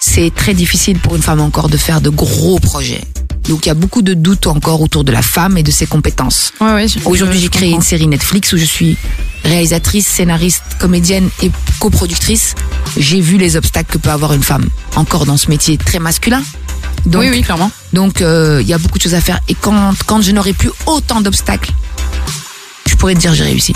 C'est 0.00 0.32
très 0.34 0.54
difficile 0.54 0.98
pour 0.98 1.16
une 1.16 1.22
femme 1.22 1.40
encore 1.40 1.68
de 1.68 1.76
faire 1.76 2.00
de 2.00 2.10
gros 2.10 2.58
projets. 2.58 3.02
Donc 3.48 3.66
il 3.66 3.68
y 3.68 3.72
a 3.72 3.74
beaucoup 3.74 4.02
de 4.02 4.14
doutes 4.14 4.46
encore 4.46 4.80
autour 4.80 5.04
de 5.04 5.12
la 5.12 5.22
femme 5.22 5.56
et 5.58 5.62
de 5.62 5.70
ses 5.70 5.86
compétences. 5.86 6.52
Ouais, 6.60 6.72
ouais. 6.74 6.86
Aujourd'hui, 7.04 7.40
j'ai 7.40 7.48
créé 7.48 7.70
comprends. 7.70 7.80
une 7.80 7.86
série 7.86 8.06
Netflix 8.06 8.52
où 8.52 8.56
je 8.56 8.64
suis 8.64 8.96
réalisatrice, 9.44 10.06
scénariste, 10.06 10.62
comédienne 10.78 11.28
et 11.42 11.50
coproductrice. 11.80 12.54
J'ai 12.96 13.20
vu 13.20 13.38
les 13.38 13.56
obstacles 13.56 13.92
que 13.92 13.98
peut 13.98 14.10
avoir 14.10 14.32
une 14.32 14.42
femme 14.42 14.68
encore 14.96 15.26
dans 15.26 15.36
ce 15.36 15.48
métier 15.48 15.76
très 15.76 15.98
masculin. 15.98 16.42
Donc, 17.06 17.22
Oui, 17.22 17.28
oui, 17.30 17.42
clairement. 17.42 17.70
donc 17.92 18.22
euh, 18.22 18.58
il 18.62 18.68
y 18.68 18.72
a 18.72 18.78
beaucoup 18.78 18.98
de 18.98 19.02
choses 19.02 19.14
à 19.14 19.20
faire. 19.20 19.40
Et 19.48 19.54
quand, 19.54 19.92
quand 20.06 20.20
je 20.22 20.30
n'aurai 20.32 20.52
plus 20.52 20.70
autant 20.86 21.20
d'obstacles, 21.20 21.72
je 22.86 22.94
pourrais 22.94 23.14
te 23.14 23.18
dire 23.20 23.34
j'ai 23.34 23.44
réussi. 23.44 23.74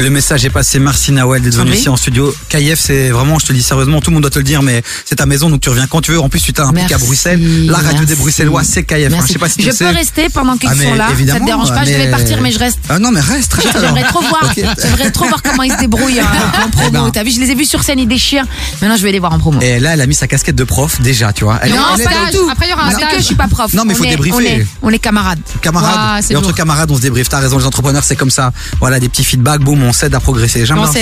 Le 0.00 0.08
message 0.08 0.46
est 0.46 0.50
passé. 0.50 0.78
Merci 0.78 1.12
Nawel 1.12 1.42
d'être 1.42 1.56
venu 1.56 1.72
Oui. 1.72 1.76
ici 1.76 1.90
en 1.90 1.96
studio. 1.96 2.34
KF, 2.48 2.78
c'est 2.80 3.10
vraiment, 3.10 3.38
je 3.38 3.44
te 3.46 3.52
le 3.52 3.58
dis 3.58 3.62
sérieusement, 3.62 4.00
tout 4.00 4.08
le 4.10 4.14
monde 4.14 4.22
doit 4.22 4.30
te 4.30 4.38
le 4.38 4.44
dire, 4.44 4.62
mais 4.62 4.82
c'est 5.04 5.16
ta 5.16 5.26
maison, 5.26 5.50
donc 5.50 5.60
tu 5.60 5.68
reviens 5.68 5.86
quand 5.86 6.00
tu 6.00 6.12
veux. 6.12 6.18
En 6.20 6.30
plus, 6.30 6.40
tu 6.40 6.54
t'es 6.54 6.62
impliqué 6.62 6.86
à 6.94 6.96
Merci, 6.96 7.04
Bruxelles. 7.06 7.66
La 7.66 7.78
radio 7.78 8.04
des. 8.06 8.14
Bruxellois, 8.16 8.64
c'est 8.64 8.82
KF. 8.82 9.12
hein. 9.12 9.22
Je 9.26 9.32
sais 9.34 9.38
pas 9.38 9.50
si 9.50 9.56
tu 9.56 9.62
je 9.64 9.66
le 9.66 9.72
peux 9.72 9.76
sais. 9.84 9.90
rester 9.90 10.28
pendant 10.30 10.56
qu'ils 10.56 10.70
Ah, 10.72 10.74
sont 10.74 10.94
là. 10.94 11.08
Ça 11.28 11.38
te 11.40 11.44
dérange 11.44 11.68
pas, 11.68 11.84
je 11.84 11.90
vais 11.90 12.10
partir, 12.10 12.40
mais 12.40 12.50
je 12.50 12.58
reste. 12.58 12.78
Ah 12.88 12.98
non, 12.98 13.10
mais 13.10 13.20
reste, 13.20 13.52
reste. 13.52 13.76
J'aimerais 13.78 14.04
trop 14.04 14.20
voir. 14.22 14.40
Ok. 14.50 14.64
J'aimerais 14.82 15.10
trop 15.10 15.26
voir 15.26 15.42
comment 15.42 15.62
ils 15.64 15.72
se 15.72 15.76
débrouillent 15.78 16.20
hein, 16.20 16.24
en 16.66 16.70
promo. 16.70 16.88
Eh 16.88 16.90
ben. 16.92 17.10
T'as 17.12 17.22
vu, 17.22 17.30
je 17.30 17.40
les 17.40 17.50
ai 17.50 17.54
vus 17.54 17.66
sur 17.66 17.82
scène, 17.82 17.98
ils 17.98 18.08
déchirent. 18.08 18.46
Maintenant, 18.80 18.96
je 18.96 19.02
vais 19.02 19.12
les 19.12 19.18
voir 19.18 19.32
en 19.34 19.38
promo. 19.38 19.60
Et 19.60 19.78
là, 19.78 19.92
elle 19.92 20.00
a 20.00 20.06
mis 20.06 20.14
sa 20.14 20.26
casquette 20.26 20.56
de 20.56 20.64
prof, 20.64 20.98
déjà, 21.02 21.32
tu 21.34 21.44
vois. 21.44 21.58
Elle, 21.62 21.72
Non, 21.72 21.82
elle 21.94 22.00
stage. 22.00 22.30
du 22.32 22.36
tout. 22.38 22.48
Après, 22.50 22.66
il 22.66 22.70
y 22.70 22.72
aura 22.72 22.86
un 22.86 22.90
que 22.90 23.00
je 23.00 23.06
stage. 23.06 23.22
suis 23.22 23.34
pas 23.34 23.48
prof. 23.48 23.72
Non, 23.74 23.84
mais 23.84 23.94
faut 23.94 24.04
débriefer. 24.04 24.66
On 24.82 24.88
est, 24.90 24.98
camarades. 24.98 25.40
camarade. 25.60 25.94
Ouah, 25.94 26.22
c'est 26.22 26.32
et 26.32 26.36
entre 26.36 26.54
camarades, 26.54 26.90
on 26.90 26.96
se 26.96 27.02
débriefe. 27.02 27.28
T'as 27.28 27.38
raison, 27.40 27.58
les 27.58 27.66
entrepreneurs, 27.66 28.02
c'est 28.02 28.16
comme 28.16 28.30
ça. 28.30 28.50
Voilà, 28.80 28.98
des 28.98 29.08
petits 29.10 29.24
feedbacks, 29.24 29.60
boum, 29.60 29.82
on 29.90 29.92
s'aide 29.92 30.14
à 30.14 30.20
progresser. 30.20 30.64
J'aime 30.64 30.78
On 30.78 30.82
bien, 30.82 30.92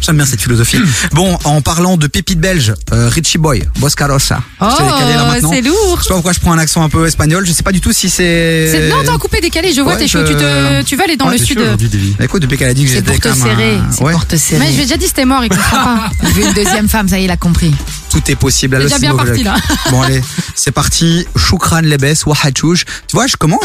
j'aime 0.00 0.16
bien 0.16 0.24
cette 0.26 0.40
philosophie. 0.40 0.78
bon, 1.12 1.36
en 1.44 1.60
parlant 1.60 1.96
de 1.96 2.06
pépites 2.06 2.40
belges, 2.40 2.74
euh, 2.92 3.08
Richie 3.08 3.38
Boy, 3.38 3.64
là 5.40 5.40
Oh, 5.42 5.48
c'est 5.52 5.60
lourd. 5.62 5.96
Je 5.98 6.02
sais 6.04 6.08
pas 6.08 6.14
pourquoi 6.14 6.32
je 6.32 6.40
prends 6.40 6.52
un 6.52 6.58
accent 6.58 6.82
un 6.82 6.88
peu 6.88 7.06
espagnol. 7.06 7.44
Je 7.46 7.52
sais 7.52 7.62
pas 7.62 7.72
du 7.72 7.80
tout 7.80 7.92
si 7.92 8.08
c'est. 8.08 8.88
Non, 8.90 8.96
t'as 9.04 9.18
coupé, 9.18 9.40
décalé. 9.40 9.72
Je 9.72 9.80
vois, 9.80 9.94
Ouais, 9.94 9.98
t'es 9.98 10.08
chaud. 10.08 10.20
je- 10.20 10.32
Tu, 10.32 10.34
te... 10.36 10.82
tu 10.82 10.96
vas 10.96 11.04
aller 11.04 11.16
dans 11.16 11.28
Ouais, 11.28 11.38
le 11.38 11.44
sud. 11.44 11.60
Écoute, 12.20 12.42
depuis 12.42 12.56
qu'elle 12.56 12.70
a 12.70 12.74
dit 12.74 12.84
que 12.84 12.88
C'est 12.90 12.96
j'étais 12.96 13.12
pour 13.12 13.20
te 13.20 13.28
comme 13.28 13.36
serrer. 13.42 13.76
un- 13.76 14.04
Ouais, 14.04 14.12
pour 14.12 14.26
te 14.26 14.32
Mais 14.34 14.38
serrer. 14.38 14.66
je 14.66 14.72
lui 14.72 14.80
ai 14.80 14.82
déjà 14.84 14.96
dit 14.96 15.06
c'était 15.06 15.24
mort, 15.24 15.42
il 15.44 15.48
comprend 15.48 15.76
pas. 15.84 16.10
Vu 16.28 16.42
une 16.44 16.52
deuxième 16.52 16.88
femme, 16.88 17.08
ça 17.08 17.18
y 17.18 17.22
est, 17.22 17.24
il 17.24 17.30
a 17.30 17.36
compris. 17.36 17.74
tout 18.10 18.22
est 18.30 18.36
possible. 18.36 18.76
C'est 18.76 18.80
Allô, 18.82 18.88
déjà 18.88 18.98
bien 18.98 19.16
parti, 19.16 19.42
là. 19.42 19.56
Bon 19.90 20.02
allez, 20.02 20.20
c'est 20.54 20.70
parti. 20.72 21.26
Choukran 21.36 21.80
Lebes, 21.82 22.14
Wahachouj. 22.26 22.84
Tu 23.08 23.14
vois, 23.16 23.26
je 23.26 23.36
commence. 23.36 23.60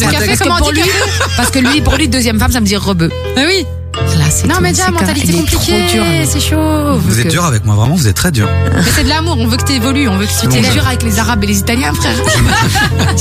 Le 0.00 0.06
café, 0.10 0.26
m'intègre. 0.26 0.26
Parce 0.26 0.38
que 0.38 0.42
comment 0.44 0.54
on 0.56 0.58
pour 0.58 0.72
dit 0.72 0.80
lui, 0.82 0.88
parce 1.36 1.50
que 1.50 1.58
lui, 1.58 1.80
pour 1.82 1.96
lui, 1.96 2.08
deuxième 2.08 2.38
femme, 2.38 2.52
ça 2.52 2.60
me 2.60 2.66
dit 2.66 2.76
rebeu. 2.76 3.10
Ah 3.36 3.42
oui. 3.46 3.64
Là, 3.94 4.24
c'est 4.30 4.46
Non, 4.46 4.56
tout. 4.56 4.62
mais 4.62 4.70
déjà, 4.70 4.90
mentalité 4.90 5.32
compliquée. 5.32 5.84
Trop 5.86 5.92
dur. 5.92 6.04
lui. 6.04 6.26
C'est 6.26 6.40
chaud. 6.40 6.98
Vous 6.98 7.18
êtes 7.18 7.24
que- 7.26 7.30
dur 7.30 7.44
avec 7.44 7.64
moi, 7.64 7.74
vraiment, 7.74 7.94
vous 7.94 8.08
êtes 8.08 8.16
très 8.16 8.30
dur. 8.32 8.48
Mais 8.74 8.82
c'est 8.94 9.04
de 9.04 9.08
l'amour. 9.08 9.36
On 9.38 9.46
veut 9.46 9.56
que 9.58 9.64
t'évolues. 9.64 10.08
On 10.08 10.16
veut 10.16 10.26
que 10.26 10.30
tu 10.40 10.48
T'es 10.48 10.60
dur 10.70 10.86
avec 10.86 11.02
les 11.02 11.18
Arabes 11.18 11.44
et 11.44 11.46
les 11.46 11.58
Italiens, 11.58 11.92
frère. 11.92 12.16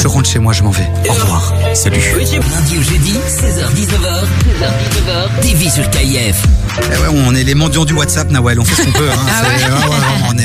Je 0.02 0.08
rentre 0.08 0.30
chez 0.30 0.40
moi, 0.40 0.54
je 0.54 0.64
m'en 0.64 0.72
vais. 0.72 0.88
Au 1.10 1.14
revoir. 1.14 1.54
Salut. 1.74 1.98
Lundi 2.18 2.78
au 2.78 2.82
jeudi, 2.82 3.14
16h-19h, 3.28 4.24
16h-19h, 4.62 5.42
TV 5.42 5.70
sur 5.70 5.90
KIF. 5.90 6.42
Eh 6.78 6.98
ouais, 7.02 7.08
on 7.26 7.36
est 7.36 7.44
les 7.44 7.56
mendiants 7.56 7.84
du 7.86 7.94
WhatsApp, 7.94 8.32
Nawel. 8.32 8.60
On 8.60 8.64
fait 8.66 8.82
ce 8.82 8.86
qu'on 8.88 8.92
peut. 8.98 9.10
Hein. 9.12 9.16
Ah 9.28 9.44
C'est- 9.44 9.66
ouais, 9.66 9.72
ouais, 9.72 9.78
vraiment, 9.80 10.28
on 10.30 10.38
est. 10.38 10.41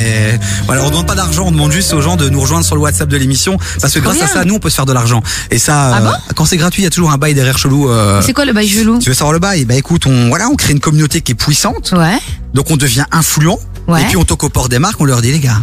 Voilà, 0.67 0.83
on 0.85 0.91
demande 0.91 1.07
pas 1.07 1.15
d'argent, 1.15 1.45
on 1.47 1.51
demande 1.53 1.73
juste 1.73 1.93
aux 1.93 2.01
gens 2.01 2.17
de 2.17 2.29
nous 2.29 2.41
rejoindre 2.41 2.65
sur 2.65 2.75
le 2.75 2.81
WhatsApp 2.83 3.09
de 3.09 3.17
l'émission, 3.17 3.59
parce 3.81 3.95
que 3.95 4.01
grâce 4.01 4.21
à 4.23 4.27
ça, 4.27 4.45
nous, 4.45 4.55
on 4.55 4.59
peut 4.59 4.71
se 4.71 4.77
faire 4.77 4.87
de 4.87 4.93
l'argent. 4.93 5.23
Et 5.51 5.59
ça, 5.59 5.93
Ah 5.95 5.99
euh, 5.99 6.05
bon 6.05 6.11
quand 6.35 6.45
c'est 6.45 6.57
gratuit, 6.57 6.83
il 6.83 6.85
y 6.85 6.89
a 6.89 6.91
toujours 6.91 7.11
un 7.13 7.19
bail 7.19 7.35
derrière 7.35 7.59
chelou. 7.59 7.89
euh, 7.91 8.21
C'est 8.23 8.33
quoi 8.33 8.45
le 8.45 8.53
bail 8.53 8.69
gelou 8.69 8.99
Tu 8.99 9.09
veux 9.11 9.15
savoir 9.15 9.33
le 9.33 9.39
bail 9.39 9.65
Bah 9.65 9.75
écoute, 9.75 10.07
on 10.07 10.29
voilà, 10.29 10.49
on 10.49 10.55
crée 10.57 10.73
une 10.73 10.81
communauté 10.81 11.21
qui 11.21 11.33
est 11.33 11.37
puissante, 11.37 11.93
Ouais. 11.97 12.19
donc 12.55 12.71
on 12.71 12.77
devient 12.77 13.05
influent. 13.13 13.59
Ouais. 13.89 14.03
Et 14.03 14.05
puis 14.07 14.17
on 14.17 14.25
toque 14.25 14.43
au 14.45 14.49
port 14.49 14.69
des 14.69 14.79
marques, 14.79 15.01
on 15.01 15.05
leur 15.05 15.23
dit 15.23 15.31
les 15.31 15.39
gars. 15.39 15.63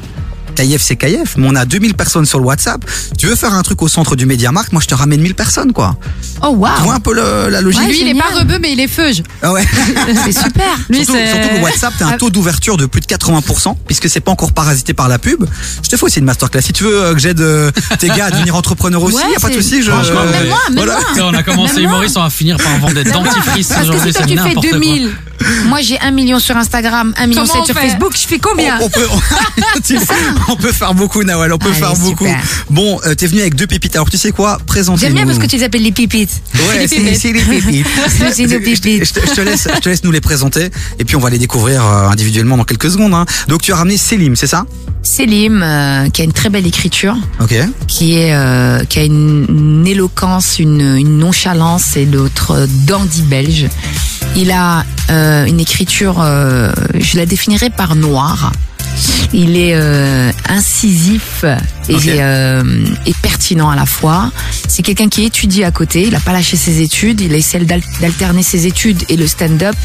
KF 0.53 0.81
c'est 0.81 0.95
KF, 0.95 1.35
mais 1.37 1.47
on 1.49 1.55
a 1.55 1.65
2000 1.65 1.93
personnes 1.95 2.25
sur 2.25 2.39
le 2.39 2.45
WhatsApp. 2.45 2.81
Tu 3.17 3.27
veux 3.27 3.35
faire 3.35 3.53
un 3.53 3.61
truc 3.63 3.81
au 3.81 3.87
centre 3.87 4.15
du 4.15 4.25
Mediamarkt, 4.25 4.71
moi 4.73 4.81
je 4.81 4.87
te 4.87 4.95
ramène 4.95 5.21
1000 5.21 5.35
personnes 5.35 5.73
quoi. 5.73 5.95
Oh, 6.41 6.49
Tu 6.51 6.57
vois 6.57 6.69
waouh. 6.79 6.91
un 6.91 6.99
peu 6.99 7.13
le- 7.13 7.49
la 7.49 7.61
logique? 7.61 7.81
Ouais, 7.81 7.87
Lui, 7.87 8.01
il 8.01 8.07
est 8.09 8.13
pas 8.19 8.37
rebeu, 8.37 8.57
mais 8.61 8.73
il 8.73 8.79
est 8.79 8.87
feuge. 8.87 9.23
Ah 9.41 9.51
ouais. 9.53 9.63
C'est 10.25 10.31
super. 10.33 10.65
Lui, 10.89 11.05
surtout, 11.05 11.19
surtout 11.19 11.55
le 11.55 11.61
WhatsApp, 11.61 11.93
t'as 11.97 12.07
un 12.07 12.17
taux 12.17 12.29
d'ouverture 12.29 12.77
de 12.77 12.85
plus 12.85 13.01
de 13.01 13.05
80%, 13.05 13.75
puisque 13.87 14.09
c'est 14.09 14.19
pas 14.19 14.31
encore 14.31 14.51
parasité 14.51 14.93
par 14.93 15.07
la 15.07 15.19
pub. 15.19 15.45
Je 15.83 15.89
te 15.89 15.95
fais 15.97 16.03
aussi 16.03 16.19
une 16.19 16.25
masterclass. 16.25 16.61
Si 16.61 16.73
tu 16.73 16.83
veux 16.83 17.01
euh, 17.03 17.13
que 17.13 17.19
j'aide 17.19 17.39
euh, 17.41 17.71
tes 17.99 18.07
gars 18.09 18.25
à 18.25 18.31
devenir 18.31 18.55
entrepreneurs 18.55 19.03
aussi, 19.03 19.15
Ouais, 19.17 19.31
y 19.31 19.35
a 19.35 19.39
pas 19.39 19.49
de 19.49 19.53
souci. 19.53 19.81
Je, 19.83 19.91
Franchement, 19.91 20.21
euh, 20.21 20.31
Même 20.31 20.47
moi, 20.47 20.57
même 20.69 20.77
voilà. 20.77 20.99
moi. 21.15 21.29
On 21.31 21.33
a 21.33 21.43
commencé 21.43 21.81
humoriste, 21.81 22.17
on 22.17 22.23
va 22.23 22.29
finir 22.29 22.57
par 22.57 22.77
vendre 22.79 22.93
des 22.95 23.03
dentifrices 23.05 23.69
que 23.69 23.81
aujourd'hui, 23.81 24.11
si 24.11 24.17
toi 24.17 24.21
c'est 24.27 24.27
tu 24.27 24.37
fais 24.37 24.47
n'importe 24.47 24.69
quoi. 24.69 24.79
2000, 24.79 25.09
moi 25.67 25.81
j'ai 25.81 25.99
1 25.99 26.11
million 26.11 26.39
sur 26.39 26.57
Instagram, 26.57 27.13
1 27.17 27.27
million 27.27 27.41
Comment 27.43 27.53
7 27.53 27.61
on 27.61 27.65
sur 27.65 27.75
Facebook, 27.75 28.13
je 28.15 28.27
fais 28.27 28.39
combien 28.39 28.79
On, 28.81 28.85
on 28.85 28.89
peut, 28.89 29.07
on 29.11 29.79
peut 30.59 30.71
faire 30.71 30.93
beaucoup, 30.93 31.23
Nawal. 31.23 31.51
On 31.53 31.57
peut 31.57 31.67
Allez, 31.69 31.75
faire 31.79 31.95
beaucoup. 31.95 32.25
super. 32.25 32.41
Bon, 32.69 32.99
euh, 33.05 33.15
t'es 33.15 33.27
venu 33.27 33.41
avec 33.41 33.55
deux 33.55 33.67
pépites. 33.67 33.95
Alors 33.95 34.09
tu 34.09 34.17
sais 34.17 34.31
quoi? 34.31 34.59
Présentez-nous. 34.65 35.07
J'aime 35.07 35.13
bien 35.15 35.25
parce 35.25 35.37
que 35.39 35.49
tu 35.49 35.57
les 35.57 35.63
appelles 35.63 35.83
les 35.83 35.91
pipites. 35.91 36.41
Ouais, 36.55 36.87
c'est 36.87 36.97
pépites. 36.99 37.23
les 37.23 37.41
pépites. 37.61 37.87
C'est 38.33 38.43
nos 38.43 38.49
Je 38.49 38.55
te- 38.55 38.63
pépites. 38.63 39.05
Je 39.05 39.13
te, 39.13 39.19
je 39.27 39.33
te 39.35 39.41
laisse, 39.41 39.67
je 39.75 39.79
te 39.79 39.89
laisse 39.89 40.03
nous 40.03 40.11
les 40.11 40.21
présenter 40.21 40.69
et 40.99 41.05
puis 41.05 41.15
on 41.15 41.19
va 41.19 41.29
les 41.29 41.37
découvrir 41.39 41.85
euh, 41.85 42.07
individuellement 42.09 42.57
dans 42.57 42.63
quelques 42.63 42.91
secondes. 42.91 43.13
hein. 43.13 43.25
Donc 43.47 43.61
tu 43.61 43.71
as 43.73 43.75
ramené 43.75 43.97
Selim, 43.97 44.35
c'est 44.35 44.47
ça? 44.47 44.65
Selim, 45.01 45.61
euh, 45.61 46.09
qui 46.09 46.21
a 46.21 46.25
une 46.25 46.31
très 46.33 46.49
belle 46.49 46.65
écriture, 46.65 47.15
Ok. 47.41 47.53
qui 47.87 48.17
est 48.17 48.33
euh, 48.33 48.83
qui 48.85 48.99
a 48.99 49.03
une, 49.03 49.45
une 49.49 49.87
éloquence, 49.87 50.59
une, 50.59 50.79
une 50.97 51.17
nonchalance 51.17 51.97
et 51.97 52.05
l'autre 52.05 52.51
euh, 52.51 52.67
dandy 52.87 53.21
belge. 53.23 53.67
Il 54.35 54.49
a 54.51 54.85
euh, 55.11 55.45
une 55.45 55.59
écriture, 55.59 56.15
je 56.23 57.17
la 57.17 57.25
définirais 57.25 57.69
par 57.69 57.95
noir. 57.95 58.51
Il 59.33 59.57
est 59.57 59.73
euh, 59.73 60.31
incisif 60.47 61.43
et, 61.89 61.95
euh, 62.21 62.85
et 63.05 63.13
pertinent 63.21 63.69
à 63.69 63.75
la 63.75 63.85
fois. 63.85 64.31
C'est 64.67 64.83
quelqu'un 64.83 65.09
qui 65.09 65.23
étudie 65.23 65.63
à 65.63 65.71
côté. 65.71 66.03
Il 66.03 66.11
n'a 66.11 66.19
pas 66.19 66.33
lâché 66.33 66.55
ses 66.55 66.81
études. 66.81 67.19
Il 67.21 67.33
essaie 67.33 67.59
d'al- 67.59 67.81
d'alterner 67.99 68.43
ses 68.43 68.67
études 68.67 69.03
et 69.09 69.15
le 69.17 69.25
stand-up. 69.25 69.75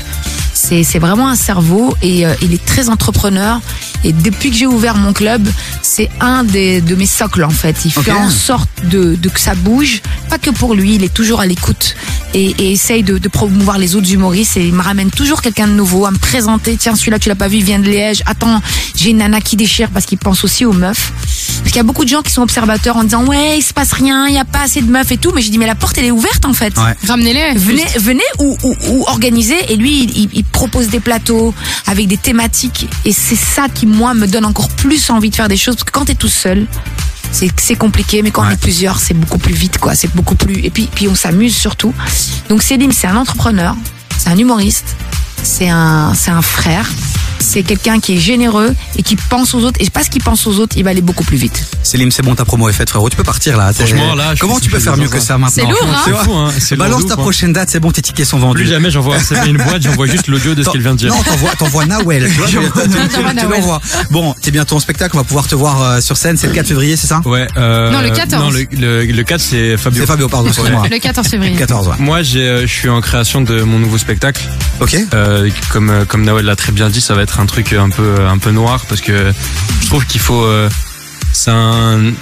C'est 0.69 0.83
c'est 0.83 0.99
vraiment 0.99 1.29
un 1.29 1.35
cerveau 1.35 1.97
et 2.03 2.27
euh, 2.27 2.35
il 2.43 2.53
est 2.53 2.63
très 2.63 2.91
entrepreneur. 2.91 3.61
Et 4.05 4.13
depuis 4.13 4.51
que 4.51 4.57
j'ai 4.57 4.67
ouvert 4.67 4.97
mon 4.97 5.13
club, 5.15 5.49
c'est 5.83 6.11
un 6.21 6.45
des, 6.45 6.81
de 6.83 6.95
mes 6.95 7.07
socles 7.07 7.43
en 7.43 7.51
fait. 7.51 7.85
Il 7.87 7.91
fait 7.91 8.13
en 8.13 8.29
sorte 8.29 8.69
de, 8.85 9.15
de 9.17 9.29
que 9.31 9.41
ça 9.41 9.55
bouge, 9.55 10.03
pas 10.29 10.39
que 10.39 10.51
pour 10.51 10.75
lui. 10.75 10.97
Il 10.97 11.05
est 11.05 11.13
toujours 11.13 11.41
à 11.41 11.47
l'écoute 11.47 11.97
et, 12.35 12.51
et 12.59 12.73
essaye 12.73 13.03
de, 13.03 13.17
de 13.17 13.29
promouvoir 13.29 13.79
les 13.79 13.97
autres 13.97 14.13
humoristes. 14.13 14.57
Et 14.59 14.67
il 14.69 14.75
me 14.75 14.83
ramène 14.83 15.11
toujours 15.11 15.41
quelqu'un 15.41 15.67
de 15.69 15.73
nouveau 15.73 16.05
à 16.05 16.11
me 16.11 16.19
présenter. 16.19 16.77
Tiens, 16.77 16.95
celui-là 16.95 17.19
tu 17.19 17.29
l'as 17.31 17.35
pas 17.35 17.49
vu, 17.49 17.57
il 17.57 17.65
vient 17.65 17.79
de 17.79 17.87
Liège. 17.87 18.23
Attends, 18.27 18.61
j'ai 18.95 19.11
une 19.11 19.19
nana 19.19 19.41
qui 19.41 19.57
déchire 19.57 19.89
parce 19.91 20.05
qu'il 20.05 20.19
pense 20.19 20.45
aussi 20.45 20.65
aux 20.67 20.73
meufs. 20.75 21.13
Parce 21.59 21.65
qu'il 21.69 21.77
y 21.77 21.81
a 21.81 21.83
beaucoup 21.85 22.05
de 22.05 22.09
gens 22.09 22.23
qui 22.23 22.31
sont 22.33 22.43
observateurs 22.43 22.97
en 22.97 23.05
disant 23.05 23.25
ouais, 23.25 23.59
il 23.59 23.63
se 23.63 23.73
passe 23.73 23.93
rien, 23.93 24.27
il 24.29 24.35
y 24.35 24.39
a 24.39 24.45
pas 24.45 24.61
assez 24.63 24.81
de 24.81 24.91
meufs 24.91 25.11
et 25.13 25.17
tout. 25.17 25.33
Mais 25.35 25.43
j'ai 25.43 25.51
dit 25.51 25.59
mais 25.59 25.67
la 25.67 25.75
porte 25.75 25.97
elle 25.99 26.05
est 26.07 26.11
ouverte 26.11 26.45
en 26.45 26.53
fait. 26.53 26.77
Ouais. 26.79 26.95
Ramenez-les. 27.07 27.55
Venez, 27.59 27.85
venez 28.01 28.23
ou, 28.39 28.57
ou, 28.63 28.75
ou 28.89 29.05
organisez. 29.09 29.73
Et 29.73 29.77
lui, 29.77 30.05
il, 30.05 30.19
il- 30.19 30.31
il 30.33 30.45
propose 30.45 30.89
des 30.89 31.01
plateaux 31.01 31.55
avec 31.87 32.07
des 32.09 32.17
thématiques. 32.17 32.89
Et 33.05 33.13
c'est 33.13 33.37
ça 33.37 33.67
qui, 33.73 33.87
moi, 33.87 34.15
me 34.15 34.27
donne 34.27 34.45
encore 34.45 34.69
plus 34.71 35.11
envie 35.11 35.31
de 35.31 35.35
faire 35.37 35.49
des 35.49 35.57
choses. 35.57 35.75
Parce 35.77 35.85
que 35.85 35.93
quand 35.93 36.05
t'es 36.07 36.15
tout 36.15 36.29
seul, 36.29 36.67
c'est 37.33 37.51
c'est 37.61 37.77
compliqué. 37.77 38.23
Mais 38.23 38.31
quand 38.31 38.43
on 38.43 38.47
Ouais. 38.49 38.55
est 38.55 38.61
plusieurs, 38.61 38.99
c'est 38.99 39.15
beaucoup 39.15 39.39
plus 39.39 39.55
vite, 39.55 39.79
quoi. 39.79 39.95
C'est 39.95 40.15
beaucoup 40.15 40.35
plus. 40.35 40.65
Et 40.65 40.71
puis, 40.71 40.89
puis 40.95 41.09
on 41.09 41.15
s'amuse 41.15 41.55
surtout. 41.57 41.93
Donc 42.49 42.63
Célim, 42.63 42.93
c'est 42.93 43.07
un 43.07 43.17
entrepreneur, 43.17 43.75
c'est 44.19 44.31
un 44.31 44.37
humoriste, 44.39 44.97
c'est 45.43 45.69
un, 45.69 46.13
c'est 46.15 46.31
un 46.31 46.43
frère. 46.43 46.89
C'est 47.41 47.63
quelqu'un 47.63 48.01
qui 48.01 48.15
est 48.15 48.19
généreux 48.19 48.75
et 48.97 49.03
qui 49.03 49.17
pense 49.17 49.55
aux 49.55 49.61
autres. 49.61 49.81
Et 49.81 49.91
parce 49.91 50.09
qu'il 50.09 50.23
pense 50.23 50.47
aux 50.47 50.59
autres, 50.59 50.77
il 50.77 50.85
va 50.85 50.91
aller 50.91 51.01
beaucoup 51.01 51.25
plus 51.25 51.37
vite. 51.37 51.65
Célim, 51.83 52.11
c'est 52.11 52.23
bon, 52.23 52.35
ta 52.35 52.45
promo 52.45 52.69
est 52.69 52.73
faite, 52.73 52.91
frérot. 52.91 53.09
Tu 53.11 53.17
peux 53.17 53.25
partir 53.25 53.57
là. 53.57 53.73
Franchement, 53.73 54.15
là, 54.15 54.35
Comment 54.39 54.61
tu 54.61 54.71
peux 54.71 54.79
faire 54.79 54.97
mieux 54.97 55.09
que 55.09 55.21
ça 55.21 55.39
maintenant 55.39 55.55
C'est 55.55 55.63
lourd, 55.69 56.39
hein 56.39 56.51
hein. 56.51 56.77
Balance 56.77 57.05
de 57.05 57.09
ta 57.09 57.15
hein. 57.15 57.17
prochaine 57.17 57.53
date, 57.53 57.71
c'est 57.71 57.81
bon, 57.81 57.91
tes 57.91 58.03
tickets 58.03 58.27
sont 58.27 58.39
vendus. 58.39 58.63
Plus 58.63 58.71
jamais 58.71 58.91
j'envoie 58.91 59.17
une 59.47 59.57
boîte, 59.57 59.83
j'envoie 59.83 60.07
juste 60.07 60.29
l'audio 60.29 60.55
de 60.55 60.63
ce 60.63 60.71
qu'il 60.71 60.81
vient 60.81 60.93
de 60.93 60.99
dire. 60.99 61.13
Non, 61.13 61.23
t'envoies, 61.59 61.87
Nawel. 61.87 62.29
Bon, 64.11 64.35
t'es 64.41 64.51
bientôt 64.51 64.77
en 64.77 64.81
spectacle, 64.81 65.17
on 65.17 65.19
va 65.19 65.25
pouvoir 65.25 65.47
te 65.47 65.55
voir 65.55 65.83
euh, 65.83 66.01
sur 66.01 66.17
scène. 66.17 66.37
C'est 66.37 66.47
le 66.47 66.53
4 66.55 66.67
février, 66.67 66.97
c'est 66.97 67.07
ça? 67.07 67.21
Ouais. 67.25 67.47
Euh, 67.57 67.91
Non, 67.91 68.01
le 68.01 68.11
14. 68.11 68.43
Non, 68.43 68.51
le, 68.51 68.67
le, 68.73 69.05
le 69.05 69.23
4 69.23 69.41
c'est 69.41 69.77
Fabio. 69.77 70.01
C'est 70.01 70.07
Fabio, 70.07 70.29
pardon, 70.29 70.49
excuse-moi. 70.49 70.87
Le 70.91 70.99
14 70.99 71.27
février. 71.29 71.57
14, 71.57 71.89
ouais. 71.89 71.95
Moi, 71.99 72.23
j'ai, 72.23 72.41
euh, 72.41 72.61
je 72.63 72.73
suis 72.73 72.89
en 72.89 73.01
création 73.01 73.41
de 73.41 73.63
mon 73.63 73.79
nouveau 73.79 73.99
spectacle. 73.99 74.43
Ok. 74.81 74.97
Comme 75.71 76.07
comme 76.07 76.25
Nawel 76.25 76.45
l'a 76.45 76.57
très 76.57 76.73
bien 76.73 76.89
dit, 76.89 77.01
ça 77.01 77.15
va 77.15 77.23
être 77.23 77.28
un 77.39 77.47
truc 77.47 77.73
un 77.73 77.91
peu 77.91 78.27
un 78.27 78.39
peu 78.39 78.51
noir 78.51 78.85
parce 78.89 79.01
que 79.01 79.33
je 79.83 79.87
trouve 79.87 80.05
qu'il 80.07 80.21
faut. 80.21 80.43
euh, 80.45 80.69
c'est 81.33 81.51
un 81.51 82.13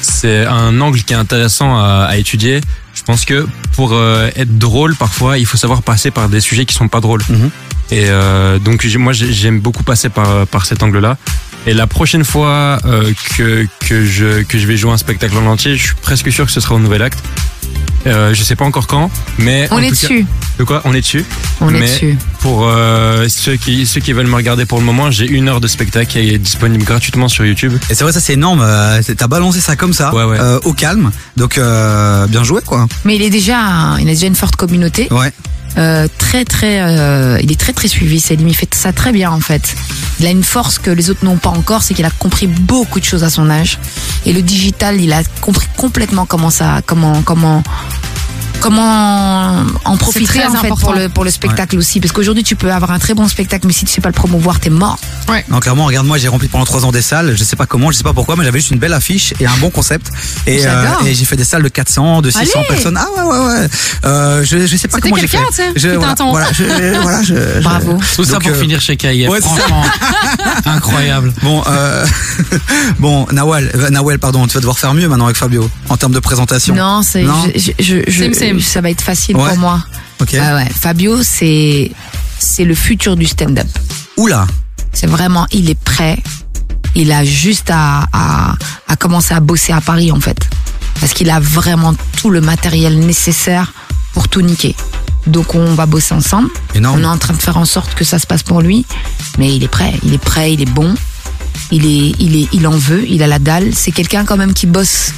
c'est 0.00 0.44
un 0.46 0.80
angle 0.80 1.00
qui 1.02 1.12
est 1.12 1.16
intéressant 1.16 1.78
à, 1.78 2.06
à 2.08 2.16
étudier. 2.16 2.60
Je 2.94 3.02
pense 3.02 3.24
que 3.24 3.46
pour 3.74 3.92
euh, 3.92 4.30
être 4.36 4.58
drôle, 4.58 4.94
parfois, 4.96 5.38
il 5.38 5.46
faut 5.46 5.56
savoir 5.56 5.82
passer 5.82 6.10
par 6.10 6.28
des 6.28 6.40
sujets 6.40 6.64
qui 6.66 6.74
sont 6.74 6.88
pas 6.88 7.00
drôles. 7.00 7.22
Mhm. 7.28 7.50
Et 7.90 8.04
euh, 8.08 8.58
donc 8.58 8.84
moi 8.98 9.12
j'ai- 9.12 9.32
j'aime 9.32 9.60
beaucoup 9.60 9.82
passer 9.82 10.08
par 10.08 10.46
par 10.46 10.66
cet 10.66 10.82
angle-là. 10.82 11.16
Et 11.66 11.74
la 11.74 11.86
prochaine 11.86 12.24
fois 12.24 12.78
euh, 12.86 13.12
que 13.36 13.66
que 13.80 14.04
je 14.04 14.42
que 14.42 14.58
je 14.58 14.66
vais 14.66 14.76
jouer 14.76 14.92
un 14.92 14.96
spectacle 14.96 15.36
en 15.36 15.46
entier, 15.46 15.76
je 15.76 15.82
suis 15.86 15.94
presque 16.02 16.30
sûr 16.32 16.46
que 16.46 16.52
ce 16.52 16.60
sera 16.60 16.74
au 16.74 16.78
nouvel 16.80 17.02
acte. 17.02 17.22
Euh, 18.06 18.34
je 18.34 18.42
sais 18.42 18.56
pas 18.56 18.64
encore 18.64 18.86
quand, 18.88 19.10
mais 19.38 19.68
On 19.70 19.76
en 19.76 19.78
est 19.78 19.88
tout 19.90 19.94
cas- 19.94 20.08
dessus. 20.08 20.26
de 20.58 20.64
quoi? 20.64 20.82
On 20.84 20.92
est 20.94 21.00
dessus. 21.00 21.24
On 21.60 21.72
est 21.72 21.80
dessus. 21.80 22.18
Pour 22.40 22.66
euh, 22.66 23.28
ceux 23.28 23.54
qui 23.56 23.86
ceux 23.86 24.00
qui 24.00 24.12
veulent 24.12 24.26
me 24.26 24.34
regarder 24.34 24.64
pour 24.66 24.78
le 24.78 24.84
moment, 24.84 25.10
j'ai 25.10 25.26
une 25.26 25.48
heure 25.48 25.60
de 25.60 25.68
spectacle 25.68 26.06
qui 26.10 26.18
est 26.18 26.38
disponible 26.38 26.82
gratuitement 26.84 27.28
sur 27.28 27.44
YouTube. 27.44 27.74
Et 27.90 27.94
c'est 27.94 28.02
vrai, 28.02 28.12
ça 28.12 28.20
c'est 28.20 28.32
énorme. 28.34 28.60
euh, 28.62 29.00
T'as 29.16 29.26
balancé 29.28 29.60
ça 29.60 29.76
comme 29.76 29.92
ça, 29.92 30.12
Ouais, 30.14 30.24
ouais. 30.24 30.38
euh, 30.40 30.58
au 30.64 30.72
calme. 30.72 31.12
Donc, 31.36 31.58
euh, 31.58 32.26
bien 32.26 32.42
joué, 32.42 32.60
quoi. 32.66 32.86
Mais 33.04 33.14
il 33.16 33.22
est 33.22 33.30
déjà, 33.30 33.96
il 34.00 34.08
a 34.08 34.12
déjà 34.12 34.26
une 34.26 34.34
forte 34.34 34.56
communauté. 34.56 35.06
Ouais. 35.12 35.32
Euh, 35.78 36.06
très 36.18 36.44
très, 36.44 36.80
euh, 36.80 37.38
il 37.42 37.50
est 37.50 37.58
très 37.60 37.72
très 37.72 37.88
suivi. 37.88 38.20
Célim, 38.20 38.48
il 38.48 38.54
fait 38.54 38.72
ça 38.74 38.92
très 38.92 39.12
bien 39.12 39.30
en 39.30 39.40
fait. 39.40 39.74
Il 40.20 40.26
a 40.26 40.30
une 40.30 40.44
force 40.44 40.78
que 40.78 40.90
les 40.90 41.10
autres 41.10 41.24
n'ont 41.24 41.36
pas 41.36 41.50
encore, 41.50 41.82
c'est 41.82 41.94
qu'il 41.94 42.04
a 42.04 42.10
compris 42.10 42.46
beaucoup 42.46 43.00
de 43.00 43.04
choses 43.04 43.24
à 43.24 43.30
son 43.30 43.50
âge. 43.50 43.78
Et 44.26 44.32
le 44.32 44.42
digital, 44.42 45.00
il 45.00 45.12
a 45.12 45.22
compris 45.40 45.66
complètement 45.76 46.26
comment 46.26 46.50
ça, 46.50 46.80
comment 46.86 47.22
comment 47.22 47.62
comment 48.62 49.64
en 49.84 49.96
profiter 49.96 50.24
très 50.24 50.46
en 50.46 50.52
fait 50.52 50.66
important. 50.68 50.76
pour 50.76 50.92
le 50.94 51.08
pour 51.08 51.24
le 51.24 51.30
spectacle 51.30 51.76
aussi. 51.76 52.00
Parce 52.00 52.12
qu'aujourd'hui, 52.12 52.44
tu 52.44 52.56
peux 52.56 52.72
avoir 52.72 52.90
un 52.92 52.98
très 52.98 53.14
bon 53.14 53.28
spectacle, 53.28 53.66
mais 53.66 53.72
si 53.72 53.84
tu 53.84 53.92
sais 53.92 54.00
pas 54.00 54.08
le 54.08 54.14
promouvoir, 54.14 54.60
t'es 54.60 54.70
mort. 54.70 54.98
Non, 55.48 55.60
clairement, 55.60 55.86
regarde-moi, 55.86 56.18
j'ai 56.18 56.28
rempli 56.28 56.48
pendant 56.48 56.64
trois 56.64 56.84
ans 56.84 56.92
des 56.92 57.02
salles. 57.02 57.34
Je 57.36 57.44
sais 57.44 57.56
pas 57.56 57.66
comment, 57.66 57.90
je 57.90 57.96
sais 57.96 58.02
pas 58.04 58.12
pourquoi, 58.12 58.36
mais 58.36 58.44
j'avais 58.44 58.58
juste 58.60 58.70
une 58.70 58.78
belle 58.78 58.92
affiche 58.92 59.32
et 59.40 59.46
un 59.46 59.56
bon 59.60 59.70
concept. 59.70 60.08
Et, 60.46 60.62
et 61.06 61.14
j'ai 61.14 61.24
fait 61.24 61.36
des 61.36 61.44
salles 61.44 61.62
de 61.62 61.68
400, 61.68 62.22
de 62.22 62.30
600 62.30 62.42
Allez. 62.58 62.66
personnes. 62.68 62.98
Ah 63.00 63.06
ouais, 63.16 63.22
ouais, 63.38 63.46
ouais. 63.46 63.68
Euh, 64.04 64.44
je, 64.44 64.66
je 64.66 64.76
sais 64.76 64.88
pas 64.88 64.98
comment 65.00 65.16
j'ai 65.16 65.26
fait. 65.26 65.38
quelqu'un, 65.38 65.50
tu 65.50 65.56
sais, 65.56 65.72
Je- 65.76 65.88
voilà, 65.96 66.12
attends. 66.12 66.30
voilà, 66.30 66.46
je, 66.52 66.64
voilà, 67.00 67.22
je, 67.22 67.34
je- 67.34 67.60
Bravo. 67.62 67.98
Tout 68.16 68.24
ça 68.24 68.38
pour 68.38 68.50
euh, 68.50 68.54
finir 68.60 68.80
chez 68.80 68.96
KIF. 68.96 69.28
ouais. 69.28 69.40
Franchement, 69.40 69.82
incroyable. 70.66 71.32
Bon, 71.42 71.62
euh, 71.66 72.06
bon, 72.98 73.26
Nawal, 73.32 73.70
euh, 73.74 73.90
Nawel, 73.90 74.18
pardon, 74.18 74.46
tu 74.46 74.54
vas 74.54 74.60
devoir 74.60 74.78
faire 74.78 74.94
mieux 74.94 75.08
maintenant 75.08 75.24
avec 75.26 75.36
Fabio 75.36 75.68
en 75.88 75.96
termes 75.96 76.12
de 76.12 76.20
présentation. 76.20 76.74
Non, 76.74 77.02
c'est 77.02 77.24
je, 77.56 77.94
ça 78.60 78.80
va 78.80 78.90
être 78.90 79.00
facile 79.02 79.36
Ouais. 79.36 79.48
pour 79.48 79.58
moi. 79.58 79.84
Ok. 80.20 80.30
Ouais. 80.32 80.68
Fabio, 80.74 81.22
c'est 81.22 81.90
c'est 82.38 82.64
le 82.64 82.74
futur 82.74 83.16
du 83.16 83.26
stand-up. 83.26 83.66
Oula. 84.16 84.46
C'est 84.92 85.06
vraiment, 85.06 85.46
il 85.52 85.70
est 85.70 85.78
prêt. 85.78 86.18
Il 86.94 87.10
a 87.12 87.24
juste 87.24 87.70
à, 87.70 88.06
à, 88.12 88.54
à 88.88 88.96
commencer 88.96 89.32
à 89.32 89.40
bosser 89.40 89.72
à 89.72 89.80
Paris, 89.80 90.12
en 90.12 90.20
fait. 90.20 90.38
Parce 91.00 91.14
qu'il 91.14 91.30
a 91.30 91.40
vraiment 91.40 91.94
tout 92.18 92.28
le 92.30 92.40
matériel 92.40 92.98
nécessaire 92.98 93.72
pour 94.12 94.28
tout 94.28 94.42
niquer. 94.42 94.76
Donc 95.26 95.54
on 95.54 95.74
va 95.74 95.86
bosser 95.86 96.14
ensemble. 96.14 96.50
Énorme. 96.74 97.00
On 97.00 97.02
est 97.04 97.06
en 97.06 97.16
train 97.16 97.32
de 97.34 97.40
faire 97.40 97.56
en 97.56 97.64
sorte 97.64 97.94
que 97.94 98.04
ça 98.04 98.18
se 98.18 98.26
passe 98.26 98.42
pour 98.42 98.60
lui. 98.60 98.84
Mais 99.38 99.54
il 99.54 99.62
est 99.64 99.68
prêt. 99.68 99.94
Il 100.04 100.12
est 100.12 100.18
prêt, 100.18 100.52
il 100.52 100.60
est 100.60 100.70
bon. 100.70 100.94
Il 101.70 101.86
est, 101.86 102.14
il 102.18 102.36
est, 102.36 102.48
il 102.52 102.66
en 102.66 102.76
veut. 102.76 103.04
Il 103.08 103.22
a 103.22 103.26
la 103.26 103.38
dalle. 103.38 103.70
C'est 103.74 103.92
quelqu'un 103.92 104.24
quand 104.24 104.36
même 104.36 104.52
qui 104.52 104.66
bosse, 104.66 105.12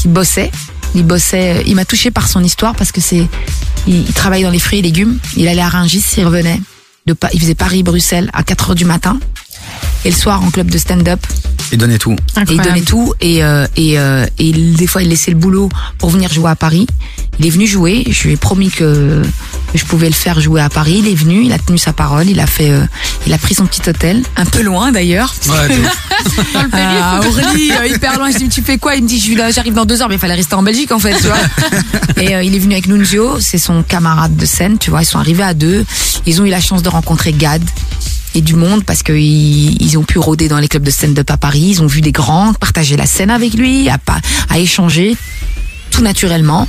qui 0.00 0.08
bossait. 0.08 0.50
Il 0.94 1.04
bossait. 1.04 1.62
Il 1.66 1.76
m'a 1.76 1.84
touché 1.84 2.10
par 2.10 2.28
son 2.28 2.42
histoire 2.42 2.74
parce 2.74 2.92
que 2.92 3.00
c'est, 3.00 3.26
il, 3.86 4.04
dans 4.12 4.50
les 4.50 4.58
fruits 4.58 4.80
et 4.80 4.82
légumes. 4.82 5.18
Il 5.36 5.48
allait 5.48 5.62
à 5.62 5.68
Rungis, 5.68 6.04
il 6.16 6.24
revenait. 6.24 6.60
De, 7.06 7.16
il 7.32 7.40
faisait 7.40 7.54
Paris-Bruxelles 7.54 8.30
à 8.32 8.42
4 8.42 8.70
heures 8.70 8.74
du 8.74 8.84
matin. 8.84 9.18
Et 10.04 10.10
le 10.10 10.16
soir 10.16 10.42
en 10.42 10.50
club 10.50 10.70
de 10.70 10.78
stand-up. 10.78 11.20
Et 11.72 11.76
donnez 11.76 11.98
tout. 11.98 12.16
Et 12.50 12.54
il 12.54 12.56
donnait 12.68 12.80
tout 12.82 13.14
et, 13.20 13.44
euh, 13.44 13.66
et, 13.76 13.98
euh, 13.98 14.26
et 14.38 14.46
il- 14.48 14.74
des 14.76 14.86
fois 14.86 15.02
il 15.02 15.08
laissait 15.08 15.30
le 15.30 15.36
boulot 15.36 15.68
pour 15.98 16.10
venir 16.10 16.32
jouer 16.32 16.50
à 16.50 16.56
Paris. 16.56 16.86
Il 17.38 17.46
est 17.46 17.50
venu 17.50 17.66
jouer, 17.66 18.04
je 18.10 18.24
lui 18.28 18.34
ai 18.34 18.36
promis 18.36 18.70
que 18.70 19.22
je 19.74 19.84
pouvais 19.84 20.08
le 20.08 20.14
faire 20.14 20.40
jouer 20.40 20.60
à 20.60 20.68
Paris. 20.68 20.96
Il 21.04 21.08
est 21.08 21.14
venu, 21.14 21.42
il 21.44 21.52
a 21.52 21.58
tenu 21.58 21.78
sa 21.78 21.92
parole, 21.94 22.28
il 22.28 22.38
a 22.40 22.46
fait, 22.46 22.70
euh, 22.70 22.84
il 23.26 23.32
a 23.32 23.38
pris 23.38 23.54
son 23.54 23.64
petit 23.66 23.88
hôtel, 23.88 24.22
un 24.36 24.44
peu 24.44 24.60
loin 24.62 24.92
d'ailleurs. 24.92 25.32
Ouais, 25.48 25.54
Ah, 26.72 27.20
Aurélie, 27.26 27.72
euh, 27.72 27.86
hyper 27.86 28.18
loin. 28.18 28.30
Je 28.30 28.36
dis, 28.38 28.48
tu 28.48 28.62
fais 28.62 28.76
quoi? 28.78 28.94
Il 28.96 29.04
me 29.04 29.08
dit, 29.08 29.18
je 29.18 29.22
suis 29.24 29.34
là, 29.36 29.50
j'arrive 29.50 29.72
dans 29.74 29.86
deux 29.86 30.02
heures, 30.02 30.08
mais 30.08 30.16
il 30.16 30.20
fallait 30.20 30.34
rester 30.34 30.54
en 30.54 30.62
Belgique 30.62 30.92
en 30.92 30.98
fait, 30.98 31.14
tu 31.16 31.26
vois. 31.28 31.36
Et 32.22 32.34
euh, 32.34 32.42
il 32.42 32.54
est 32.54 32.58
venu 32.58 32.74
avec 32.74 32.86
Nunzio, 32.88 33.40
c'est 33.40 33.58
son 33.58 33.82
camarade 33.82 34.36
de 34.36 34.44
scène, 34.44 34.76
tu 34.78 34.90
vois. 34.90 35.02
Ils 35.02 35.06
sont 35.06 35.18
arrivés 35.18 35.42
à 35.44 35.54
deux. 35.54 35.84
Ils 36.26 36.42
ont 36.42 36.44
eu 36.44 36.50
la 36.50 36.60
chance 36.60 36.82
de 36.82 36.88
rencontrer 36.90 37.32
Gad 37.32 37.62
et 38.34 38.40
du 38.40 38.54
monde 38.54 38.84
parce 38.84 39.02
qu'ils 39.02 39.82
ils 39.82 39.98
ont 39.98 40.04
pu 40.04 40.18
rôder 40.18 40.48
dans 40.48 40.58
les 40.58 40.68
clubs 40.68 40.82
de 40.82 40.90
stand-up 40.90 41.30
à 41.30 41.36
Paris. 41.36 41.66
Ils 41.70 41.82
ont 41.82 41.86
vu 41.86 42.00
des 42.00 42.12
grands, 42.12 42.52
partager 42.54 42.96
la 42.96 43.06
scène 43.06 43.30
avec 43.30 43.54
lui, 43.54 43.88
à 43.88 44.58
échanger 44.58 45.16
tout 45.90 46.02
naturellement. 46.02 46.68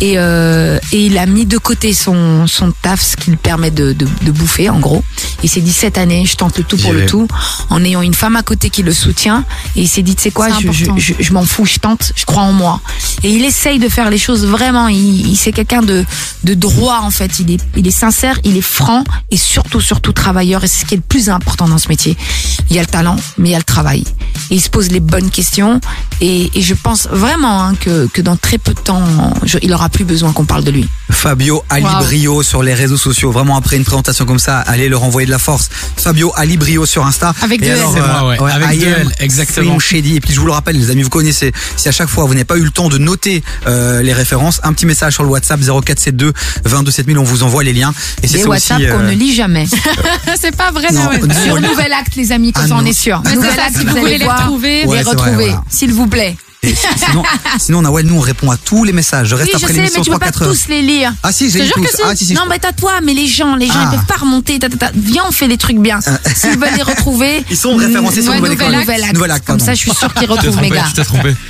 Et, 0.00 0.14
euh, 0.18 0.78
et 0.92 1.06
il 1.06 1.16
a 1.18 1.26
mis 1.26 1.46
de 1.46 1.58
côté 1.58 1.94
son, 1.94 2.46
son 2.46 2.72
taf, 2.82 3.00
ce 3.02 3.16
qui 3.16 3.30
lui 3.30 3.36
permet 3.36 3.70
de, 3.70 3.92
de, 3.92 4.06
de 4.22 4.30
bouffer, 4.30 4.68
en 4.68 4.78
gros. 4.78 5.02
Il 5.42 5.48
s'est 5.48 5.60
dit, 5.60 5.72
cette 5.72 5.98
année, 5.98 6.24
je 6.26 6.36
tente 6.36 6.58
le 6.58 6.64
tout 6.64 6.76
pour 6.76 6.92
le 6.92 7.06
tout, 7.06 7.28
en 7.70 7.82
ayant 7.84 8.02
une 8.02 8.14
femme 8.14 8.36
à 8.36 8.42
côté 8.42 8.70
qui 8.70 8.82
le 8.82 8.92
soutient. 8.92 9.44
Et 9.74 9.82
il 9.82 9.88
s'est 9.88 10.02
dit, 10.02 10.14
tu 10.16 10.22
sais 10.22 10.30
quoi, 10.30 10.48
je, 10.50 10.70
je, 10.72 10.84
important. 10.84 10.94
je, 10.98 11.14
je 11.18 11.32
m'en 11.32 11.44
fous, 11.44 11.64
je 11.64 11.78
tente, 11.78 12.12
je 12.14 12.24
crois 12.24 12.42
en 12.42 12.52
moi. 12.52 12.80
Et 13.22 13.30
il 13.30 13.44
essaye 13.44 13.78
de 13.78 13.88
faire 13.88 14.10
les 14.10 14.18
choses 14.18 14.44
vraiment. 14.46 14.88
Il, 14.88 15.28
il 15.28 15.36
c'est 15.36 15.52
quelqu'un 15.52 15.82
de, 15.82 16.04
de 16.44 16.54
droit, 16.54 17.00
en 17.02 17.10
fait. 17.10 17.38
Il 17.38 17.50
est, 17.52 17.60
il 17.76 17.86
est 17.86 17.90
sincère, 17.90 18.38
il 18.44 18.56
est 18.56 18.60
franc 18.60 19.04
et 19.30 19.36
surtout, 19.36 19.80
surtout 19.80 20.12
travailleur. 20.12 20.64
Et 20.64 20.68
c'est 20.68 20.80
ce 20.82 20.84
qui 20.86 20.94
est 20.94 20.98
le 20.98 21.02
plus 21.02 21.28
important 21.30 21.68
dans 21.68 21.78
ce 21.78 21.88
métier. 21.88 22.16
Il 22.70 22.76
y 22.76 22.78
a 22.78 22.82
le 22.82 22.88
talent, 22.88 23.16
mais 23.38 23.50
il 23.50 23.52
y 23.52 23.54
a 23.54 23.58
le 23.58 23.64
travail. 23.64 24.04
Et 24.50 24.56
il 24.56 24.60
se 24.60 24.70
pose 24.70 24.90
les 24.90 25.00
bonnes 25.00 25.30
questions. 25.30 25.80
Et, 26.20 26.50
et 26.54 26.62
je 26.62 26.74
pense 26.74 27.08
vraiment 27.10 27.62
hein, 27.62 27.74
que, 27.78 28.06
que 28.12 28.22
dans 28.22 28.36
très 28.36 28.58
peu 28.58 28.74
de 28.74 28.80
temps, 28.80 29.02
je- 29.44 29.58
il 29.62 29.74
aura 29.76 29.88
plus 29.88 30.04
besoin 30.04 30.32
qu'on 30.32 30.44
parle 30.44 30.64
de 30.64 30.70
lui. 30.70 30.88
Fabio 31.10 31.62
Alibrio 31.70 32.42
sur 32.42 32.62
les 32.62 32.74
réseaux 32.74 32.96
sociaux. 32.96 33.30
Vraiment, 33.30 33.56
après 33.56 33.76
une 33.76 33.84
présentation 33.84 34.26
comme 34.26 34.38
ça, 34.38 34.58
allez 34.58 34.88
leur 34.88 35.04
envoyer 35.04 35.26
de 35.26 35.30
la 35.30 35.38
force. 35.38 35.68
Fabio 35.96 36.32
Alibrio 36.36 36.84
sur 36.86 37.06
Insta. 37.06 37.34
Avec 37.42 37.60
deux 37.60 37.66
L. 37.68 37.78
alors, 37.80 38.28
ouais. 38.28 38.38
Avec 38.52 38.80
deux 38.80 38.86
L, 38.86 39.12
exactement. 39.20 39.78
Shady. 39.78 40.16
Et 40.16 40.20
puis 40.20 40.32
je 40.32 40.40
vous 40.40 40.46
le 40.46 40.52
rappelle, 40.52 40.78
les 40.78 40.90
amis, 40.90 41.02
vous 41.02 41.10
connaissez. 41.10 41.52
Si 41.76 41.88
à 41.88 41.92
chaque 41.92 42.08
fois 42.08 42.24
vous 42.24 42.34
n'avez 42.34 42.44
pas 42.44 42.56
eu 42.56 42.64
le 42.64 42.70
temps 42.70 42.88
de 42.88 42.98
noter 42.98 43.42
euh, 43.66 44.02
les 44.02 44.12
références, 44.12 44.60
un 44.64 44.72
petit 44.72 44.86
message 44.86 45.14
sur 45.14 45.22
le 45.22 45.30
WhatsApp 45.30 45.60
0472 45.60 46.32
22 46.64 46.90
7000, 46.90 47.18
on 47.18 47.24
vous 47.24 47.42
envoie 47.42 47.62
les 47.62 47.72
liens. 47.72 47.92
Et 48.22 48.28
c'est 48.28 48.44
WhatsApp 48.44 48.78
qu'on 48.78 49.00
euh, 49.00 49.10
ne 49.10 49.12
lit 49.12 49.34
jamais. 49.34 49.66
c'est 50.40 50.56
pas 50.56 50.70
vrai, 50.70 50.90
Non, 50.92 51.04
non, 51.04 51.34
Sur 51.44 51.60
Nouvel 51.60 51.92
Acte, 51.92 52.16
les 52.16 52.32
amis, 52.32 52.52
comme 52.52 52.64
Ah 52.64 52.68
ça 52.68 52.76
on 52.78 52.84
est 52.84 52.92
sûr. 52.92 53.20
Mais 53.24 53.30
c'est 53.30 53.36
Nouvel 53.36 53.54
ça, 53.54 53.64
Acte, 53.64 53.78
si 53.78 53.84
vous 53.84 53.96
voulez 53.96 54.14
allez 54.14 54.18
les 54.18 54.26
retrouver. 54.26 54.84
Les 54.86 55.02
retrouver, 55.02 55.54
s'il 55.70 55.92
vous 55.92 56.06
plaît. 56.06 56.36
Et 56.62 56.74
sinon, 56.74 57.22
sinon, 57.58 57.82
Nawel, 57.82 58.06
nous 58.06 58.16
on 58.16 58.20
répond 58.20 58.50
à 58.50 58.56
tous 58.56 58.84
les 58.84 58.92
messages. 58.92 59.28
Je 59.28 59.34
reste 59.36 59.50
Oui, 59.52 59.58
je 59.58 59.64
après 59.64 59.74
sais, 59.74 59.80
l'émission 59.82 60.00
mais 60.00 60.04
tu 60.04 60.10
peux 60.10 60.18
pas 60.18 60.30
3-4 60.30 60.42
heures. 60.44 60.52
tous 60.52 60.68
les 60.68 60.82
lire. 60.82 61.12
Ah 61.22 61.30
si, 61.32 61.50
j'ai 61.50 61.64
Je 61.66 61.72
tous. 61.72 61.80
que 61.82 61.88
si. 61.88 62.02
Ah 62.04 62.16
si, 62.16 62.26
si. 62.26 62.34
Non, 62.34 62.42
mais 62.48 62.58
t'as 62.58 62.72
toi, 62.72 62.94
mais 63.04 63.14
les 63.14 63.26
gens, 63.26 63.54
les 63.54 63.66
gens, 63.66 63.74
Ah. 63.76 63.90
ils 63.92 63.96
peuvent 63.98 64.06
pas 64.06 64.16
remonter. 64.16 64.58
ta, 64.58 64.68
ta, 64.68 64.76
ta. 64.76 64.90
Viens, 64.94 65.24
on 65.28 65.32
fait 65.32 65.48
des 65.48 65.58
trucs 65.58 65.78
bien. 65.78 66.00
S'ils 66.34 66.58
veulent 66.58 66.74
les 66.76 66.82
retrouver. 66.82 67.44
Ils 67.50 67.56
sont 67.56 67.76
référencés 67.76 68.22
sur 68.22 68.34
Nouvelle 68.34 68.52
Nouvel 68.52 68.72
École. 68.72 69.04
Acte. 69.04 69.14
Nouvel 69.14 69.30
Acte, 69.30 69.46
Comme 69.46 69.60
ça, 69.60 69.74
je 69.74 69.78
suis 69.78 69.94
sûr 69.94 70.12
qu'ils 70.14 70.26
Je 70.26 70.32
retrouvent 70.32 70.60
mes 70.60 70.70
gars. 70.70 70.84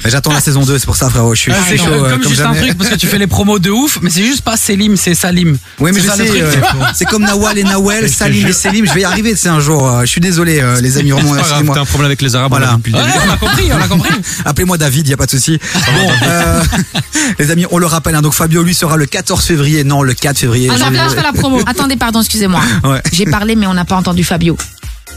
je 0.04 0.10
J'attends 0.10 0.32
la 0.32 0.40
saison 0.40 0.62
2, 0.64 0.78
c'est 0.78 0.86
pour 0.86 0.96
ça 0.96 1.08
frérot, 1.08 1.34
je 1.34 1.40
suis, 1.40 1.52
je 1.52 1.56
Ah, 1.56 1.76
chaud 1.76 1.84
euh, 1.92 2.10
comme 2.18 2.28
juste 2.28 2.40
un 2.42 2.54
truc, 2.54 2.76
parce 2.76 2.90
que 2.90 2.94
tu 2.96 3.06
fais 3.06 3.18
les 3.18 3.26
promos 3.26 3.58
de 3.58 3.70
ouf, 3.70 3.98
mais 4.02 4.10
c'est 4.10 4.24
juste 4.24 4.42
pas 4.42 4.56
Selim, 4.56 4.96
c'est 4.96 5.14
Salim. 5.14 5.56
Oui, 5.80 5.90
mais 5.94 6.00
je 6.00 6.10
sais, 6.10 6.42
euh, 6.42 6.52
c'est 6.94 7.04
comme 7.06 7.22
Nawal 7.24 7.58
et 7.58 7.64
Nawel, 7.64 8.10
Salim 8.10 8.46
et 8.46 8.52
Selim, 8.52 8.86
je 8.86 8.92
vais 8.92 9.00
y 9.00 9.04
arriver, 9.04 9.34
c'est 9.36 9.48
un 9.48 9.60
jour. 9.60 9.86
euh, 9.88 10.00
Je 10.02 10.06
suis 10.06 10.20
désolé, 10.20 10.62
les 10.80 10.98
amis, 10.98 11.12
t'as 11.12 11.80
un 11.80 11.84
problème 11.84 12.06
avec 12.06 12.22
les 12.22 12.34
Arabes, 12.34 12.50
Voilà. 12.50 12.78
on 12.78 13.30
a 13.32 13.36
compris, 13.36 13.70
on 13.72 13.80
a 13.82 13.88
compris. 13.88 14.10
Appelez-moi 14.44 14.78
David, 14.78 14.95
y 15.04 15.12
a 15.12 15.16
pas 15.16 15.26
de 15.26 15.30
souci. 15.30 15.58
Bon, 15.74 16.10
euh, 16.22 16.62
les 17.38 17.50
amis, 17.50 17.66
on 17.70 17.78
le 17.78 17.86
rappelle, 17.86 18.14
hein, 18.14 18.22
donc 18.22 18.34
Fabio 18.34 18.62
lui 18.62 18.74
sera 18.74 18.96
le 18.96 19.06
14 19.06 19.44
février, 19.44 19.84
non 19.84 20.02
le 20.02 20.14
4 20.14 20.38
février. 20.38 20.70
Ah 20.72 20.78
non, 20.78 20.90
viens, 20.90 21.08
je 21.08 21.14
fais 21.14 21.22
la 21.22 21.32
promo. 21.32 21.60
Attendez, 21.66 21.96
pardon, 21.96 22.20
excusez-moi. 22.20 22.60
Ouais. 22.84 23.02
J'ai 23.12 23.26
parlé, 23.26 23.56
mais 23.56 23.66
on 23.66 23.74
n'a 23.74 23.84
pas 23.84 23.96
entendu 23.96 24.24
Fabio. 24.24 24.56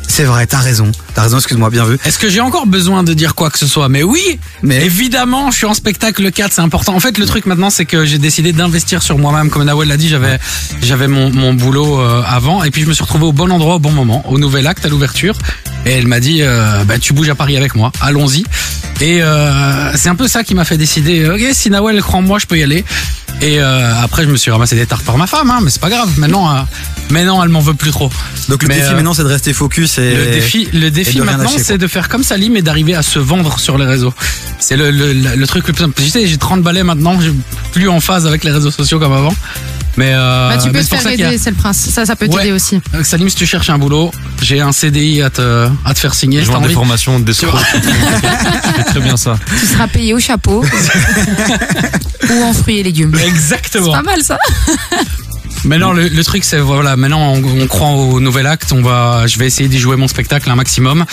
C'est 0.08 0.24
vrai, 0.24 0.46
t'as 0.48 0.60
raison. 0.60 0.92
T'as 1.16 1.24
raison, 1.24 1.38
excuse-moi, 1.38 1.70
bien 1.70 1.86
vu. 1.86 1.98
Est-ce 2.04 2.20
que 2.20 2.30
j'ai 2.30 2.42
encore 2.42 2.68
besoin 2.68 3.04
de 3.04 3.14
dire 3.14 3.36
quoi 3.36 3.50
que 3.50 3.58
ce 3.58 3.68
soit? 3.68 3.90
Mais 3.90 4.04
oui 4.04 4.40
Mais- 4.64 4.84
Évidemment, 4.86 5.50
je 5.52 5.58
suis 5.58 5.66
en 5.66 5.74
spectacle 5.74 6.30
4, 6.32 6.52
c'est 6.54 6.62
important. 6.62 6.94
En 6.96 7.00
fait, 7.00 7.18
le 7.18 7.26
truc 7.26 7.46
maintenant, 7.46 7.70
c'est 7.70 7.86
que 7.86 8.06
j'ai 8.06 8.18
décidé 8.18 8.52
d'investir 8.52 9.02
sur 9.02 9.18
moi-même. 9.18 9.50
Comme 9.50 9.64
Nawel 9.64 9.88
l'a 9.88 9.98
dit, 9.98 10.10
j'avais 10.10 10.38
j'avais 10.82 11.08
mon, 11.08 11.32
mon 11.32 11.54
boulot 11.54 12.00
euh, 12.02 12.22
avant. 12.28 12.64
Et 12.64 12.72
puis, 12.72 12.82
je 12.82 12.88
me 12.88 12.94
suis 12.94 13.04
retrouvé 13.04 13.26
au 13.26 13.32
bon 13.32 13.50
endroit, 13.52 13.76
au 13.76 13.80
bon 13.80 13.92
moment, 13.92 14.24
au 14.30 14.38
nouvel 14.38 14.68
acte, 14.68 14.86
à 14.86 14.90
l'ouverture. 14.90 15.38
Et 15.86 15.92
elle 15.94 16.08
m'a 16.08 16.20
dit, 16.20 16.40
euh, 16.42 16.84
bah, 16.84 17.00
tu 17.00 17.14
bouges 17.14 17.30
à 17.30 17.36
Paris 17.36 17.56
avec 17.56 17.76
moi, 17.76 17.92
allons-y. 18.02 18.44
Et 19.02 19.24
euh, 19.24 19.96
c'est 19.96 20.10
un 20.10 20.16
peu 20.16 20.28
ça 20.28 20.44
qui 20.44 20.54
m'a 20.54 20.66
fait 20.66 20.78
décider, 20.78 21.30
ok, 21.30 21.42
si 21.54 21.70
Nawel 21.70 22.02
croit 22.02 22.20
en 22.20 22.24
moi, 22.24 22.38
je 22.40 22.46
peux 22.46 22.58
y 22.58 22.64
aller. 22.64 22.84
Et 23.42 23.60
après, 23.62 24.24
je 24.26 24.30
me 24.30 24.36
suis 24.36 24.52
ramassé 24.52 24.76
des 24.76 24.86
tartes 24.86 25.06
par 25.06 25.18
ma 25.18 25.26
femme, 25.26 25.50
hein, 25.50 25.60
mais 25.64 25.70
c'est 25.70 25.80
pas 25.80 25.90
grave. 25.90 26.10
Maintenant, 26.20 26.66
euh, 27.10 27.14
maintenant, 27.14 27.44
elle 27.44 27.50
m'en 27.50 27.60
veut 27.60 27.74
plus 27.74 27.92
trop. 27.92 28.10
Donc 28.50 28.62
le 28.64 28.68
Mais, 28.70 28.76
défi 28.76 28.90
euh, 28.90 28.96
maintenant, 28.96 29.14
c'est 29.14 29.24
de 29.24 29.28
rester 29.28 29.54
focus 29.54 29.98
et. 29.98 30.16
Le 30.16 30.26
défi, 30.32 30.68
le 30.74 30.92
défi 30.92 31.20
maintenant, 31.22 31.50
c'est 31.58 31.78
de 31.78 31.88
faire 31.88 32.10
comme 32.10 32.24
Salim 32.24 32.56
et 32.56 32.62
d'arriver 32.62 32.96
à 32.96 33.02
se 33.04 33.20
vendre 33.20 33.60
sur 33.60 33.78
les 33.78 33.86
réseaux. 33.86 34.14
C'est 34.60 34.76
le, 34.78 34.92
le, 34.92 35.14
le, 35.14 35.36
le 35.36 35.48
truc 35.48 35.68
le 35.68 35.74
plus 35.74 35.84
simple. 35.84 36.02
Tu 36.02 36.10
sais, 36.10 36.28
j'ai 36.28 36.38
30 36.38 36.62
balais 36.62 36.84
maintenant, 36.84 37.20
j'ai 37.20 37.34
plus 37.72 37.90
en 37.90 38.00
phase 38.00 38.26
avec 38.28 38.44
les 38.44 38.52
réseaux 38.52 38.72
sociaux 38.72 39.00
comme 39.00 39.14
avant. 39.14 39.34
Mais, 39.98 40.12
euh, 40.14 40.50
Bah, 40.50 40.58
tu 40.58 40.68
mais 40.68 40.74
peux 40.74 40.80
te 40.80 40.86
c'est 40.86 40.98
faire 40.98 41.08
a- 41.08 41.14
aider, 41.14 41.38
c'est 41.38 41.50
le 41.50 41.56
prince. 41.58 41.78
Ça, 41.78 42.06
ça 42.06 42.16
peut 42.16 42.28
Ouais. 42.28 42.38
t'aider 42.44 42.52
aussi. 42.54 42.80
Euh, 42.96 43.04
Salim, 43.04 43.28
si 43.28 43.36
tu 43.36 43.46
cherches 43.46 43.70
un 43.70 43.78
boulot, 43.78 44.12
j'ai 44.42 44.62
un 44.62 44.72
CDI 44.72 45.22
à 45.24 45.30
te, 45.30 45.68
à 45.84 45.94
te 45.94 46.00
faire 46.00 46.14
signer. 46.14 46.42
Je 46.44 46.52
vends 46.52 46.62
des 46.62 46.74
formations, 46.74 47.20
des. 47.20 47.34
Je 47.34 47.40
fais 47.48 48.84
très 48.86 49.00
bien 49.02 49.18
ça. 49.18 49.38
Tu 49.60 49.66
seras 49.66 49.88
payé 49.88 50.14
au 50.14 50.20
chapeau 50.20 50.64
ou 52.30 52.44
en 52.44 52.54
fruits 52.54 52.80
et 52.80 52.84
légumes. 52.84 53.14
Exactement. 53.26 53.92
Pas 53.92 54.04
mal 54.04 54.22
ça. 54.24 54.38
Maintenant, 55.66 55.92
le, 55.92 56.08
le 56.08 56.24
truc, 56.24 56.44
c'est 56.44 56.60
voilà, 56.60 56.96
maintenant 56.96 57.34
on, 57.34 57.44
on 57.62 57.68
croit 57.68 57.90
au 57.90 58.20
nouvel 58.20 58.48
acte. 58.48 58.72
On 58.72 58.82
va, 58.82 59.28
je 59.28 59.38
vais 59.38 59.48
essayer 59.48 59.68
d'y 59.70 59.80
jouer 59.80 59.96
mon 59.98 60.08
spectacle 60.08 60.50
un 60.50 60.56
maximum. 60.56 61.06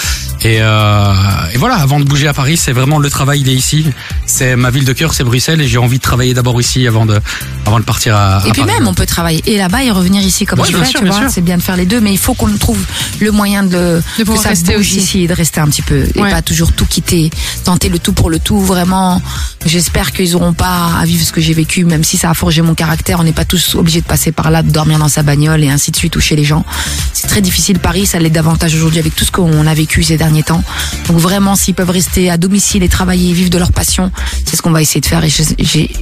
Et, 0.43 0.59
euh, 0.61 1.13
et 1.53 1.59
voilà, 1.59 1.77
avant 1.77 1.99
de 1.99 2.05
bouger 2.05 2.29
à 2.29 2.33
Paris, 2.35 2.57
c'est 2.57 2.73
vraiment 2.73 2.99
le 2.99 3.11
travail. 3.11 3.41
Il 3.41 3.49
est 3.49 3.55
ici. 3.55 3.87
C'est 4.27 4.57
ma 4.57 4.71
ville 4.71 4.85
de 4.85 4.93
cœur, 4.93 5.15
c'est 5.15 5.25
Bruxelles, 5.25 5.61
et 5.61 5.69
j'ai 5.69 5.79
envie 5.79 5.99
de 5.99 6.03
travailler 6.03 6.35
d'abord 6.35 6.61
ici 6.61 6.87
avant 6.87 7.07
de, 7.07 7.19
avant 7.67 7.79
de 7.81 7.85
partir 7.85 8.15
à. 8.15 8.43
Et 8.47 8.51
à 8.51 8.53
puis 8.53 8.63
Paris. 8.63 8.75
même, 8.79 8.87
on 8.89 8.95
peut 8.95 9.07
travailler 9.07 9.43
et 9.47 9.57
là-bas 9.57 9.83
et 9.83 9.91
revenir 9.91 10.23
ici 10.23 10.45
comme 10.47 10.61
Ouais, 10.61 10.67
tu 10.67 10.75
bien 10.75 10.85
fais, 10.85 10.91
sûr, 10.91 11.01
tu 11.01 11.07
vois. 11.07 11.29
C'est 11.29 11.41
bien 11.43 11.57
de 11.57 11.63
faire 11.63 11.77
les 11.77 11.87
deux, 11.87 12.01
mais 12.01 12.13
il 12.13 12.19
faut 12.19 12.35
qu'on 12.35 12.55
trouve 12.57 12.79
le 13.21 13.31
moyen 13.33 13.63
de, 13.63 14.01
De 14.19 14.25
que 14.25 14.37
ça 14.37 14.51
rester 14.51 14.73
bouge 14.77 14.81
aussi. 14.87 14.99
ici 14.99 15.23
et 15.25 15.27
de 15.29 15.35
rester 15.35 15.61
un 15.61 15.67
petit 15.69 15.83
peu 15.83 16.05
et 16.15 16.21
Ouais. 16.21 16.31
pas 16.31 16.43
toujours 16.43 16.73
tout 16.73 16.87
quitter, 16.87 17.31
tenter 17.65 17.89
le 17.89 17.99
tout 17.99 18.13
pour 18.13 18.31
le 18.31 18.39
tout. 18.39 18.61
Vraiment, 18.61 19.21
j'espère 19.65 20.13
qu'ils 20.13 20.35
auront 20.37 20.53
pas 20.55 20.93
à 21.01 21.05
vivre 21.05 21.25
ce 21.25 21.33
que 21.33 21.41
j'ai 21.41 21.53
vécu, 21.55 21.85
même 21.85 22.05
si 22.05 22.17
ça 22.17 22.31
a 22.31 22.35
forgé 22.35 22.63
mon 22.63 22.75
caractère. 22.75 23.21
On 23.21 23.25
n'est 23.25 23.33
pas 23.33 23.45
tous 23.45 23.75
obligés 23.75 24.01
de 24.01 24.07
passer 24.07 24.33
par 24.37 24.51
là, 24.51 24.63
de 24.63 24.71
dormir 24.71 24.99
dans 24.99 25.09
sa 25.09 25.23
bagnole 25.23 25.65
et 25.65 25.71
ainsi 25.71 25.91
de 25.91 25.97
suite 25.97 26.15
ou 26.17 26.21
chez 26.21 26.37
les 26.37 26.45
gens. 26.45 26.65
C'est 27.13 27.27
très 27.27 27.41
difficile. 27.41 27.79
Paris, 27.79 28.07
ça 28.07 28.19
l'est 28.19 28.31
davantage 28.31 28.75
aujourd'hui 28.75 28.99
avec 28.99 29.17
tout 29.17 29.25
ce 29.25 29.33
qu'on 29.33 29.67
a 29.67 29.75
vécu 29.75 30.03
ces 30.03 30.17
derniers 30.17 30.43
temps. 30.43 30.63
Donc 31.09 31.19
vraiment, 31.19 31.57
s'ils 31.57 31.75
peuvent 31.75 31.91
rester 31.91 32.31
à 32.31 32.37
domicile 32.37 32.83
et 32.83 32.89
travailler 32.89 33.31
et 33.31 33.33
vivre 33.33 33.51
de 33.51 33.59
leur 33.59 33.73
passion, 33.73 34.13
c'est 34.45 34.57
ce 34.57 34.63
qu'on 34.63 34.71
va 34.71 34.83
essayer 34.83 35.01
de 35.01 35.07
faire. 35.07 35.25
Et 35.25 35.31
je, 35.31 35.43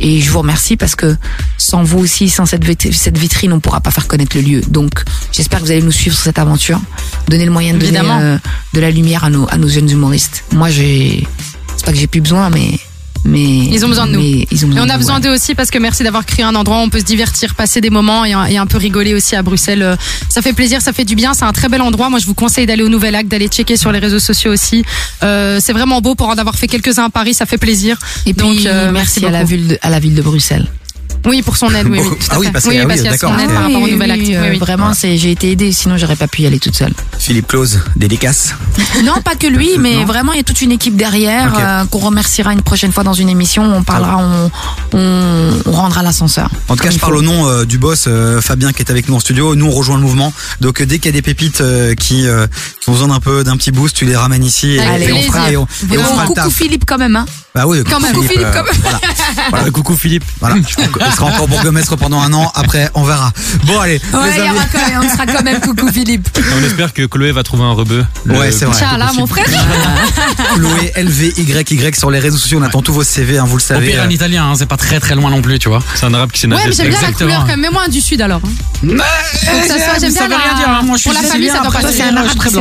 et 0.00 0.20
je 0.20 0.30
vous 0.30 0.40
remercie 0.40 0.76
parce 0.76 0.94
que 0.96 1.16
sans 1.56 1.82
vous 1.82 1.98
aussi, 1.98 2.28
sans 2.28 2.46
cette, 2.46 2.64
cette 2.92 3.18
vitrine, 3.18 3.52
on 3.52 3.60
pourra 3.60 3.80
pas 3.80 3.90
faire 3.90 4.06
connaître 4.06 4.36
le 4.36 4.42
lieu. 4.42 4.60
Donc 4.68 5.02
j'espère 5.32 5.60
que 5.60 5.66
vous 5.66 5.70
allez 5.70 5.82
nous 5.82 5.92
suivre 5.92 6.16
sur 6.16 6.24
cette 6.24 6.38
aventure, 6.38 6.80
donner 7.28 7.44
le 7.44 7.52
moyen 7.52 7.74
de 7.74 7.78
donner 7.78 8.00
euh, 8.02 8.38
de 8.72 8.80
la 8.80 8.90
lumière 8.90 9.24
à 9.24 9.30
nos, 9.30 9.46
à 9.50 9.56
nos 9.56 9.68
jeunes 9.68 9.90
humoristes. 9.90 10.44
Moi, 10.52 10.70
j'ai, 10.70 11.26
c'est 11.76 11.86
pas 11.86 11.92
que 11.92 11.98
j'ai 11.98 12.06
plus 12.06 12.20
besoin, 12.20 12.50
mais 12.50 12.78
mais 13.24 13.42
Ils 13.66 13.84
ont 13.84 13.88
besoin 13.88 14.06
de 14.06 14.12
nous. 14.12 14.20
mais 14.20 14.46
ils 14.50 14.64
ont 14.64 14.68
Et 14.68 14.70
besoin 14.70 14.82
on 14.82 14.86
de 14.86 14.90
a 14.92 14.98
besoin 14.98 15.14
ouais. 15.16 15.20
d'eux 15.22 15.34
aussi 15.34 15.54
parce 15.54 15.70
que 15.70 15.78
merci 15.78 16.02
d'avoir 16.02 16.26
créé 16.26 16.44
un 16.44 16.54
endroit 16.54 16.76
où 16.78 16.80
on 16.80 16.88
peut 16.90 17.00
se 17.00 17.04
divertir, 17.04 17.54
passer 17.54 17.80
des 17.80 17.90
moments 17.90 18.24
et 18.24 18.32
un, 18.32 18.44
et 18.46 18.56
un 18.58 18.66
peu 18.66 18.76
rigoler 18.78 19.14
aussi 19.14 19.34
à 19.36 19.42
Bruxelles. 19.42 19.82
Euh, 19.82 19.96
Ça 20.28 20.42
fait 20.42 20.52
plaisir, 20.52 20.82
ça 20.82 20.92
fait 20.92 21.04
du 21.04 21.14
bien. 21.14 21.32
C'est 21.34 21.44
un 21.44 21.52
très 21.52 21.68
bel 21.68 21.80
endroit. 21.80 22.10
Moi, 22.10 22.18
je 22.18 22.26
vous 22.26 22.34
conseille 22.34 22.66
d'aller 22.66 22.82
au 22.82 22.88
Nouvel 22.88 23.14
Acte, 23.14 23.28
d'aller 23.28 23.48
checker 23.48 23.76
sur 23.76 23.92
les 23.92 23.98
réseaux 23.98 24.18
sociaux 24.18 24.52
aussi. 24.52 24.84
Euh, 25.22 25.58
c'est 25.60 25.72
vraiment 25.72 26.00
beau 26.00 26.14
pour 26.14 26.28
en 26.28 26.34
avoir 26.38 26.54
fait 26.56 26.66
quelques-uns 26.68 27.04
à 27.04 27.10
Paris. 27.10 27.34
Ça 27.34 27.46
fait 27.46 27.58
plaisir. 27.58 27.98
Et 28.26 28.34
puis 28.34 28.46
Donc, 28.46 28.66
euh, 28.66 28.90
merci, 28.92 29.20
merci 29.20 29.26
à 29.26 29.30
la 29.30 29.44
ville 29.44 29.68
de, 29.68 29.78
à 29.82 29.90
la 29.90 29.98
ville 30.00 30.14
de 30.14 30.22
Bruxelles. 30.22 30.66
Oui, 31.26 31.42
pour 31.42 31.56
son 31.56 31.74
aide. 31.74 31.86
Oui, 31.88 32.00
oui, 32.02 32.08
à 32.30 32.34
Ah 32.34 32.38
oui, 32.38 32.48
parce 32.52 32.64
qu'il 32.64 32.74
y 32.74 32.78
a- 32.78 32.82
oui, 32.82 32.88
parce 32.88 33.00
qu'il 33.00 33.10
y 33.10 33.14
a 33.14 33.18
son 33.18 33.38
aide 33.38 33.48
Ah 33.50 33.54
par 33.54 33.62
rapport 33.64 33.82
au 33.82 33.88
Nouvel 33.88 34.10
Acte. 34.10 34.22
oui, 34.22 34.28
Oui, 34.30 34.36
euh, 34.36 34.50
oui. 34.52 34.58
Vraiment, 34.58 34.92
c'est 34.94 35.16
j'ai 35.16 35.30
été 35.30 35.50
aidée, 35.52 35.72
sinon 35.72 35.96
j'aurais 35.96 36.16
pas 36.16 36.28
pu 36.28 36.42
y 36.42 36.46
aller 36.46 36.58
toute 36.58 36.76
seule. 36.76 36.92
Philippe 37.18 37.46
Close, 37.48 37.80
dédicace. 37.96 38.54
Non, 39.04 39.20
pas 39.22 39.34
que 39.34 39.46
lui, 39.46 39.70
mais 39.78 40.04
vraiment, 40.04 40.32
il 40.32 40.36
y 40.36 40.40
a 40.40 40.44
toute 40.44 40.60
une 40.62 40.72
équipe 40.72 40.96
derrière 40.96 41.52
euh, 41.58 41.84
qu'on 41.86 41.98
remerciera 41.98 42.52
une 42.52 42.62
prochaine 42.62 42.92
fois 42.92 43.04
dans 43.04 43.12
une 43.12 43.28
émission. 43.28 43.62
On 43.74 43.82
parlera, 43.82 44.18
on, 44.18 44.50
on, 44.92 45.50
on 45.66 45.72
rendra 45.72 46.02
l'ascenseur. 46.02 46.50
En 46.68 46.76
tout 46.76 46.82
cas, 46.84 46.90
je 46.90 46.98
parle 46.98 47.16
au 47.16 47.22
nom 47.22 47.46
euh, 47.48 47.64
du 47.64 47.78
boss 47.78 48.04
euh, 48.06 48.40
Fabien 48.40 48.72
qui 48.72 48.82
est 48.82 48.90
avec 48.90 49.08
nous 49.08 49.14
en 49.14 49.20
studio. 49.20 49.54
Nous, 49.54 49.66
on 49.66 49.70
rejoint 49.70 49.96
le 49.96 50.02
mouvement. 50.02 50.32
Donc, 50.60 50.80
euh, 50.80 50.86
dès 50.86 50.98
qu'il 50.98 51.06
y 51.06 51.08
a 51.08 51.12
des 51.12 51.22
pépites 51.22 51.60
euh, 51.60 51.94
qui, 51.94 52.26
euh, 52.26 52.46
qui 52.80 52.88
ont 52.88 52.92
besoin 52.92 53.08
d'un 53.08 53.20
peu 53.20 53.44
d'un 53.44 53.56
petit 53.56 53.70
boost, 53.72 53.96
tu 53.96 54.04
les 54.04 54.16
ramènes 54.16 54.44
ici 54.44 54.76
et, 54.76 54.80
on 55.12 55.22
fera 55.22 55.50
et 55.52 55.56
on, 55.56 55.66
et 55.92 55.98
on 55.98 56.02
fera 56.04 56.22
le 56.22 56.28
coucou 56.28 56.34
taf. 56.40 56.52
Philippe 56.52 56.84
quand 56.86 56.98
même. 56.98 57.16
Hein. 57.16 57.26
Bah 57.56 57.68
oui, 57.68 57.84
Quand 57.88 58.00
même. 58.00 58.12
Coucou 58.12 58.26
Philippe, 58.26 58.48
quand 58.52 58.64
même. 58.64 58.74
Voilà. 58.82 58.98
Voilà, 59.50 59.70
coucou 59.70 59.96
Philippe. 59.96 60.24
Voilà. 60.40 60.56
Il 61.06 61.12
sera 61.14 61.26
encore 61.26 61.46
bourgmestre 61.46 61.96
pendant 61.96 62.20
un 62.20 62.32
an. 62.32 62.50
Après, 62.56 62.90
on 62.94 63.04
verra. 63.04 63.30
Bon, 63.62 63.78
allez. 63.78 64.00
Ouais, 64.12 64.30
les 64.32 64.38
y 64.38 64.40
amis. 64.40 64.56
aura 64.56 64.64
quand 64.72 64.78
même, 64.88 65.00
on 65.04 65.08
sera 65.08 65.24
quand 65.26 65.42
même 65.44 65.60
coucou 65.60 65.86
Philippe. 65.92 66.28
On 66.60 66.64
espère 66.64 66.92
que 66.92 67.02
Chloé 67.06 67.30
va 67.30 67.44
trouver 67.44 67.62
un 67.62 67.70
rebeu. 67.70 68.04
Ouais, 68.26 68.50
c'est 68.50 68.64
vrai. 68.64 68.74
Inch'Allah, 68.74 69.12
mon 69.14 69.28
frère. 69.28 69.44
Chloé 70.56 70.92
LVYY 70.96 71.94
sur 71.96 72.10
les 72.10 72.18
réseaux 72.18 72.38
sociaux. 72.38 72.58
On 72.60 72.64
attend 72.64 72.82
tous 72.82 72.92
vos 72.92 73.04
CV, 73.04 73.38
hein, 73.38 73.44
vous 73.46 73.56
le 73.58 73.62
Au 73.62 73.64
savez. 73.64 73.86
pire, 73.92 74.02
un 74.02 74.10
italien, 74.10 74.46
hein, 74.50 74.54
c'est 74.58 74.66
pas 74.66 74.76
très 74.76 74.98
très 74.98 75.14
loin 75.14 75.30
non 75.30 75.40
plus, 75.40 75.60
tu 75.60 75.68
vois. 75.68 75.80
C'est 75.94 76.06
un 76.06 76.14
arabe 76.14 76.32
qui 76.32 76.40
s'est 76.40 76.48
Ouais, 76.48 76.54
nagé. 76.56 76.66
mais 76.70 76.74
j'aime 76.74 76.88
bien 76.88 77.00
la 77.02 77.12
couleur 77.12 77.40
quand 77.42 77.46
même. 77.46 77.60
Mets-moi 77.60 77.82
un 77.86 77.88
du 77.88 78.00
sud 78.00 78.20
alors. 78.20 78.40
hein. 78.44 78.50
Que 78.82 79.68
ça 79.68 79.78
soit, 79.78 80.00
j'aime 80.00 80.12
bien 80.12 80.26
veut 80.26 80.34
rien 80.34 80.52
la- 80.54 80.58
dire, 80.58 80.68
hein. 80.68 80.80
Moi, 80.82 80.96
je 80.96 81.02
suis 81.02 81.10
Pour 81.12 81.22
la 81.22 81.28
famille, 81.28 81.48
ça 81.50 81.60
doit 81.60 81.70
pas 81.70 81.92
c'est 81.92 82.02
un 82.02 82.16
arabe 82.16 82.36
très 82.36 82.48
qui 82.48 82.56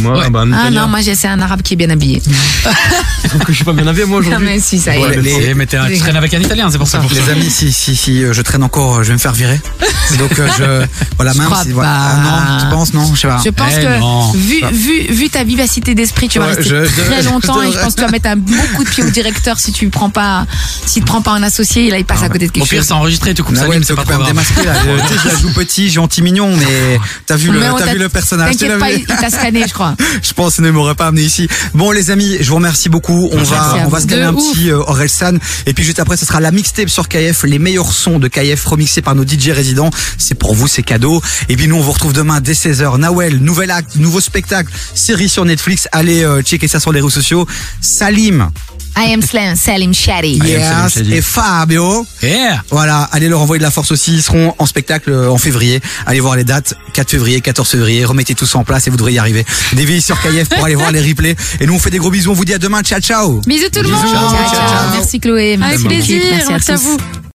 Moi, 0.00 0.18
Ouais. 0.18 0.30
bah, 0.30 0.44
Ah 0.56 0.70
non, 0.70 0.88
moi, 0.88 1.00
c'est 1.02 1.28
un 1.28 1.40
arabe 1.40 1.60
qui 1.60 1.74
est 1.74 1.76
bien 1.76 1.90
habillé. 1.90 2.22
Donc, 3.32 3.42
je 3.48 3.52
suis 3.52 3.64
pas 3.64 3.72
bien 3.74 3.86
habillé, 3.86 4.06
moi, 4.06 4.21
Non, 4.22 4.28
aujourd'hui. 4.36 4.48
mais 4.54 4.60
si, 4.60 4.78
ça 4.78 4.96
y 4.96 5.02
est. 5.02 5.20
les- 5.20 5.54
mais 5.54 5.66
tu 5.66 5.76
traînes 5.98 6.16
avec 6.16 6.32
un 6.34 6.40
italien, 6.40 6.68
c'est 6.70 6.78
pour 6.78 6.88
ça. 6.88 7.00
Les 7.10 7.30
amis, 7.30 7.50
si, 7.50 7.72
si, 7.72 7.94
si 7.96 8.22
euh, 8.24 8.32
je 8.32 8.42
traîne 8.42 8.62
encore, 8.62 8.96
euh, 8.98 9.02
je 9.02 9.08
vais 9.08 9.14
me 9.14 9.18
faire 9.18 9.32
virer. 9.32 9.60
Donc, 10.18 10.38
euh, 10.38 10.48
je, 10.58 10.86
voilà, 11.16 11.32
Je 11.32 11.38
même 11.38 11.46
crois 11.46 11.62
si, 11.62 11.70
voilà. 11.72 11.88
pas. 11.88 11.96
Ah 12.00 12.48
non, 12.50 12.58
tu 12.60 12.66
penses, 12.74 12.92
non, 12.94 13.14
je 13.14 13.20
sais 13.20 13.28
pas. 13.28 13.40
Je 13.44 13.50
pense 13.50 13.72
Eh 13.78 13.82
que 13.82 13.98
non. 14.00 14.32
vu, 14.32 14.60
vu, 14.72 15.12
vu 15.14 15.30
ta 15.30 15.44
vivacité 15.44 15.94
d'esprit, 15.94 16.28
tu 16.28 16.38
vas 16.38 16.46
Ouais, 16.46 16.54
rester 16.54 16.68
je- 16.70 16.84
je- 16.84 17.00
très 17.02 17.22
je 17.22 17.28
longtemps 17.28 17.62
et 17.62 17.72
je 17.72 17.78
pense 17.78 17.94
que 17.94 18.00
tu 18.00 18.04
vas 18.04 18.10
mettre 18.10 18.28
un 18.28 18.36
bon 18.36 18.52
coup 18.76 18.84
de 18.84 18.88
pied 18.88 19.02
au 19.04 19.10
directeur 19.10 19.58
si 19.58 19.72
tu 19.72 19.88
prends 19.88 20.10
pas, 20.10 20.46
s'il 20.86 21.02
te 21.02 21.06
prend 21.06 21.22
pas 21.22 21.32
un 21.32 21.42
associé, 21.42 21.90
là 21.90 21.98
il 21.98 22.04
passe 22.04 22.22
à 22.22 22.28
côté 22.28 22.46
de 22.46 22.50
Au 22.50 22.52
quelque 22.52 22.68
pire, 22.68 22.78
chose. 22.78 22.86
c'est 22.88 22.92
enregistré, 22.94 23.32
tu 23.34 23.42
coupes 23.42 23.54
Ah 23.58 23.62
ça, 23.62 23.68
ouais, 23.68 23.78
mais 23.78 23.84
c'est 23.84 23.94
pas 23.94 24.04
grave. 24.04 24.26
démasqué 24.26 24.64
là. 24.64 24.72
Tu 25.08 25.14
sais, 25.14 25.20
je 25.24 25.28
la 25.28 25.38
joue 25.38 25.50
petit, 25.52 25.90
gentil, 25.90 26.22
mignon, 26.22 26.54
mais 26.56 26.98
t'as 27.26 27.36
vu 27.36 27.50
vu 27.50 27.58
le 27.98 28.08
personnage. 28.08 28.52
tu 28.52 28.58
T'inquiète 28.58 28.78
pas, 28.78 28.90
il 28.90 29.04
t'a 29.04 29.30
scanné, 29.30 29.64
je 29.66 29.72
crois. 29.72 29.94
Je 30.22 30.32
pense 30.32 30.54
qu'il 30.56 30.64
ne 30.64 30.70
m'aurait 30.70 30.94
pas 30.94 31.06
amené 31.06 31.22
ici. 31.22 31.48
Bon 31.74 31.90
les 31.90 32.10
amis, 32.10 32.36
je 32.40 32.48
vous 32.48 32.56
remercie 32.56 32.88
beaucoup. 32.88 33.30
On 33.32 33.88
va 33.88 34.00
se 34.00 34.06
caler 34.12 34.22
De 34.22 34.28
un 34.28 34.34
ouf. 34.34 34.52
petit 34.52 34.70
euh, 34.70 34.78
Orelsan 34.78 35.38
et 35.66 35.72
puis 35.74 35.84
juste 35.84 35.98
après 35.98 36.16
ce 36.16 36.26
sera 36.26 36.40
la 36.40 36.50
mixtape 36.50 36.88
sur 36.88 37.08
KF, 37.08 37.44
les 37.44 37.58
meilleurs 37.58 37.92
sons 37.92 38.18
de 38.18 38.28
KF 38.28 38.64
remixés 38.64 39.02
par 39.02 39.14
nos 39.14 39.24
DJ 39.26 39.50
résidents. 39.50 39.90
C'est 40.18 40.34
pour 40.34 40.54
vous, 40.54 40.68
c'est 40.68 40.82
cadeau. 40.82 41.20
Et 41.48 41.56
puis 41.56 41.68
nous 41.68 41.76
on 41.76 41.80
vous 41.80 41.92
retrouve 41.92 42.12
demain 42.12 42.40
dès 42.40 42.52
16h. 42.52 42.98
Nawel, 42.98 43.38
nouvel 43.38 43.70
acte, 43.70 43.96
nouveau 43.96 44.20
spectacle, 44.20 44.72
série 44.94 45.28
sur 45.28 45.44
Netflix. 45.44 45.88
Allez 45.92 46.22
euh, 46.22 46.42
checker 46.42 46.68
ça 46.68 46.80
sur 46.80 46.92
les 46.92 47.00
réseaux 47.00 47.10
sociaux. 47.10 47.46
Salim, 47.80 48.50
I 48.96 49.12
am 49.12 49.22
Slam, 49.22 49.56
Salim 49.56 49.92
Shadi. 49.92 50.38
yes, 50.44 50.92
Salim. 50.92 51.12
et 51.12 51.20
Fabio. 51.22 52.06
Yeah. 52.22 52.62
Voilà, 52.70 53.08
allez 53.12 53.28
leur 53.28 53.40
envoyer 53.40 53.58
de 53.58 53.64
la 53.64 53.70
force 53.70 53.90
aussi. 53.90 54.12
Ils 54.14 54.22
seront 54.22 54.54
en 54.58 54.66
spectacle 54.66 55.10
euh, 55.10 55.30
en 55.30 55.38
février. 55.38 55.80
Allez 56.06 56.20
voir 56.20 56.36
les 56.36 56.44
dates. 56.44 56.74
4 56.92 57.10
février, 57.10 57.40
14 57.40 57.68
février. 57.68 58.04
Remettez 58.04 58.34
tout 58.34 58.46
ça 58.46 58.58
en 58.58 58.64
place 58.64 58.86
et 58.86 58.90
vous 58.90 58.96
devrez 58.96 59.14
y 59.14 59.18
arriver. 59.18 59.44
Des 59.72 60.00
sur 60.00 60.20
KF 60.20 60.48
pour 60.50 60.64
aller 60.64 60.74
voir 60.74 60.92
les 60.92 61.00
replays. 61.00 61.36
Et 61.60 61.66
nous 61.66 61.74
on 61.74 61.78
fait 61.78 61.90
des 61.90 61.98
gros 61.98 62.10
bisous. 62.10 62.30
On 62.30 62.34
vous 62.34 62.44
dit 62.44 62.54
à 62.54 62.58
demain. 62.58 62.82
Ciao, 62.82 63.00
ciao. 63.00 63.40
Bisous 63.46 63.68
tout 63.72 63.82
le 63.82 63.88
monde. 63.88 64.00
Ciao, 64.02 64.30
ciao, 64.30 64.50
ciao. 64.50 64.90
Merci 64.94 65.20
Chloé. 65.20 65.54
Avec 65.54 65.58
Merci 65.60 65.84
plaisir. 65.86 66.22
Merci 66.30 66.46
à 66.46 66.50
Merci 66.50 66.72
à 66.72 66.76
tous. 66.76 66.82
vous. 66.82 67.31